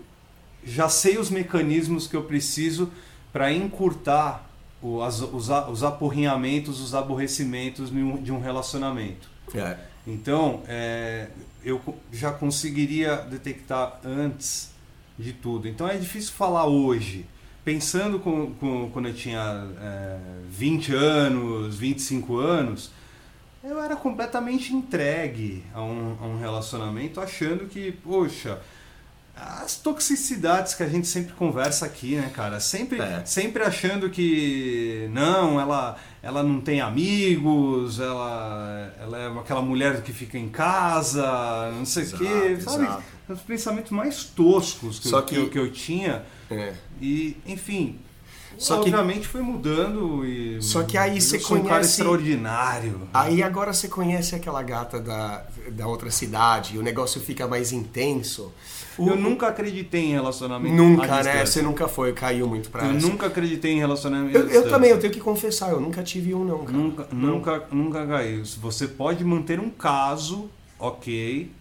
já 0.67 0.89
sei 0.89 1.17
os 1.17 1.29
mecanismos 1.29 2.07
que 2.07 2.15
eu 2.15 2.23
preciso 2.23 2.91
para 3.31 3.51
encurtar 3.51 4.47
o, 4.81 5.01
as, 5.01 5.21
os, 5.21 5.49
os 5.49 5.83
aporrinhamentos, 5.83 6.81
os 6.81 6.93
aborrecimentos 6.93 7.89
de 7.89 8.31
um 8.31 8.39
relacionamento. 8.39 9.29
É. 9.55 9.77
Então, 10.05 10.61
é, 10.67 11.27
eu 11.63 11.81
já 12.11 12.31
conseguiria 12.31 13.17
detectar 13.17 13.99
antes 14.03 14.71
de 15.17 15.33
tudo. 15.33 15.67
Então 15.67 15.87
é 15.87 15.97
difícil 15.97 16.33
falar 16.33 16.65
hoje. 16.65 17.25
Pensando 17.65 18.19
com, 18.19 18.53
com, 18.53 18.89
quando 18.91 19.09
eu 19.09 19.13
tinha 19.13 19.67
é, 19.81 20.17
20 20.49 20.95
anos, 20.95 21.77
25 21.77 22.37
anos, 22.37 22.91
eu 23.61 23.81
era 23.81 23.95
completamente 23.95 24.73
entregue 24.73 25.65
a 25.73 25.81
um, 25.83 26.17
a 26.21 26.25
um 26.25 26.39
relacionamento, 26.39 27.19
achando 27.19 27.65
que, 27.65 27.91
poxa, 27.91 28.61
as 29.39 29.75
toxicidades 29.75 30.73
que 30.73 30.81
a 30.81 30.87
gente 30.87 31.07
sempre 31.07 31.33
conversa 31.33 31.85
aqui, 31.85 32.15
né, 32.15 32.31
cara? 32.33 32.59
Sempre, 32.59 32.99
é. 32.99 33.23
sempre 33.25 33.63
achando 33.63 34.09
que 34.09 35.07
não, 35.11 35.59
ela, 35.59 35.97
ela 36.23 36.41
não 36.41 36.59
tem 36.59 36.81
amigos, 36.81 37.99
ela, 37.99 38.93
ela 38.99 39.17
é 39.17 39.39
aquela 39.39 39.61
mulher 39.61 40.01
que 40.01 40.11
fica 40.11 40.37
em 40.37 40.49
casa, 40.49 41.71
não 41.75 41.85
sei 41.85 42.05
o 42.05 42.17
quê, 42.17 42.57
sabe? 42.61 42.83
Exato. 42.83 43.03
Os 43.29 43.41
pensamentos 43.41 43.91
mais 43.91 44.23
toscos 44.23 44.99
que, 44.99 45.09
eu, 45.09 45.21
que... 45.23 45.35
que, 45.35 45.41
eu, 45.41 45.49
que 45.49 45.59
eu 45.59 45.71
tinha. 45.71 46.23
É. 46.49 46.73
E, 47.01 47.35
enfim, 47.45 47.99
só 48.57 48.79
Obviamente 48.79 49.21
que, 49.21 49.27
foi 49.27 49.41
mudando 49.41 50.25
e. 50.25 50.61
Só 50.61 50.83
que 50.83 50.97
aí 50.97 51.21
você 51.21 51.37
conhece. 51.39 51.65
Um 51.65 51.69
cara 51.69 51.81
extraordinário. 51.81 53.07
Aí 53.13 53.43
agora 53.43 53.71
você 53.71 53.87
conhece 53.87 54.35
aquela 54.35 54.63
gata 54.63 54.99
da, 54.99 55.45
da 55.71 55.87
outra 55.87 56.09
cidade 56.09 56.75
e 56.75 56.79
o 56.79 56.81
negócio 56.81 57.21
fica 57.21 57.47
mais 57.47 57.71
intenso. 57.71 58.51
O... 58.97 59.09
Eu 59.09 59.15
nunca 59.15 59.47
acreditei 59.47 60.05
em 60.05 60.11
relacionamento. 60.11 60.75
Nunca, 60.75 61.23
né? 61.23 61.45
Você 61.45 61.61
nunca 61.61 61.87
foi, 61.87 62.13
caiu 62.13 62.47
muito 62.47 62.69
pra 62.69 62.85
Eu 62.85 62.97
essa. 62.97 63.07
nunca 63.07 63.27
acreditei 63.27 63.73
em 63.73 63.79
relacionamento. 63.79 64.37
Eu, 64.37 64.49
eu, 64.49 64.69
também, 64.69 64.89
eu 64.89 64.99
tenho 64.99 65.13
que 65.13 65.19
confessar, 65.19 65.71
eu 65.71 65.79
nunca 65.79 66.01
tive 66.03 66.33
um, 66.33 66.43
não, 66.43 66.59
cara. 66.59 66.77
Nunca, 66.77 67.07
não. 67.11 67.29
nunca, 67.29 67.63
nunca 67.71 68.05
caiu. 68.07 68.43
Você 68.43 68.87
pode 68.87 69.23
manter 69.23 69.59
um 69.59 69.69
caso, 69.69 70.49
ok 70.79 71.51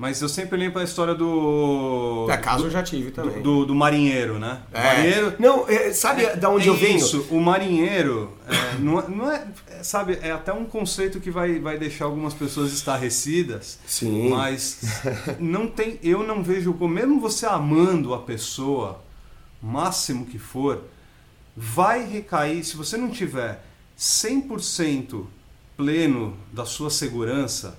mas 0.00 0.22
eu 0.22 0.30
sempre 0.30 0.56
lembro 0.56 0.80
a 0.80 0.82
história 0.82 1.14
do. 1.14 2.26
É, 2.30 2.36
caso 2.38 2.62
do, 2.62 2.68
eu 2.68 2.70
já 2.70 2.82
tive 2.82 3.10
também. 3.10 3.42
Do, 3.42 3.66
do, 3.66 3.74
marinheiro, 3.74 4.38
né? 4.38 4.62
É. 4.72 4.82
Marinheiro. 4.82 5.34
Não, 5.38 5.68
é, 5.68 5.92
sabe 5.92 6.24
é, 6.24 6.36
de 6.36 6.46
onde 6.46 6.68
eu 6.68 6.74
venho? 6.74 6.96
Isso, 6.96 7.26
o 7.30 7.38
marinheiro. 7.38 8.32
É, 8.48 8.78
não, 8.78 8.98
é, 8.98 9.08
não 9.08 9.30
é, 9.30 9.46
Sabe, 9.82 10.18
é 10.22 10.30
até 10.32 10.54
um 10.54 10.64
conceito 10.64 11.20
que 11.20 11.30
vai, 11.30 11.58
vai 11.58 11.76
deixar 11.76 12.06
algumas 12.06 12.32
pessoas 12.32 12.72
estarrecidas. 12.72 13.78
Sim. 13.86 14.30
Mas 14.30 15.02
não 15.38 15.66
tem. 15.66 15.98
Eu 16.02 16.22
não 16.22 16.42
vejo. 16.42 16.72
Mesmo 16.88 17.20
você 17.20 17.44
amando 17.44 18.14
a 18.14 18.20
pessoa, 18.20 19.04
máximo 19.60 20.24
que 20.24 20.38
for, 20.38 20.82
vai 21.54 22.06
recair. 22.06 22.64
Se 22.64 22.74
você 22.74 22.96
não 22.96 23.10
tiver 23.10 23.62
100% 23.98 25.26
pleno 25.76 26.38
da 26.50 26.64
sua 26.64 26.88
segurança 26.88 27.76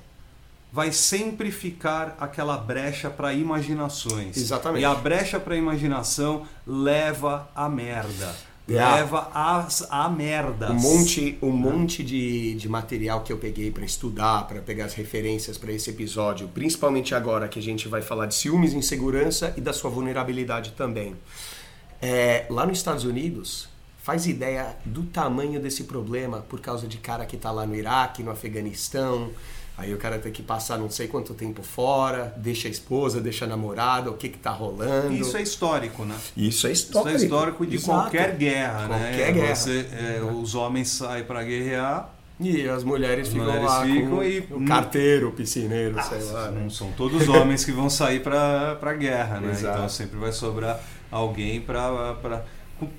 vai 0.72 0.92
sempre 0.92 1.52
ficar 1.52 2.16
aquela 2.20 2.58
brecha 2.58 3.10
para 3.10 3.34
imaginações. 3.34 4.38
Exatamente. 4.38 4.82
E 4.82 4.86
a 4.86 4.96
brecha 4.96 5.40
para 5.40 5.56
imaginação 5.56 6.46
leva 6.66 7.50
a 7.54 7.68
merda. 7.68 8.34
Yeah. 8.70 8.96
Leva 8.96 9.30
a, 9.34 9.68
a 9.90 10.10
merda. 10.10 10.72
Um 10.72 10.76
monte, 10.76 11.38
um 11.42 11.52
monte 11.52 12.04
de, 12.04 12.56
de 12.56 12.70
material 12.70 13.22
que 13.22 13.34
eu 13.34 13.38
peguei 13.38 13.70
para 13.70 13.84
estudar, 13.84 14.48
para 14.48 14.62
pegar 14.62 14.86
as 14.86 14.94
referências 14.94 15.58
para 15.58 15.74
esse 15.74 15.90
episódio, 15.90 16.48
principalmente 16.48 17.14
agora 17.14 17.50
que 17.50 17.60
a 17.60 17.62
gente 17.62 17.90
vai 17.90 18.02
falar 18.02 18.28
de 18.28 18.36
ciúmes, 18.36 18.74
insegurança 18.74 19.54
e 19.58 19.62
da 19.62 19.74
sua 19.74 19.90
vulnerabilidade 19.90 20.72
também. 20.72 21.16
É, 22.02 22.46
lá 22.50 22.66
nos 22.66 22.78
Estados 22.78 23.04
Unidos, 23.04 23.68
faz 24.02 24.26
ideia 24.26 24.78
do 24.86 25.04
tamanho 25.04 25.60
desse 25.60 25.84
problema 25.84 26.40
por 26.48 26.62
causa 26.62 26.88
de 26.88 26.98
cara 26.98 27.26
que 27.26 27.36
está 27.36 27.52
lá 27.52 27.66
no 27.66 27.76
Iraque, 27.76 28.24
no 28.24 28.32
Afeganistão, 28.32 29.32
Aí 29.82 29.94
o 29.94 29.98
cara 29.98 30.20
tem 30.20 30.32
que 30.32 30.44
passar 30.44 30.78
não 30.78 30.90
sei 30.90 31.08
quanto 31.08 31.34
tempo 31.34 31.64
fora, 31.64 32.34
deixa 32.38 32.68
a 32.68 32.72
esposa, 32.72 33.20
deixa 33.20 33.46
a 33.46 33.48
namorada, 33.48 34.10
o 34.12 34.14
que 34.14 34.30
que 34.30 34.38
tá 34.38 34.52
rolando. 34.52 35.12
Isso 35.14 35.36
é 35.36 35.42
histórico, 35.42 36.06
né? 36.06 36.16
Isso 36.38 36.68
é 36.68 36.72
histórico. 36.72 37.10
Isso 37.16 37.24
é 37.24 37.26
histórico 37.26 37.66
de 37.66 37.76
Exato. 37.78 38.02
qualquer 38.02 38.36
guerra, 38.38 38.88
Qualquer 38.88 39.28
né? 39.28 39.32
guerra. 39.34 39.56
Você, 39.56 39.88
é, 39.92 40.22
os 40.22 40.54
homens 40.56 40.90
saem 40.90 41.24
para 41.24 41.44
guerrear, 41.44 42.10
E 42.40 42.68
as 42.68 42.84
mulheres 42.84 43.28
As 43.28 43.34
ficam 43.34 43.46
mulheres 43.46 43.68
lá 43.70 43.86
ficam 43.86 44.10
com 44.10 44.24
e- 44.24 44.40
o 44.52 44.66
carteiro, 44.66 45.30
o 45.30 45.32
piscineiro, 45.32 45.96
sei 46.04 46.24
lá. 46.32 46.50
né? 46.50 46.62
não 46.64 46.70
são 46.72 46.92
todos 46.94 47.28
homens 47.30 47.64
que 47.64 47.72
vão 47.72 47.88
sair 47.90 48.20
para 48.22 48.76
para 48.80 48.94
guerra, 48.94 49.40
né? 49.40 49.52
Exato. 49.52 49.78
Então 49.78 49.90
sempre 49.90 50.18
vai 50.18 50.32
sobrar 50.32 50.80
alguém 51.12 51.62
para 51.62 52.14
para 52.16 52.44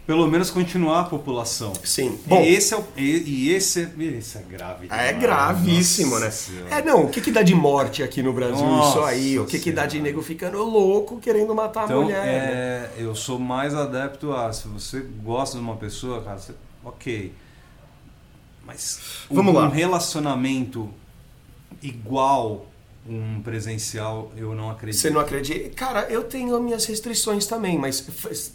pelo 0.07 0.26
menos 0.26 0.51
continuar 0.51 1.01
a 1.01 1.05
população. 1.05 1.72
Sim. 1.85 2.18
E 2.26 2.28
Bom, 2.28 2.41
esse 2.43 2.74
é 2.74 2.76
o, 2.78 2.85
e, 2.97 3.03
e 3.49 3.51
esse, 3.53 3.83
é- 3.83 4.03
esse 4.05 4.39
é 4.39 4.43
grave. 4.43 4.87
é 4.91 5.07
demais. 5.12 5.18
gravíssimo, 5.20 6.11
Nossa 6.12 6.24
né? 6.24 6.30
Senhora. 6.30 6.74
É, 6.76 6.83
não, 6.85 7.05
o 7.05 7.09
que 7.09 7.20
que 7.20 7.30
dá 7.30 7.43
de 7.43 7.55
morte 7.55 8.03
aqui 8.03 8.22
no 8.22 8.33
Brasil 8.33 8.64
Nossa 8.66 8.99
isso 8.99 9.05
aí? 9.07 9.39
O 9.39 9.47
que 9.47 9.59
que 9.59 9.72
dá 9.72 9.87
de 9.87 9.93
Senhora. 9.93 10.11
nego 10.11 10.22
ficando 10.22 10.62
louco 10.62 11.18
querendo 11.18 11.55
matar 11.55 11.83
a 11.83 11.85
Então, 11.85 12.03
mulher? 12.03 12.24
né? 12.24 12.33
é, 12.33 12.91
eu 12.99 13.14
sou 13.14 13.39
mais 13.39 13.74
adepto 13.74 14.33
a 14.33 14.53
se 14.53 14.68
você 14.68 15.01
gosta 15.22 15.57
de 15.57 15.62
uma 15.62 15.76
pessoa, 15.76 16.22
cara, 16.22 16.39
você- 16.39 16.55
ok. 16.85 17.33
Mas 18.64 19.01
um- 19.30 19.35
Vamos 19.37 19.55
lá. 19.55 19.66
um 19.66 19.70
relacionamento 19.70 20.89
igual 21.83 22.66
um 23.09 23.42
presencial, 23.42 24.30
eu 24.36 24.55
não 24.55 24.70
acredito. 24.70 25.00
Você 25.00 25.11
não 25.11 25.20
acredita? 25.20 25.70
Cara, 25.70 26.03
eu 26.09 26.22
tenho 26.24 26.55
as 26.57 26.62
minhas 26.62 26.84
restrições 26.84 27.46
também, 27.46 27.76
mas 27.78 28.07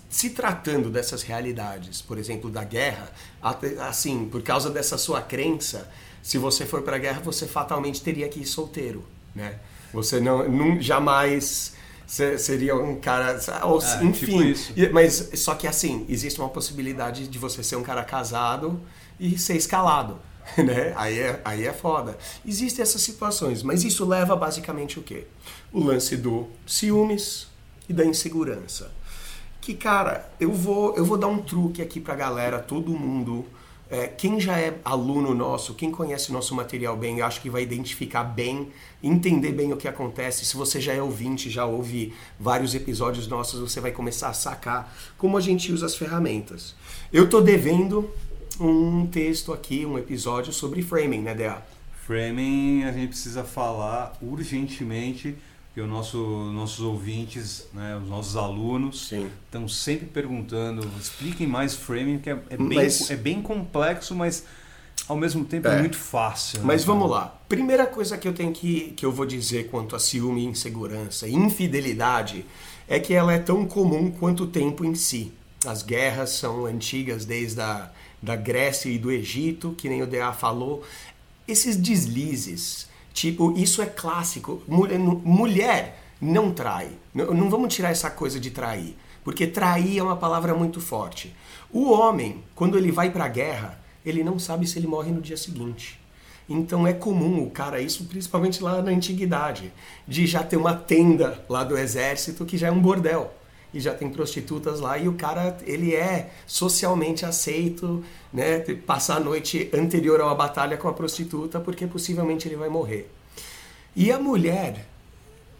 se 0.10 0.30
tratando 0.30 0.90
dessas 0.90 1.22
realidades, 1.22 2.02
por 2.02 2.18
exemplo, 2.18 2.50
da 2.50 2.64
guerra, 2.64 3.12
assim, 3.90 4.26
por 4.32 4.42
causa 4.42 4.70
dessa 4.70 4.98
sua 4.98 5.22
crença, 5.22 5.90
se 6.24 6.38
você 6.38 6.66
for 6.66 6.82
pra 6.82 6.98
guerra, 6.98 7.20
você 7.22 7.46
fatalmente 7.46 8.02
teria 8.02 8.28
que 8.30 8.40
ir 8.42 8.46
solteiro, 8.46 9.04
né? 9.36 9.56
Você 9.94 10.20
não, 10.20 10.48
não 10.50 10.82
jamais 10.82 11.74
se- 12.06 12.38
seria 12.38 12.76
um 12.76 13.00
cara, 13.00 13.40
ou, 13.64 13.82
enfim. 14.02 14.12
tipo 14.26 14.44
isso. 14.44 14.74
E- 14.76 14.90
Mas 14.90 15.30
só 15.36 15.56
que 15.56 15.68
assim, 15.68 16.06
existe 16.10 16.40
uma 16.40 16.50
possibilidade 16.50 17.28
de 17.28 17.38
você 17.40 17.62
ser 17.64 17.76
um 17.76 17.84
cara 17.84 18.04
casado 18.04 18.80
e 19.20 19.38
ser 19.38 19.56
escalado. 19.56 20.20
Né? 20.58 20.94
Aí, 20.96 21.20
é, 21.20 21.42
aí 21.44 21.66
é 21.66 21.74
foda. 21.74 22.18
Existem 22.46 22.82
essas 22.82 23.02
situações, 23.02 23.64
mas 23.64 23.84
isso 23.84 24.06
leva 24.06 24.36
basicamente 24.36 25.00
o 25.00 25.04
quê? 25.04 25.26
O 25.72 25.84
lance 25.84 26.18
do 26.18 26.48
ciúmes 26.66 27.48
e 27.88 27.94
da 27.94 28.06
insegurança. 28.06 28.92
Que, 29.62 29.74
cara, 29.74 30.32
eu 30.40 30.52
vou, 30.52 30.96
eu 30.96 31.06
vou 31.06 31.18
dar 31.18 31.28
um 31.28 31.40
truque 31.40 31.82
aqui 31.82 32.00
pra 32.00 32.16
galera, 32.16 32.60
todo 32.60 32.92
mundo. 32.92 33.46
É, 33.90 34.08
quem 34.08 34.38
já 34.38 34.60
é 34.60 34.78
aluno 34.84 35.34
nosso, 35.34 35.74
quem 35.74 35.92
conhece 35.92 36.32
nosso 36.32 36.54
material 36.54 36.98
bem, 36.98 37.20
eu 37.20 37.26
acho 37.26 37.42
que 37.42 37.50
vai 37.50 37.64
identificar 37.64 38.24
bem, 38.24 38.70
entender 39.02 39.54
bem 39.54 39.72
o 39.72 39.78
que 39.78 39.88
acontece. 39.88 40.46
Se 40.46 40.58
você 40.58 40.82
já 40.82 40.94
é 40.94 41.02
ouvinte, 41.02 41.50
já 41.50 41.66
ouve 41.66 42.14
vários 42.38 42.76
episódios 42.76 43.28
nossos, 43.28 43.62
você 43.62 43.80
vai 43.80 43.92
começar 43.92 44.28
a 44.28 44.34
sacar 44.34 44.94
como 45.18 45.38
a 45.38 45.42
gente 45.42 45.72
usa 45.72 45.86
as 45.86 45.96
ferramentas. 45.96 46.76
Eu 47.14 47.30
tô 47.30 47.40
devendo 47.40 48.10
um 48.60 49.06
texto 49.08 49.54
aqui, 49.54 49.86
um 49.86 49.98
episódio 49.98 50.52
sobre 50.54 50.82
framing, 50.82 51.22
né, 51.22 51.34
Dea? 51.36 51.62
Framing, 52.06 52.84
a 52.86 52.92
gente 52.92 53.10
precisa 53.10 53.44
falar 53.44 54.18
urgentemente 54.22 55.36
que 55.74 55.82
os 55.82 55.88
nosso, 55.90 56.18
nossos 56.54 56.80
ouvintes, 56.80 57.68
né, 57.74 58.00
os 58.02 58.10
nossos 58.10 58.36
alunos, 58.36 59.12
estão 59.12 59.68
sempre 59.68 60.08
perguntando, 60.08 60.90
expliquem 61.00 61.46
mais 61.46 61.76
framing, 61.76 62.18
que 62.18 62.30
é, 62.30 62.40
é 62.50 62.58
bem, 62.58 62.68
Mas- 62.78 63.12
é 63.12 63.16
bem 63.16 63.42
complexo, 63.42 64.16
mas 64.16 64.44
ao 65.08 65.16
mesmo 65.16 65.46
tempo 65.46 65.68
é, 65.68 65.76
É. 65.76 65.80
muito 65.80 65.98
fácil. 65.98 66.60
né, 66.60 66.66
Mas 66.66 66.84
cara? 66.84 66.94
vamos 66.98 67.12
lá. 67.12 67.40
Primeira 67.48 67.86
coisa 67.86 68.18
que 68.18 68.28
eu 68.28 68.34
tenho 68.34 68.52
que 68.52 68.94
que 68.98 69.06
eu 69.06 69.12
vou 69.12 69.26
dizer 69.26 69.70
quanto 69.70 69.96
a 69.96 70.00
ciúme, 70.00 70.44
insegurança, 70.46 71.28
e 71.28 71.34
infidelidade 71.36 72.44
é 72.88 73.00
que 73.00 73.14
ela 73.14 73.32
é 73.34 73.38
tão 73.38 73.66
comum 73.66 74.10
quanto 74.10 74.44
o 74.46 74.48
tempo 74.48 74.84
em 74.84 74.96
si. 74.96 75.32
As 75.66 75.84
guerras 75.84 76.32
são 76.32 76.66
antigas 76.66 77.26
desde 77.26 77.62
a 77.62 77.92
da 78.22 78.36
Grécia 78.36 78.90
e 78.90 78.98
do 78.98 79.12
Egito, 79.12 79.76
que 79.78 79.90
nem 79.90 80.02
o 80.02 80.08
DA 80.08 80.34
falou. 80.34 80.84
Esses 81.48 81.76
deslizes, 81.76 82.88
tipo, 83.14 83.58
isso 83.58 83.82
é 83.82 83.86
clássico. 83.86 84.62
Mulher, 84.68 86.04
não 86.20 86.52
trai. 86.52 86.92
Não, 87.14 87.34
não 87.34 87.50
vamos 87.50 87.74
tirar 87.74 87.92
essa 87.92 88.10
coisa 88.10 88.40
de 88.40 88.52
trair, 88.52 88.96
porque 89.24 89.48
trair 89.48 90.00
é 90.00 90.04
uma 90.04 90.18
palavra 90.18 90.54
muito 90.54 90.82
forte. 90.82 91.36
O 91.72 91.92
homem, 91.92 92.44
quando 92.56 92.78
ele 92.78 92.92
vai 92.92 93.10
pra 93.10 93.28
guerra, 93.28 93.80
ele 94.06 94.24
não 94.24 94.40
sabe 94.40 94.66
se 94.68 94.80
ele 94.80 94.88
morre 94.88 95.12
no 95.12 95.22
dia 95.22 95.38
seguinte. 95.38 96.00
Então 96.50 96.88
é 96.88 96.94
comum 96.94 97.44
o 97.44 97.52
cara, 97.52 97.82
isso 97.82 98.06
principalmente 98.06 98.64
lá 98.64 98.82
na 98.82 98.92
antiguidade, 98.92 99.72
de 100.08 100.26
já 100.26 100.44
ter 100.44 100.56
uma 100.56 100.74
tenda 100.74 101.44
lá 101.50 101.64
do 101.64 101.78
exército 101.78 102.46
que 102.46 102.58
já 102.58 102.68
é 102.68 102.72
um 102.72 102.82
bordel. 102.82 103.34
E 103.78 103.80
já 103.80 103.94
tem 103.94 104.10
prostitutas 104.10 104.80
lá 104.80 104.98
e 104.98 105.08
o 105.08 105.14
cara, 105.14 105.56
ele 105.64 105.94
é 105.94 106.32
socialmente 106.48 107.24
aceito, 107.24 108.04
né? 108.34 108.58
Passar 108.88 109.18
a 109.18 109.20
noite 109.20 109.70
anterior 109.72 110.20
a 110.20 110.26
uma 110.26 110.34
batalha 110.34 110.76
com 110.78 110.88
a 110.88 110.94
prostituta 110.94 111.60
porque 111.60 111.86
possivelmente 111.86 112.48
ele 112.48 112.56
vai 112.56 112.70
morrer. 112.70 113.08
E 113.96 114.12
a 114.12 114.18
mulher, 114.18 114.88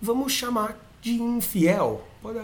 vamos 0.02 0.34
chamar 0.34 0.84
de 1.00 1.14
infiel, 1.14 2.08
pode, 2.20 2.40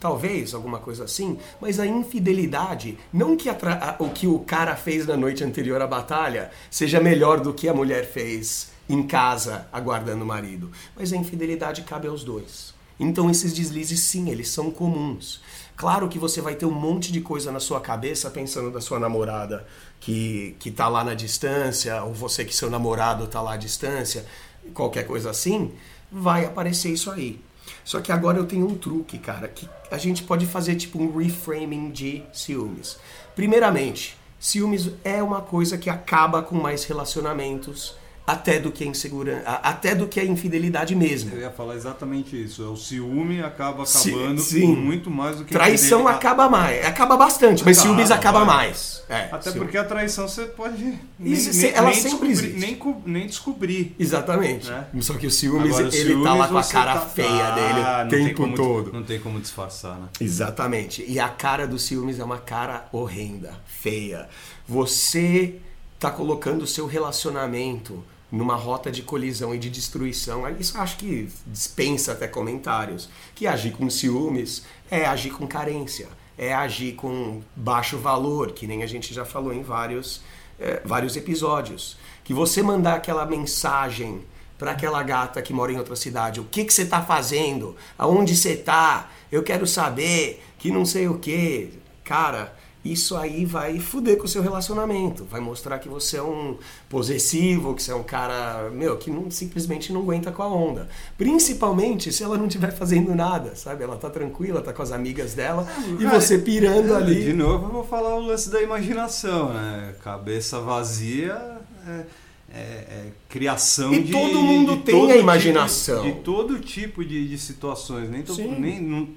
talvez 0.00 0.54
alguma 0.54 0.78
coisa 0.78 1.04
assim, 1.04 1.38
mas 1.60 1.78
a 1.78 1.86
infidelidade, 1.86 2.98
não 3.12 3.36
que 3.36 3.50
a 3.50 3.96
o 3.98 4.08
que 4.08 4.26
o 4.26 4.38
cara 4.38 4.74
fez 4.76 5.06
na 5.06 5.14
noite 5.14 5.44
anterior 5.44 5.82
à 5.82 5.86
batalha 5.86 6.50
seja 6.70 7.00
melhor 7.00 7.38
do 7.40 7.52
que 7.52 7.68
a 7.68 7.74
mulher 7.74 8.10
fez 8.10 8.70
em 8.88 9.06
casa 9.06 9.68
aguardando 9.70 10.24
o 10.24 10.26
marido, 10.26 10.72
mas 10.96 11.12
a 11.12 11.16
infidelidade 11.18 11.82
cabe 11.82 12.08
aos 12.08 12.24
dois. 12.24 12.77
Então 12.98 13.30
esses 13.30 13.52
deslizes 13.52 14.00
sim, 14.00 14.30
eles 14.30 14.48
são 14.48 14.70
comuns. 14.70 15.40
Claro 15.76 16.08
que 16.08 16.18
você 16.18 16.40
vai 16.40 16.56
ter 16.56 16.66
um 16.66 16.72
monte 16.72 17.12
de 17.12 17.20
coisa 17.20 17.52
na 17.52 17.60
sua 17.60 17.80
cabeça 17.80 18.28
pensando 18.30 18.70
da 18.70 18.80
sua 18.80 18.98
namorada 18.98 19.64
que, 20.00 20.56
que 20.58 20.70
tá 20.72 20.88
lá 20.88 21.04
na 21.04 21.14
distância, 21.14 22.02
ou 22.02 22.12
você 22.12 22.44
que 22.44 22.54
seu 22.54 22.68
namorado 22.68 23.28
tá 23.28 23.40
lá 23.40 23.52
à 23.52 23.56
distância, 23.56 24.26
qualquer 24.74 25.06
coisa 25.06 25.30
assim, 25.30 25.72
vai 26.10 26.44
aparecer 26.44 26.90
isso 26.90 27.10
aí. 27.10 27.40
Só 27.84 28.00
que 28.00 28.10
agora 28.10 28.38
eu 28.38 28.46
tenho 28.46 28.66
um 28.66 28.76
truque, 28.76 29.18
cara, 29.18 29.46
que 29.46 29.68
a 29.90 29.98
gente 29.98 30.22
pode 30.24 30.46
fazer 30.46 30.74
tipo 30.74 31.00
um 31.00 31.16
reframing 31.16 31.90
de 31.90 32.22
ciúmes. 32.32 32.98
Primeiramente, 33.36 34.16
ciúmes 34.38 34.90
é 35.04 35.22
uma 35.22 35.40
coisa 35.40 35.78
que 35.78 35.88
acaba 35.88 36.42
com 36.42 36.56
mais 36.56 36.84
relacionamentos 36.84 37.94
até 38.28 38.58
do 38.60 38.70
que 38.70 38.84
a 38.84 38.86
insegurança, 38.86 39.42
até 39.62 39.94
do 39.94 40.06
que 40.06 40.20
a 40.20 40.24
infidelidade 40.24 40.94
mesmo. 40.94 41.34
Eu 41.34 41.40
ia 41.40 41.50
falar 41.50 41.74
exatamente 41.76 42.40
isso. 42.44 42.62
O 42.70 42.76
ciúme 42.76 43.42
acaba 43.42 43.86
Sim, 43.86 44.10
acabando 44.14 44.40
sim. 44.42 44.66
muito 44.76 45.10
mais 45.10 45.36
do 45.38 45.44
que 45.46 45.54
Traição 45.54 46.00
infidelidade. 46.00 46.18
acaba 46.26 46.48
mais, 46.50 46.84
acaba 46.86 47.16
bastante, 47.16 47.64
mas 47.64 47.78
Acaba, 47.78 47.94
ciúmes 47.94 48.10
acaba 48.10 48.44
vai. 48.44 48.56
mais. 48.56 49.02
É, 49.08 49.28
Até 49.32 49.50
ciúme. 49.50 49.60
porque 49.60 49.78
a 49.78 49.84
traição 49.84 50.28
você 50.28 50.44
pode 50.44 50.76
nem, 51.18 51.32
Isso, 51.32 51.58
nem- 51.58 51.70
ela 51.72 51.88
nem 51.90 51.98
sempre 52.00 52.28
existe. 52.28 52.58
nem, 52.60 52.78
nem 53.06 53.26
descobrir. 53.26 53.96
Exatamente. 53.98 54.68
Né? 54.68 54.86
Só 55.00 55.14
que 55.14 55.26
o 55.26 55.30
ciúmes, 55.30 55.70
Agora, 55.72 55.88
o 55.88 55.94
ele 55.94 56.22
tá 56.22 56.34
lá 56.34 56.46
ciúmes 56.48 56.48
com 56.50 56.58
a 56.78 56.80
cara 56.84 56.92
tá- 57.00 57.06
feia 57.06 57.28
Ah, 57.48 58.04
dele 58.04 58.06
o 58.06 58.08
tem 58.10 58.26
tempo 58.28 58.42
como- 58.42 58.54
todo. 58.56 58.92
Não 58.92 59.02
tem 59.02 59.18
como 59.18 59.40
disfarçar, 59.40 59.96
né? 59.98 60.08
Exatamente. 60.20 61.02
E 61.08 61.18
a 61.18 61.28
cara 61.30 61.66
do 61.66 61.78
ciúmes 61.78 62.18
é 62.20 62.24
uma 62.24 62.36
cara 62.38 62.86
horrenda, 62.92 63.54
feia. 63.66 64.28
Você 64.68 65.54
tá 65.98 66.10
colocando 66.10 66.62
o 66.62 66.66
seu 66.66 66.86
relacionamento 66.86 68.04
numa 68.30 68.54
rota 68.54 68.90
de 68.90 69.02
colisão 69.02 69.54
e 69.54 69.58
de 69.58 69.70
destruição. 69.70 70.48
Isso 70.58 70.76
eu 70.76 70.82
acho 70.82 70.96
que 70.96 71.28
dispensa 71.46 72.12
até 72.12 72.28
comentários. 72.28 73.08
Que 73.34 73.46
agir 73.46 73.72
com 73.72 73.88
ciúmes 73.88 74.64
é 74.90 75.06
agir 75.06 75.30
com 75.30 75.46
carência, 75.46 76.08
é 76.36 76.54
agir 76.54 76.94
com 76.94 77.40
baixo 77.56 77.98
valor, 77.98 78.52
que 78.52 78.66
nem 78.66 78.82
a 78.82 78.86
gente 78.86 79.14
já 79.14 79.24
falou 79.24 79.52
em 79.52 79.62
vários, 79.62 80.20
eh, 80.58 80.82
vários 80.84 81.16
episódios. 81.16 81.96
Que 82.22 82.34
você 82.34 82.62
mandar 82.62 82.94
aquela 82.94 83.24
mensagem 83.24 84.22
para 84.58 84.72
aquela 84.72 85.02
gata 85.02 85.40
que 85.40 85.52
mora 85.52 85.72
em 85.72 85.78
outra 85.78 85.96
cidade. 85.96 86.40
O 86.40 86.44
que 86.44 86.64
que 86.64 86.74
você 86.74 86.84
tá 86.84 87.00
fazendo? 87.00 87.76
Aonde 87.96 88.36
você 88.36 88.56
tá? 88.56 89.08
Eu 89.30 89.42
quero 89.42 89.66
saber 89.66 90.42
que 90.58 90.70
não 90.70 90.84
sei 90.84 91.08
o 91.08 91.18
que. 91.18 91.78
Cara, 92.04 92.57
isso 92.84 93.16
aí 93.16 93.44
vai 93.44 93.78
fuder 93.80 94.16
com 94.16 94.24
o 94.24 94.28
seu 94.28 94.40
relacionamento. 94.40 95.24
Vai 95.24 95.40
mostrar 95.40 95.78
que 95.78 95.88
você 95.88 96.16
é 96.16 96.22
um 96.22 96.56
possessivo, 96.88 97.74
que 97.74 97.82
você 97.82 97.90
é 97.90 97.94
um 97.94 98.02
cara, 98.02 98.70
meu, 98.70 98.96
que 98.96 99.10
não, 99.10 99.30
simplesmente 99.30 99.92
não 99.92 100.00
aguenta 100.02 100.30
com 100.32 100.42
a 100.42 100.46
onda. 100.48 100.88
Principalmente 101.16 102.12
se 102.12 102.22
ela 102.22 102.38
não 102.38 102.46
estiver 102.46 102.72
fazendo 102.72 103.14
nada, 103.14 103.54
sabe? 103.56 103.84
Ela 103.84 103.96
tá 103.96 104.08
tranquila, 104.08 104.60
tá 104.62 104.72
com 104.72 104.82
as 104.82 104.92
amigas 104.92 105.34
dela 105.34 105.66
e 105.98 106.04
Cara, 106.04 106.20
você 106.20 106.38
pirando 106.38 106.92
é, 106.94 106.96
ali. 106.96 107.24
De 107.24 107.32
novo, 107.32 107.66
eu 107.66 107.70
vou 107.72 107.84
falar 107.84 108.14
o 108.16 108.20
lance 108.20 108.48
da 108.50 108.62
imaginação, 108.62 109.52
né? 109.52 109.94
Cabeça 110.02 110.60
vazia 110.60 111.58
é, 111.86 112.04
é- 112.50 112.56
é 112.58 113.06
criação 113.28 113.92
E 113.92 114.02
de. 114.02 114.12
todo 114.12 114.40
mundo 114.40 114.76
de 114.76 114.82
tem 114.84 114.94
todo 114.94 115.04
a 115.04 115.12
tipo- 115.12 115.20
imaginação. 115.20 116.02
de 116.02 116.12
todo 116.20 116.58
tipo 116.60 117.04
de, 117.04 117.28
de 117.28 117.36
situações. 117.38 118.08
Nem, 118.08 118.22
to- 118.22 118.34
nem 118.58 118.80
não, 118.80 119.08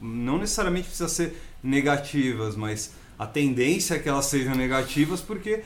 não 0.00 0.38
necessariamente 0.38 0.88
precisa 0.88 1.08
ser 1.08 1.36
negativas, 1.62 2.56
mas 2.56 2.90
a 3.22 3.26
tendência 3.26 3.94
é 3.94 3.98
que 3.98 4.08
elas 4.08 4.26
sejam 4.26 4.54
negativas 4.54 5.20
porque 5.20 5.60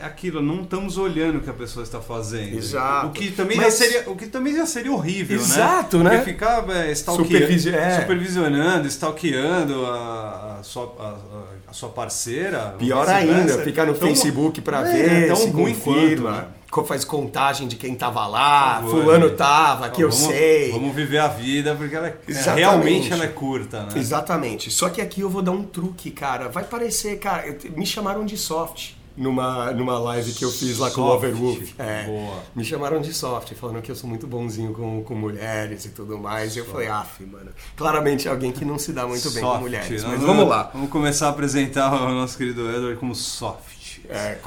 é 0.00 0.04
aquilo, 0.04 0.40
não 0.42 0.62
estamos 0.62 0.96
olhando 0.96 1.38
o 1.38 1.40
que 1.42 1.50
a 1.50 1.52
pessoa 1.52 1.82
está 1.84 2.00
fazendo. 2.00 2.56
Exato. 2.56 3.08
O 3.08 3.10
que 3.10 3.30
também, 3.30 3.56
Mas- 3.58 3.78
já, 3.78 3.84
seria, 3.84 4.10
o 4.10 4.16
que 4.16 4.26
também 4.26 4.56
já 4.56 4.64
seria 4.66 4.90
horrível, 4.90 5.36
Exato, 5.38 5.98
né? 5.98 6.04
né? 6.04 6.16
Porque 6.18 6.32
ficar 6.32 6.68
é, 6.70 6.94
Supervisi- 6.94 7.74
é. 7.74 8.00
supervisionando, 8.00 8.88
stalkeando 8.88 9.84
a, 9.86 10.56
a 10.58 10.62
sua, 10.62 10.94
a, 10.98 11.70
a 11.70 11.72
sua 11.72 11.90
parceira. 11.90 12.74
Pior 12.78 13.06
ainda, 13.08 13.58
ficar 13.62 13.84
no 13.86 13.94
Tão- 13.94 14.08
Facebook 14.08 14.60
pra 14.62 14.88
é, 14.88 14.92
ver, 14.92 15.26
tão 15.28 15.36
se 15.36 15.50
ruim 15.50 15.74
confirma, 15.74 16.30
quanto, 16.32 16.42
né? 16.46 16.48
Faz 16.86 17.04
contagem 17.04 17.66
de 17.66 17.76
quem 17.76 17.94
tava 17.94 18.26
lá, 18.26 18.76
favor, 18.76 18.90
fulano 18.90 19.28
né? 19.28 19.34
tava, 19.34 19.88
que 19.90 20.02
eu 20.02 20.10
vamos, 20.10 20.26
sei. 20.26 20.72
Vamos 20.72 20.94
viver 20.94 21.18
a 21.18 21.28
vida, 21.28 21.74
porque 21.74 21.94
ela 21.94 22.08
é, 22.08 22.18
Exatamente. 22.26 22.58
realmente 22.60 23.12
ela 23.12 23.24
é 23.24 23.28
curta, 23.28 23.84
né? 23.84 23.92
Exatamente. 23.96 24.70
Só 24.70 24.88
que 24.88 25.00
aqui 25.00 25.20
eu 25.20 25.30
vou 25.30 25.42
dar 25.42 25.52
um 25.52 25.62
truque, 25.62 26.10
cara. 26.10 26.48
Vai 26.48 26.64
parecer, 26.64 27.18
cara, 27.18 27.46
eu 27.46 27.58
me 27.72 27.86
chamaram 27.86 28.24
de 28.24 28.36
soft 28.36 28.98
numa, 29.18 29.72
numa 29.72 29.98
live 29.98 30.32
que 30.32 30.44
eu 30.44 30.50
fiz 30.50 30.78
lá 30.78 30.90
com 30.90 31.00
o 31.02 31.04
Soft. 31.04 31.24
Overwolf. 31.24 31.74
É, 31.78 32.04
Boa. 32.04 32.42
Me 32.54 32.64
chamaram 32.64 33.00
de 33.00 33.12
soft, 33.12 33.52
falando 33.54 33.82
que 33.82 33.90
eu 33.90 33.96
sou 33.96 34.08
muito 34.08 34.26
bonzinho 34.26 34.72
com, 34.72 35.02
com 35.02 35.14
mulheres 35.14 35.84
e 35.84 35.88
tudo 35.90 36.16
mais. 36.16 36.54
E 36.54 36.60
eu 36.60 36.64
falei, 36.64 36.88
af, 36.88 37.24
mano. 37.24 37.50
Claramente 37.76 38.28
é 38.28 38.30
alguém 38.30 38.52
que 38.52 38.64
não 38.64 38.78
se 38.78 38.92
dá 38.92 39.06
muito 39.06 39.28
bem 39.30 39.42
com 39.42 39.48
Soft. 39.48 39.60
mulheres. 39.60 40.02
Nós 40.02 40.12
Mas 40.12 40.22
vamos 40.22 40.48
lá. 40.48 40.70
Vamos 40.72 40.88
começar 40.90 41.26
a 41.26 41.30
apresentar 41.30 41.92
o 41.92 42.12
nosso 42.12 42.38
querido 42.38 42.70
Edward 42.70 42.96
como 42.98 43.14
soft. 43.14 43.77
É. 44.08 44.38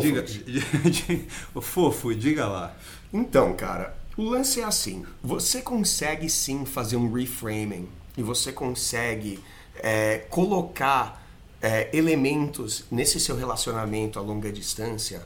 Diga, 0.00 0.24
fofo, 1.60 2.14
diga 2.14 2.46
lá. 2.46 2.76
Então, 3.12 3.52
cara, 3.54 3.96
o 4.16 4.22
lance 4.22 4.60
é 4.60 4.64
assim: 4.64 5.04
você 5.22 5.60
consegue 5.60 6.28
sim 6.28 6.64
fazer 6.64 6.96
um 6.96 7.12
reframing 7.12 7.88
e 8.16 8.22
você 8.22 8.52
consegue 8.52 9.38
é, 9.76 10.18
colocar 10.30 11.26
é, 11.60 11.88
elementos 11.92 12.84
nesse 12.90 13.20
seu 13.20 13.36
relacionamento 13.36 14.18
a 14.18 14.22
longa 14.22 14.50
distância 14.50 15.22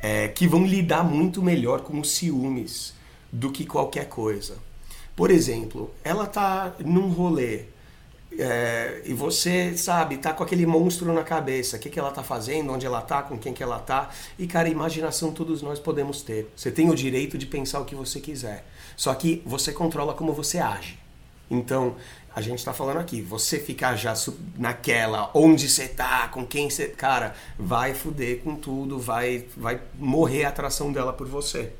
é, 0.00 0.28
que 0.28 0.46
vão 0.46 0.66
lidar 0.66 1.04
muito 1.04 1.42
melhor 1.42 1.82
com 1.82 2.00
os 2.00 2.10
ciúmes 2.10 2.94
do 3.30 3.50
que 3.50 3.64
qualquer 3.64 4.08
coisa. 4.08 4.56
Por 5.14 5.30
exemplo, 5.30 5.92
ela 6.02 6.26
tá 6.26 6.74
num 6.84 7.08
rolê 7.08 7.66
é, 8.38 9.02
e 9.04 9.12
você, 9.12 9.76
sabe, 9.76 10.16
tá 10.16 10.32
com 10.32 10.42
aquele 10.42 10.66
monstro 10.66 11.12
na 11.12 11.22
cabeça. 11.22 11.76
O 11.76 11.80
que, 11.80 11.90
que 11.90 11.98
ela 11.98 12.10
tá 12.10 12.22
fazendo, 12.22 12.72
onde 12.72 12.86
ela 12.86 13.00
tá, 13.00 13.22
com 13.22 13.38
quem 13.38 13.52
que 13.52 13.62
ela 13.62 13.78
tá. 13.78 14.10
E, 14.38 14.46
cara, 14.46 14.68
imaginação 14.68 15.32
todos 15.32 15.62
nós 15.62 15.78
podemos 15.78 16.22
ter. 16.22 16.50
Você 16.56 16.70
tem 16.70 16.90
o 16.90 16.94
direito 16.94 17.36
de 17.36 17.46
pensar 17.46 17.80
o 17.80 17.84
que 17.84 17.94
você 17.94 18.20
quiser. 18.20 18.64
Só 18.96 19.14
que 19.14 19.42
você 19.44 19.72
controla 19.72 20.14
como 20.14 20.32
você 20.32 20.58
age. 20.58 20.98
Então, 21.50 21.96
a 22.34 22.40
gente 22.40 22.64
tá 22.64 22.72
falando 22.72 22.98
aqui, 22.98 23.20
você 23.20 23.58
ficar 23.58 23.94
já 23.94 24.14
naquela, 24.56 25.30
onde 25.34 25.68
você 25.68 25.86
tá, 25.86 26.28
com 26.28 26.46
quem 26.46 26.70
você. 26.70 26.88
Cara, 26.88 27.34
vai 27.58 27.92
fuder 27.92 28.38
com 28.38 28.56
tudo, 28.56 28.98
vai, 28.98 29.44
vai 29.56 29.80
morrer 29.98 30.44
a 30.44 30.48
atração 30.48 30.90
dela 30.90 31.12
por 31.12 31.28
você. 31.28 31.72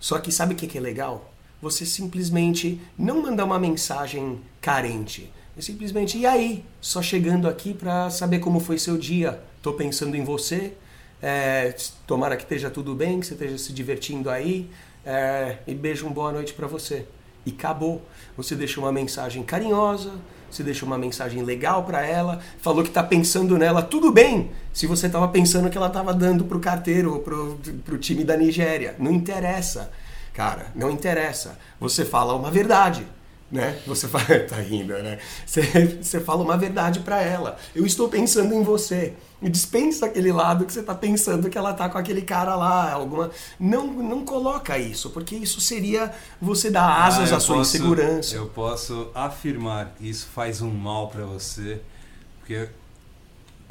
Só 0.00 0.18
que 0.18 0.32
sabe 0.32 0.54
o 0.54 0.56
que, 0.56 0.66
que 0.66 0.78
é 0.78 0.80
legal? 0.80 1.32
Você 1.62 1.86
simplesmente 1.86 2.80
não 2.96 3.22
mandar 3.22 3.44
uma 3.44 3.58
mensagem 3.58 4.40
carente. 4.60 5.30
É 5.58 5.60
simplesmente, 5.60 6.16
e 6.16 6.24
aí? 6.24 6.64
Só 6.80 7.02
chegando 7.02 7.48
aqui 7.48 7.74
pra 7.74 8.10
saber 8.10 8.38
como 8.38 8.60
foi 8.60 8.78
seu 8.78 8.96
dia. 8.96 9.40
Tô 9.60 9.72
pensando 9.72 10.14
em 10.14 10.22
você. 10.22 10.74
É, 11.20 11.74
tomara 12.06 12.36
que 12.36 12.44
esteja 12.44 12.70
tudo 12.70 12.94
bem, 12.94 13.18
que 13.18 13.26
você 13.26 13.34
esteja 13.34 13.58
se 13.58 13.72
divertindo 13.72 14.30
aí. 14.30 14.70
É, 15.04 15.56
e 15.66 15.74
beijo, 15.74 16.06
uma 16.06 16.14
boa 16.14 16.30
noite 16.30 16.52
pra 16.52 16.68
você. 16.68 17.06
E 17.44 17.50
acabou. 17.50 18.00
Você 18.36 18.54
deixa 18.54 18.78
uma 18.78 18.92
mensagem 18.92 19.42
carinhosa, 19.42 20.12
você 20.48 20.62
deixa 20.62 20.86
uma 20.86 20.96
mensagem 20.96 21.42
legal 21.42 21.82
pra 21.82 22.06
ela, 22.06 22.40
falou 22.60 22.84
que 22.84 22.90
tá 22.90 23.02
pensando 23.02 23.58
nela, 23.58 23.82
tudo 23.82 24.12
bem. 24.12 24.52
Se 24.72 24.86
você 24.86 25.08
tava 25.08 25.26
pensando 25.26 25.68
que 25.68 25.76
ela 25.76 25.90
tava 25.90 26.14
dando 26.14 26.44
pro 26.44 26.60
carteiro 26.60 27.14
ou 27.14 27.18
pro, 27.18 27.58
pro 27.84 27.98
time 27.98 28.22
da 28.22 28.36
Nigéria, 28.36 28.94
não 28.96 29.10
interessa. 29.10 29.90
Cara, 30.32 30.70
não 30.76 30.88
interessa. 30.88 31.58
Você 31.80 32.04
fala 32.04 32.36
uma 32.36 32.48
verdade, 32.48 33.04
né? 33.50 33.78
Você 33.86 34.06
fala, 34.08 34.24
tá 34.48 34.56
rindo, 34.56 34.92
né? 34.94 35.18
Você, 35.46 35.62
você 36.02 36.20
fala 36.20 36.42
uma 36.42 36.56
verdade 36.56 37.00
pra 37.00 37.22
ela. 37.22 37.56
Eu 37.74 37.86
estou 37.86 38.08
pensando 38.08 38.52
em 38.54 38.62
você. 38.62 39.14
E 39.40 39.48
dispensa 39.48 40.06
aquele 40.06 40.32
lado 40.32 40.64
que 40.66 40.72
você 40.72 40.82
tá 40.82 40.94
pensando 40.94 41.48
que 41.48 41.56
ela 41.56 41.72
tá 41.72 41.88
com 41.88 41.96
aquele 41.96 42.22
cara 42.22 42.56
lá, 42.56 42.92
alguma. 42.92 43.30
Não, 43.58 43.86
não 43.86 44.24
coloca 44.24 44.76
isso, 44.76 45.10
porque 45.10 45.36
isso 45.36 45.60
seria 45.60 46.12
você 46.42 46.70
dar 46.70 47.04
asas 47.04 47.32
Ah, 47.32 47.36
à 47.36 47.40
sua 47.40 47.56
posso- 47.58 47.76
insegurança. 47.76 48.34
Eu 48.34 48.46
posso 48.46 49.10
afirmar 49.14 49.94
que 49.96 50.08
isso 50.10 50.26
faz 50.34 50.60
um 50.60 50.70
mal 50.72 51.08
pra 51.08 51.24
você, 51.24 51.80
porque 52.40 52.68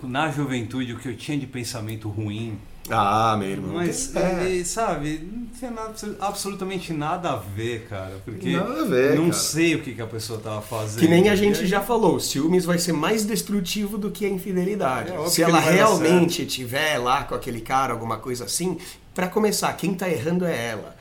na 0.04 0.32
juventude 0.32 0.94
o 0.94 1.00
que 1.00 1.10
eu 1.10 1.18
tinha 1.18 1.38
de 1.38 1.46
pensamento 1.48 2.08
ruim, 2.08 2.58
Ah, 2.90 3.36
meu 3.38 3.50
irmão. 3.50 3.74
mas 3.76 4.16
é. 4.16 4.50
e, 4.50 4.66
sabe, 4.66 5.20
não 5.32 5.48
tinha 5.48 5.72
nada- 5.72 5.94
absolutamente 6.20 6.94
nada 6.94 7.32
a 7.32 7.36
ver, 7.36 7.88
cara, 7.90 8.22
porque 8.24 8.52
Nada 8.52 8.82
a 8.82 8.86
ver, 8.86 9.16
não 9.16 9.30
cara. 9.30 9.34
sei 9.34 9.76
o 9.76 9.82
que, 9.82 9.94
que 9.94 10.02
a 10.02 10.08
pessoa 10.08 10.40
tava 10.40 10.62
fazendo. 10.62 11.00
Que 11.00 11.08
nem 11.08 11.30
a 11.30 11.36
gente 11.36 11.66
já 11.66 11.82
falou, 11.82 12.16
o 12.16 12.20
ciúmes 12.20 12.66
vai 12.66 12.78
ser 12.78 12.94
mais 12.94 13.26
destrutivo 13.26 13.98
do 13.98 14.12
que 14.12 14.26
a 14.26 14.30
infidelidade. 14.30 15.12
É 15.12 15.28
Se 15.28 15.42
ela 15.44 15.60
realmente 15.60 16.46
tiver 16.46 16.98
lá 16.98 17.24
com 17.24 17.36
aquele 17.36 17.62
cara, 17.62 17.94
alguma 17.94 18.18
coisa 18.18 18.46
assim, 18.46 18.78
pra 19.14 19.28
começar, 19.28 19.74
quem 19.74 19.94
tá 19.94 20.10
errando 20.10 20.46
é 20.46 20.68
ela. 20.70 20.96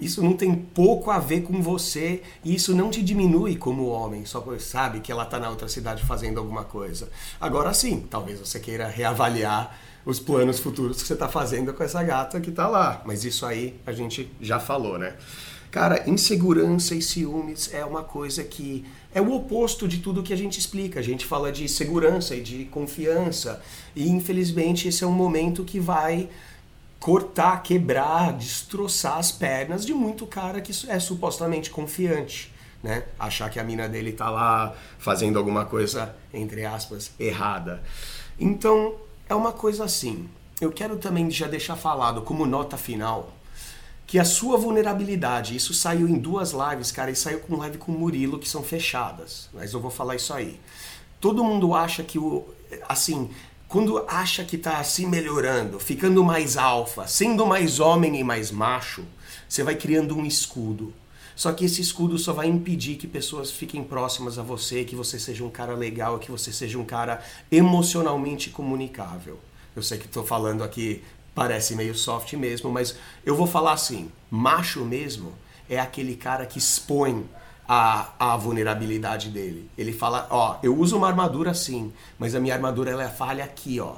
Isso 0.00 0.22
não 0.22 0.32
tem 0.32 0.54
pouco 0.54 1.10
a 1.10 1.18
ver 1.18 1.42
com 1.42 1.60
você 1.60 2.22
e 2.42 2.54
isso 2.54 2.74
não 2.74 2.88
te 2.88 3.02
diminui 3.02 3.56
como 3.56 3.88
homem, 3.88 4.24
só 4.24 4.40
porque 4.40 4.60
sabe 4.62 5.00
que 5.00 5.12
ela 5.12 5.26
tá 5.26 5.38
na 5.38 5.50
outra 5.50 5.68
cidade 5.68 6.02
fazendo 6.02 6.38
alguma 6.40 6.64
coisa. 6.64 7.10
Agora 7.38 7.74
sim, 7.74 8.06
talvez 8.08 8.38
você 8.40 8.58
queira 8.58 8.88
reavaliar 8.88 9.76
os 10.06 10.20
planos 10.20 10.60
futuros 10.60 11.02
que 11.02 11.08
você 11.08 11.16
tá 11.16 11.28
fazendo 11.28 11.74
com 11.74 11.82
essa 11.82 12.00
gata 12.02 12.40
que 12.40 12.52
tá 12.52 12.68
lá. 12.68 13.02
Mas 13.04 13.24
isso 13.24 13.44
aí 13.44 13.78
a 13.84 13.90
gente 13.90 14.30
já 14.40 14.60
falou, 14.60 14.96
né? 14.96 15.16
Cara, 15.72 16.08
insegurança 16.08 16.94
e 16.94 17.02
ciúmes 17.02 17.74
é 17.74 17.84
uma 17.84 18.04
coisa 18.04 18.44
que 18.44 18.86
é 19.12 19.20
o 19.20 19.34
oposto 19.34 19.88
de 19.88 19.98
tudo 19.98 20.22
que 20.22 20.32
a 20.32 20.36
gente 20.36 20.60
explica. 20.60 21.00
A 21.00 21.02
gente 21.02 21.26
fala 21.26 21.50
de 21.50 21.68
segurança 21.68 22.36
e 22.36 22.40
de 22.40 22.64
confiança, 22.66 23.60
e 23.94 24.08
infelizmente 24.08 24.86
esse 24.86 25.02
é 25.02 25.06
um 25.06 25.12
momento 25.12 25.64
que 25.64 25.80
vai 25.80 26.30
cortar, 27.00 27.62
quebrar, 27.62 28.32
destroçar 28.32 29.18
as 29.18 29.32
pernas 29.32 29.84
de 29.84 29.92
muito 29.92 30.24
cara 30.24 30.60
que 30.60 30.72
é 30.88 30.98
supostamente 31.00 31.68
confiante. 31.68 32.54
Né? 32.82 33.02
Achar 33.18 33.50
que 33.50 33.58
a 33.58 33.64
mina 33.64 33.88
dele 33.88 34.12
tá 34.12 34.30
lá 34.30 34.72
fazendo 34.98 35.36
alguma 35.36 35.64
coisa, 35.64 36.14
entre 36.32 36.64
aspas, 36.64 37.10
errada. 37.18 37.82
Então, 38.38 38.94
é 39.28 39.34
uma 39.34 39.52
coisa 39.52 39.84
assim. 39.84 40.28
Eu 40.60 40.72
quero 40.72 40.96
também 40.96 41.30
já 41.30 41.46
deixar 41.46 41.76
falado 41.76 42.22
como 42.22 42.46
nota 42.46 42.76
final 42.76 43.32
que 44.06 44.18
a 44.20 44.24
sua 44.24 44.56
vulnerabilidade, 44.56 45.56
isso 45.56 45.74
saiu 45.74 46.08
em 46.08 46.16
duas 46.16 46.52
lives, 46.52 46.92
cara, 46.92 47.10
e 47.10 47.16
saiu 47.16 47.40
com 47.40 47.56
live 47.56 47.76
com 47.76 47.90
o 47.90 47.98
Murilo, 47.98 48.38
que 48.38 48.48
são 48.48 48.62
fechadas, 48.62 49.50
mas 49.52 49.72
eu 49.72 49.80
vou 49.80 49.90
falar 49.90 50.14
isso 50.14 50.32
aí. 50.32 50.60
Todo 51.20 51.42
mundo 51.42 51.74
acha 51.74 52.04
que 52.04 52.18
o. 52.18 52.46
Assim, 52.88 53.30
quando 53.66 54.04
acha 54.06 54.44
que 54.44 54.56
tá 54.56 54.82
se 54.84 55.04
melhorando, 55.06 55.80
ficando 55.80 56.22
mais 56.22 56.56
alfa, 56.56 57.06
sendo 57.08 57.44
mais 57.44 57.80
homem 57.80 58.20
e 58.20 58.22
mais 58.22 58.52
macho, 58.52 59.04
você 59.48 59.64
vai 59.64 59.74
criando 59.74 60.16
um 60.16 60.24
escudo. 60.24 60.94
Só 61.36 61.52
que 61.52 61.66
esse 61.66 61.82
escudo 61.82 62.18
só 62.18 62.32
vai 62.32 62.46
impedir 62.46 62.96
que 62.96 63.06
pessoas 63.06 63.50
fiquem 63.50 63.84
próximas 63.84 64.38
a 64.38 64.42
você, 64.42 64.84
que 64.84 64.96
você 64.96 65.18
seja 65.18 65.44
um 65.44 65.50
cara 65.50 65.74
legal, 65.74 66.18
que 66.18 66.30
você 66.30 66.50
seja 66.50 66.78
um 66.78 66.84
cara 66.84 67.22
emocionalmente 67.52 68.48
comunicável. 68.48 69.38
Eu 69.76 69.82
sei 69.82 69.98
que 69.98 70.06
estou 70.06 70.24
falando 70.24 70.64
aqui, 70.64 71.04
parece 71.34 71.76
meio 71.76 71.94
soft 71.94 72.32
mesmo, 72.32 72.70
mas 72.70 72.96
eu 73.24 73.36
vou 73.36 73.46
falar 73.46 73.74
assim: 73.74 74.10
macho 74.30 74.82
mesmo 74.82 75.34
é 75.68 75.78
aquele 75.78 76.16
cara 76.16 76.46
que 76.46 76.58
expõe 76.58 77.28
a, 77.68 78.12
a 78.18 78.36
vulnerabilidade 78.38 79.28
dele. 79.28 79.70
Ele 79.76 79.92
fala: 79.92 80.26
Ó, 80.30 80.56
eu 80.62 80.74
uso 80.74 80.96
uma 80.96 81.06
armadura 81.06 81.52
sim, 81.52 81.92
mas 82.18 82.34
a 82.34 82.40
minha 82.40 82.54
armadura 82.54 82.90
ela 82.90 83.04
é 83.04 83.08
falha 83.08 83.44
aqui, 83.44 83.78
ó. 83.78 83.96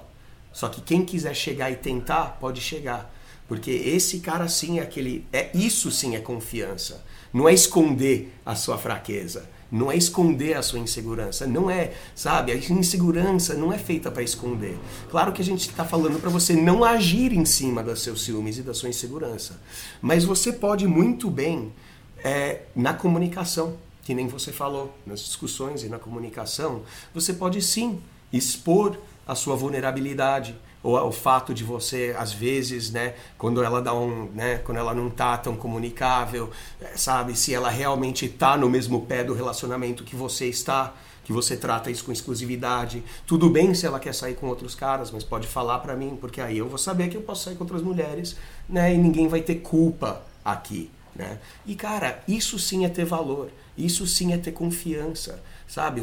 Só 0.52 0.68
que 0.68 0.80
quem 0.80 1.04
quiser 1.04 1.34
chegar 1.34 1.70
e 1.70 1.76
tentar, 1.76 2.36
pode 2.40 2.60
chegar. 2.60 3.14
Porque 3.46 3.70
esse 3.70 4.18
cara 4.18 4.48
sim 4.48 4.80
é 4.80 4.82
aquele. 4.82 5.24
É, 5.32 5.50
isso 5.54 5.90
sim 5.92 6.16
é 6.16 6.20
confiança. 6.20 7.06
Não 7.32 7.48
é 7.48 7.54
esconder 7.54 8.32
a 8.44 8.54
sua 8.54 8.78
fraqueza. 8.78 9.48
Não 9.70 9.92
é 9.92 9.96
esconder 9.96 10.56
a 10.56 10.62
sua 10.62 10.78
insegurança. 10.78 11.46
Não 11.46 11.70
é, 11.70 11.92
sabe? 12.14 12.52
A 12.52 12.56
insegurança 12.56 13.54
não 13.54 13.72
é 13.72 13.78
feita 13.78 14.10
para 14.10 14.22
esconder. 14.22 14.78
Claro 15.10 15.32
que 15.32 15.42
a 15.42 15.44
gente 15.44 15.68
está 15.68 15.84
falando 15.84 16.18
para 16.20 16.30
você 16.30 16.54
não 16.54 16.82
agir 16.82 17.32
em 17.32 17.44
cima 17.44 17.82
dos 17.82 18.02
seus 18.02 18.24
ciúmes 18.24 18.56
e 18.56 18.62
da 18.62 18.72
sua 18.72 18.88
insegurança. 18.88 19.60
Mas 20.00 20.24
você 20.24 20.52
pode 20.52 20.86
muito 20.86 21.30
bem 21.30 21.70
é, 22.24 22.62
na 22.74 22.94
comunicação, 22.94 23.76
que 24.02 24.14
nem 24.14 24.26
você 24.26 24.52
falou, 24.52 24.96
nas 25.06 25.20
discussões 25.20 25.82
e 25.82 25.88
na 25.88 25.98
comunicação, 25.98 26.82
você 27.12 27.34
pode 27.34 27.60
sim 27.60 28.00
expor 28.32 28.96
a 29.26 29.34
sua 29.34 29.54
vulnerabilidade. 29.54 30.56
Ou 30.82 30.96
o 31.08 31.12
fato 31.12 31.52
de 31.52 31.64
você 31.64 32.14
às 32.18 32.32
vezes, 32.32 32.90
né, 32.90 33.14
quando 33.36 33.62
ela 33.62 33.82
dá 33.82 33.94
um, 33.94 34.30
né, 34.34 34.58
quando 34.58 34.78
ela 34.78 34.94
não 34.94 35.10
tá 35.10 35.36
tão 35.36 35.56
comunicável, 35.56 36.50
é, 36.80 36.96
sabe, 36.96 37.36
se 37.36 37.52
ela 37.52 37.68
realmente 37.68 38.28
tá 38.28 38.56
no 38.56 38.68
mesmo 38.68 39.02
pé 39.06 39.24
do 39.24 39.34
relacionamento 39.34 40.04
que 40.04 40.14
você 40.14 40.46
está, 40.46 40.94
que 41.24 41.32
você 41.32 41.56
trata 41.56 41.90
isso 41.90 42.04
com 42.04 42.12
exclusividade. 42.12 43.02
Tudo 43.26 43.50
bem 43.50 43.74
se 43.74 43.84
ela 43.84 44.00
quer 44.00 44.14
sair 44.14 44.34
com 44.34 44.46
outros 44.46 44.74
caras, 44.74 45.10
mas 45.10 45.24
pode 45.24 45.46
falar 45.46 45.80
para 45.80 45.94
mim, 45.94 46.16
porque 46.20 46.40
aí 46.40 46.58
eu 46.58 46.68
vou 46.68 46.78
saber 46.78 47.08
que 47.08 47.16
eu 47.16 47.22
posso 47.22 47.44
sair 47.44 47.56
com 47.56 47.64
outras 47.64 47.82
mulheres, 47.82 48.36
né, 48.68 48.94
e 48.94 48.98
ninguém 48.98 49.28
vai 49.28 49.42
ter 49.42 49.56
culpa 49.56 50.22
aqui, 50.44 50.90
né? 51.14 51.38
E 51.66 51.74
cara, 51.74 52.22
isso 52.26 52.58
sim 52.58 52.84
é 52.84 52.88
ter 52.88 53.04
valor. 53.04 53.50
Isso 53.76 54.06
sim 54.08 54.32
é 54.32 54.36
ter 54.36 54.50
confiança, 54.50 55.40
sabe? 55.68 56.02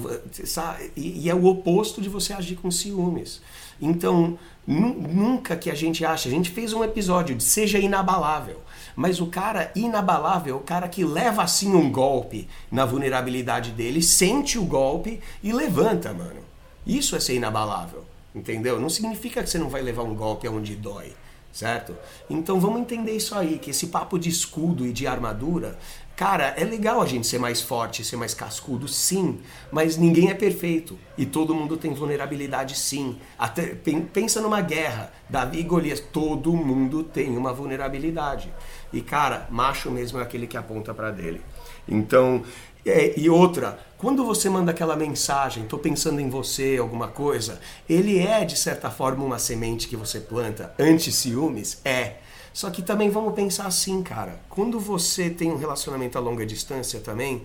E 0.95 1.29
é 1.29 1.35
o 1.35 1.45
oposto 1.45 2.01
de 2.01 2.07
você 2.07 2.31
agir 2.31 2.55
com 2.55 2.71
ciúmes. 2.71 3.41
Então, 3.81 4.39
nunca 4.67 5.55
que 5.55 5.69
a 5.69 5.75
gente 5.75 6.03
acha, 6.03 6.27
a 6.27 6.31
gente 6.31 6.49
fez 6.49 6.73
um 6.73 6.83
episódio 6.83 7.35
de 7.35 7.43
seja 7.43 7.77
inabalável, 7.77 8.61
mas 8.95 9.21
o 9.21 9.27
cara 9.27 9.71
inabalável 9.75 10.57
o 10.57 10.61
cara 10.61 10.87
que 10.87 11.03
leva 11.03 11.43
assim 11.43 11.73
um 11.73 11.91
golpe 11.91 12.47
na 12.71 12.85
vulnerabilidade 12.85 13.71
dele, 13.71 14.01
sente 14.01 14.57
o 14.57 14.65
golpe 14.65 15.19
e 15.43 15.51
levanta, 15.51 16.13
mano. 16.13 16.43
Isso 16.85 17.15
é 17.15 17.19
ser 17.19 17.35
inabalável, 17.35 18.03
entendeu? 18.33 18.79
Não 18.79 18.89
significa 18.89 19.43
que 19.43 19.49
você 19.49 19.57
não 19.57 19.69
vai 19.69 19.81
levar 19.81 20.03
um 20.03 20.15
golpe 20.15 20.47
aonde 20.47 20.75
dói 20.75 21.13
certo? 21.55 21.95
Então 22.29 22.59
vamos 22.59 22.81
entender 22.81 23.15
isso 23.15 23.33
aí, 23.33 23.57
que 23.57 23.69
esse 23.69 23.87
papo 23.87 24.19
de 24.19 24.27
escudo 24.27 24.85
e 24.85 24.91
de 24.91 25.07
armadura 25.07 25.79
Cara, 26.15 26.53
é 26.55 26.63
legal 26.63 27.01
a 27.01 27.05
gente 27.05 27.27
ser 27.27 27.37
mais 27.37 27.61
forte, 27.61 28.05
ser 28.05 28.15
mais 28.15 28.33
cascudo, 28.33 28.87
sim, 28.87 29.41
mas 29.69 29.97
ninguém 29.97 30.29
é 30.29 30.33
perfeito 30.33 30.97
e 31.17 31.25
todo 31.25 31.53
mundo 31.53 31.75
tem 31.75 31.93
vulnerabilidade, 31.93 32.77
sim. 32.77 33.17
Até 33.37 33.75
pensa 34.13 34.39
numa 34.39 34.61
guerra, 34.61 35.11
Davi 35.29 35.59
e 35.59 35.63
Golias, 35.63 35.99
todo 35.99 36.53
mundo 36.53 37.03
tem 37.03 37.35
uma 37.37 37.51
vulnerabilidade. 37.51 38.53
E 38.93 39.01
cara, 39.01 39.45
macho 39.49 39.91
mesmo 39.91 40.17
é 40.17 40.21
aquele 40.21 40.47
que 40.47 40.55
aponta 40.55 40.93
para 40.93 41.11
dele. 41.11 41.41
Então, 41.85 42.43
é, 42.85 43.19
e 43.19 43.29
outra, 43.29 43.77
quando 43.97 44.23
você 44.23 44.49
manda 44.49 44.71
aquela 44.71 44.95
mensagem, 44.95 45.65
tô 45.65 45.77
pensando 45.77 46.21
em 46.21 46.29
você, 46.29 46.77
alguma 46.79 47.09
coisa, 47.09 47.59
ele 47.89 48.19
é 48.19 48.45
de 48.45 48.55
certa 48.55 48.89
forma 48.89 49.25
uma 49.25 49.39
semente 49.39 49.87
que 49.87 49.97
você 49.97 50.21
planta 50.21 50.73
anti 50.79 51.11
ciúmes, 51.11 51.81
é. 51.83 52.17
Só 52.55 52.69
que 52.69 52.81
também 52.81 53.09
vamos 53.09 53.33
pensar 53.33 53.67
assim, 53.67 54.01
cara. 54.01 54.39
Quando 54.47 54.79
você 54.79 55.29
tem 55.29 55.51
um 55.51 55.57
relacionamento 55.57 56.17
a 56.17 56.21
longa 56.21 56.45
distância 56.45 57.01
também, 57.01 57.43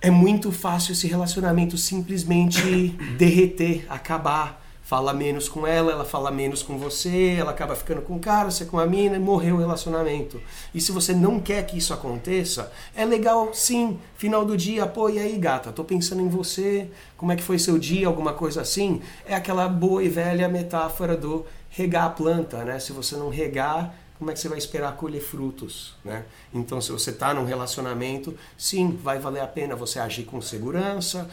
é 0.00 0.08
muito 0.08 0.52
fácil 0.52 0.92
esse 0.92 1.08
relacionamento 1.08 1.76
simplesmente 1.76 2.90
derreter, 3.18 3.84
acabar. 3.88 4.64
Fala 4.84 5.12
menos 5.12 5.48
com 5.48 5.66
ela, 5.66 5.90
ela 5.90 6.04
fala 6.04 6.30
menos 6.30 6.62
com 6.62 6.78
você, 6.78 7.36
ela 7.38 7.50
acaba 7.50 7.74
ficando 7.74 8.00
com 8.00 8.14
o 8.14 8.20
cara, 8.20 8.50
você 8.50 8.64
com 8.64 8.78
a 8.78 8.86
mina 8.86 9.16
e 9.16 9.18
morreu 9.18 9.56
o 9.56 9.58
relacionamento. 9.58 10.40
E 10.72 10.80
se 10.80 10.92
você 10.92 11.12
não 11.12 11.40
quer 11.40 11.66
que 11.66 11.76
isso 11.76 11.92
aconteça, 11.92 12.72
é 12.96 13.04
legal 13.04 13.52
sim, 13.52 13.98
final 14.16 14.46
do 14.46 14.56
dia, 14.56 14.86
pô, 14.86 15.10
e 15.10 15.18
aí 15.18 15.36
gata, 15.36 15.72
tô 15.72 15.84
pensando 15.84 16.22
em 16.22 16.28
você, 16.28 16.88
como 17.18 17.32
é 17.32 17.36
que 17.36 17.42
foi 17.42 17.58
seu 17.58 17.78
dia, 17.78 18.06
alguma 18.06 18.32
coisa 18.32 18.62
assim. 18.62 19.02
É 19.26 19.34
aquela 19.34 19.68
boa 19.68 20.02
e 20.02 20.08
velha 20.08 20.48
metáfora 20.48 21.14
do 21.14 21.44
regar 21.78 22.06
a 22.06 22.10
planta, 22.10 22.64
né? 22.64 22.80
Se 22.80 22.92
você 22.92 23.14
não 23.14 23.28
regar, 23.28 23.94
como 24.18 24.32
é 24.32 24.34
que 24.34 24.40
você 24.40 24.48
vai 24.48 24.58
esperar 24.58 24.96
colher 24.96 25.22
frutos, 25.22 25.94
né? 26.04 26.24
Então, 26.52 26.80
se 26.80 26.90
você 26.90 27.10
está 27.10 27.32
num 27.32 27.44
relacionamento, 27.44 28.36
sim, 28.56 28.98
vai 29.00 29.20
valer 29.20 29.40
a 29.40 29.46
pena 29.46 29.76
você 29.76 30.00
agir 30.00 30.24
com 30.24 30.40
segurança, 30.40 31.30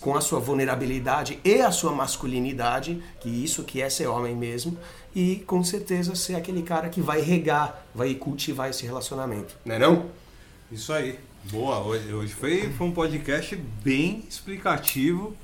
com 0.00 0.16
a 0.16 0.20
sua 0.22 0.40
vulnerabilidade 0.40 1.38
e 1.44 1.60
a 1.60 1.70
sua 1.70 1.92
masculinidade, 1.92 3.02
que 3.20 3.28
isso 3.28 3.64
que 3.64 3.82
é 3.82 3.90
ser 3.90 4.06
homem 4.06 4.34
mesmo, 4.34 4.78
e 5.14 5.36
com 5.46 5.62
certeza 5.62 6.14
ser 6.14 6.36
aquele 6.36 6.62
cara 6.62 6.88
que 6.88 7.02
vai 7.02 7.20
regar, 7.20 7.86
vai 7.94 8.14
cultivar 8.14 8.70
esse 8.70 8.86
relacionamento, 8.86 9.54
né 9.62 9.78
não? 9.78 10.06
Isso 10.70 10.90
aí. 10.90 11.18
Boa, 11.50 11.80
hoje 11.80 12.32
foi, 12.32 12.70
foi 12.70 12.86
um 12.86 12.92
podcast 12.92 13.56
bem 13.56 14.24
explicativo 14.26 15.36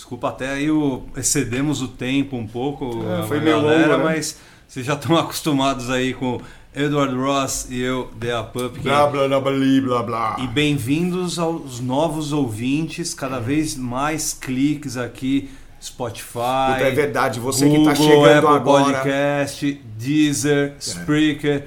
Desculpa 0.00 0.30
até 0.30 0.48
aí 0.48 0.70
o, 0.70 1.02
excedemos 1.14 1.82
o 1.82 1.88
tempo 1.88 2.34
um 2.34 2.46
pouco, 2.46 3.04
é, 3.06 3.22
foi 3.28 3.38
meio 3.38 3.60
galera, 3.60 3.96
longo, 3.96 3.98
né? 3.98 4.14
mas 4.14 4.38
vocês 4.66 4.86
já 4.86 4.94
estão 4.94 5.14
acostumados 5.20 5.90
aí 5.90 6.14
com 6.14 6.40
Edward 6.74 7.14
Ross 7.14 7.66
e 7.68 7.78
eu, 7.82 8.10
The 8.18 8.42
Pup. 8.44 8.78
Blá, 8.78 9.06
blá, 9.06 9.28
blá, 9.28 9.40
blá, 9.40 9.52
blá, 9.82 10.02
blá. 10.02 10.36
E 10.40 10.46
bem-vindos 10.46 11.38
aos 11.38 11.80
novos 11.80 12.32
ouvintes, 12.32 13.12
cada 13.12 13.36
é. 13.36 13.40
vez 13.40 13.76
mais 13.76 14.32
cliques 14.32 14.96
aqui, 14.96 15.50
Spotify. 15.82 16.72
Puta, 16.72 16.82
é 16.82 16.90
verdade, 16.92 17.38
você 17.38 17.66
Google, 17.66 17.84
que 17.84 17.90
está 17.90 18.02
chegando 18.02 18.38
Apple 18.38 18.56
agora. 18.56 18.84
Podcast, 18.84 19.82
Deezer, 19.98 20.68
é. 20.68 20.74
Spreaker, 20.78 21.66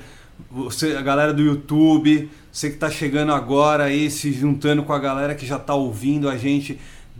você, 0.50 0.96
a 0.96 1.04
galera 1.04 1.32
do 1.32 1.44
YouTube, 1.44 2.32
você 2.52 2.70
que 2.70 2.76
está 2.78 2.90
chegando 2.90 3.32
agora 3.32 3.84
aí, 3.84 4.10
se 4.10 4.34
juntando 4.34 4.82
com 4.82 4.92
a 4.92 4.98
galera 4.98 5.36
que 5.36 5.46
já 5.46 5.58
está 5.58 5.76
ouvindo 5.76 6.28
a 6.28 6.36
gente 6.36 6.80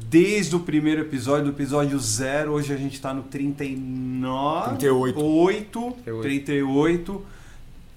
desde 0.10 0.56
o 0.56 0.60
primeiro 0.60 1.02
episódio, 1.02 1.46
do 1.46 1.52
episódio 1.52 2.00
0. 2.00 2.52
Hoje 2.52 2.74
a 2.74 2.78
gente 2.78 2.94
está 2.94 3.14
no 3.14 3.24
39. 3.24 4.78
38. 4.78 5.20
8, 5.20 5.92
38. 6.04 6.22
38. 6.22 7.26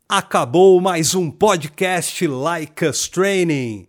Acabou 0.08 0.80
mais 0.80 1.16
um 1.16 1.28
podcast 1.28 2.24
Like 2.24 2.86
Us 2.86 3.08
Training. 3.08 3.88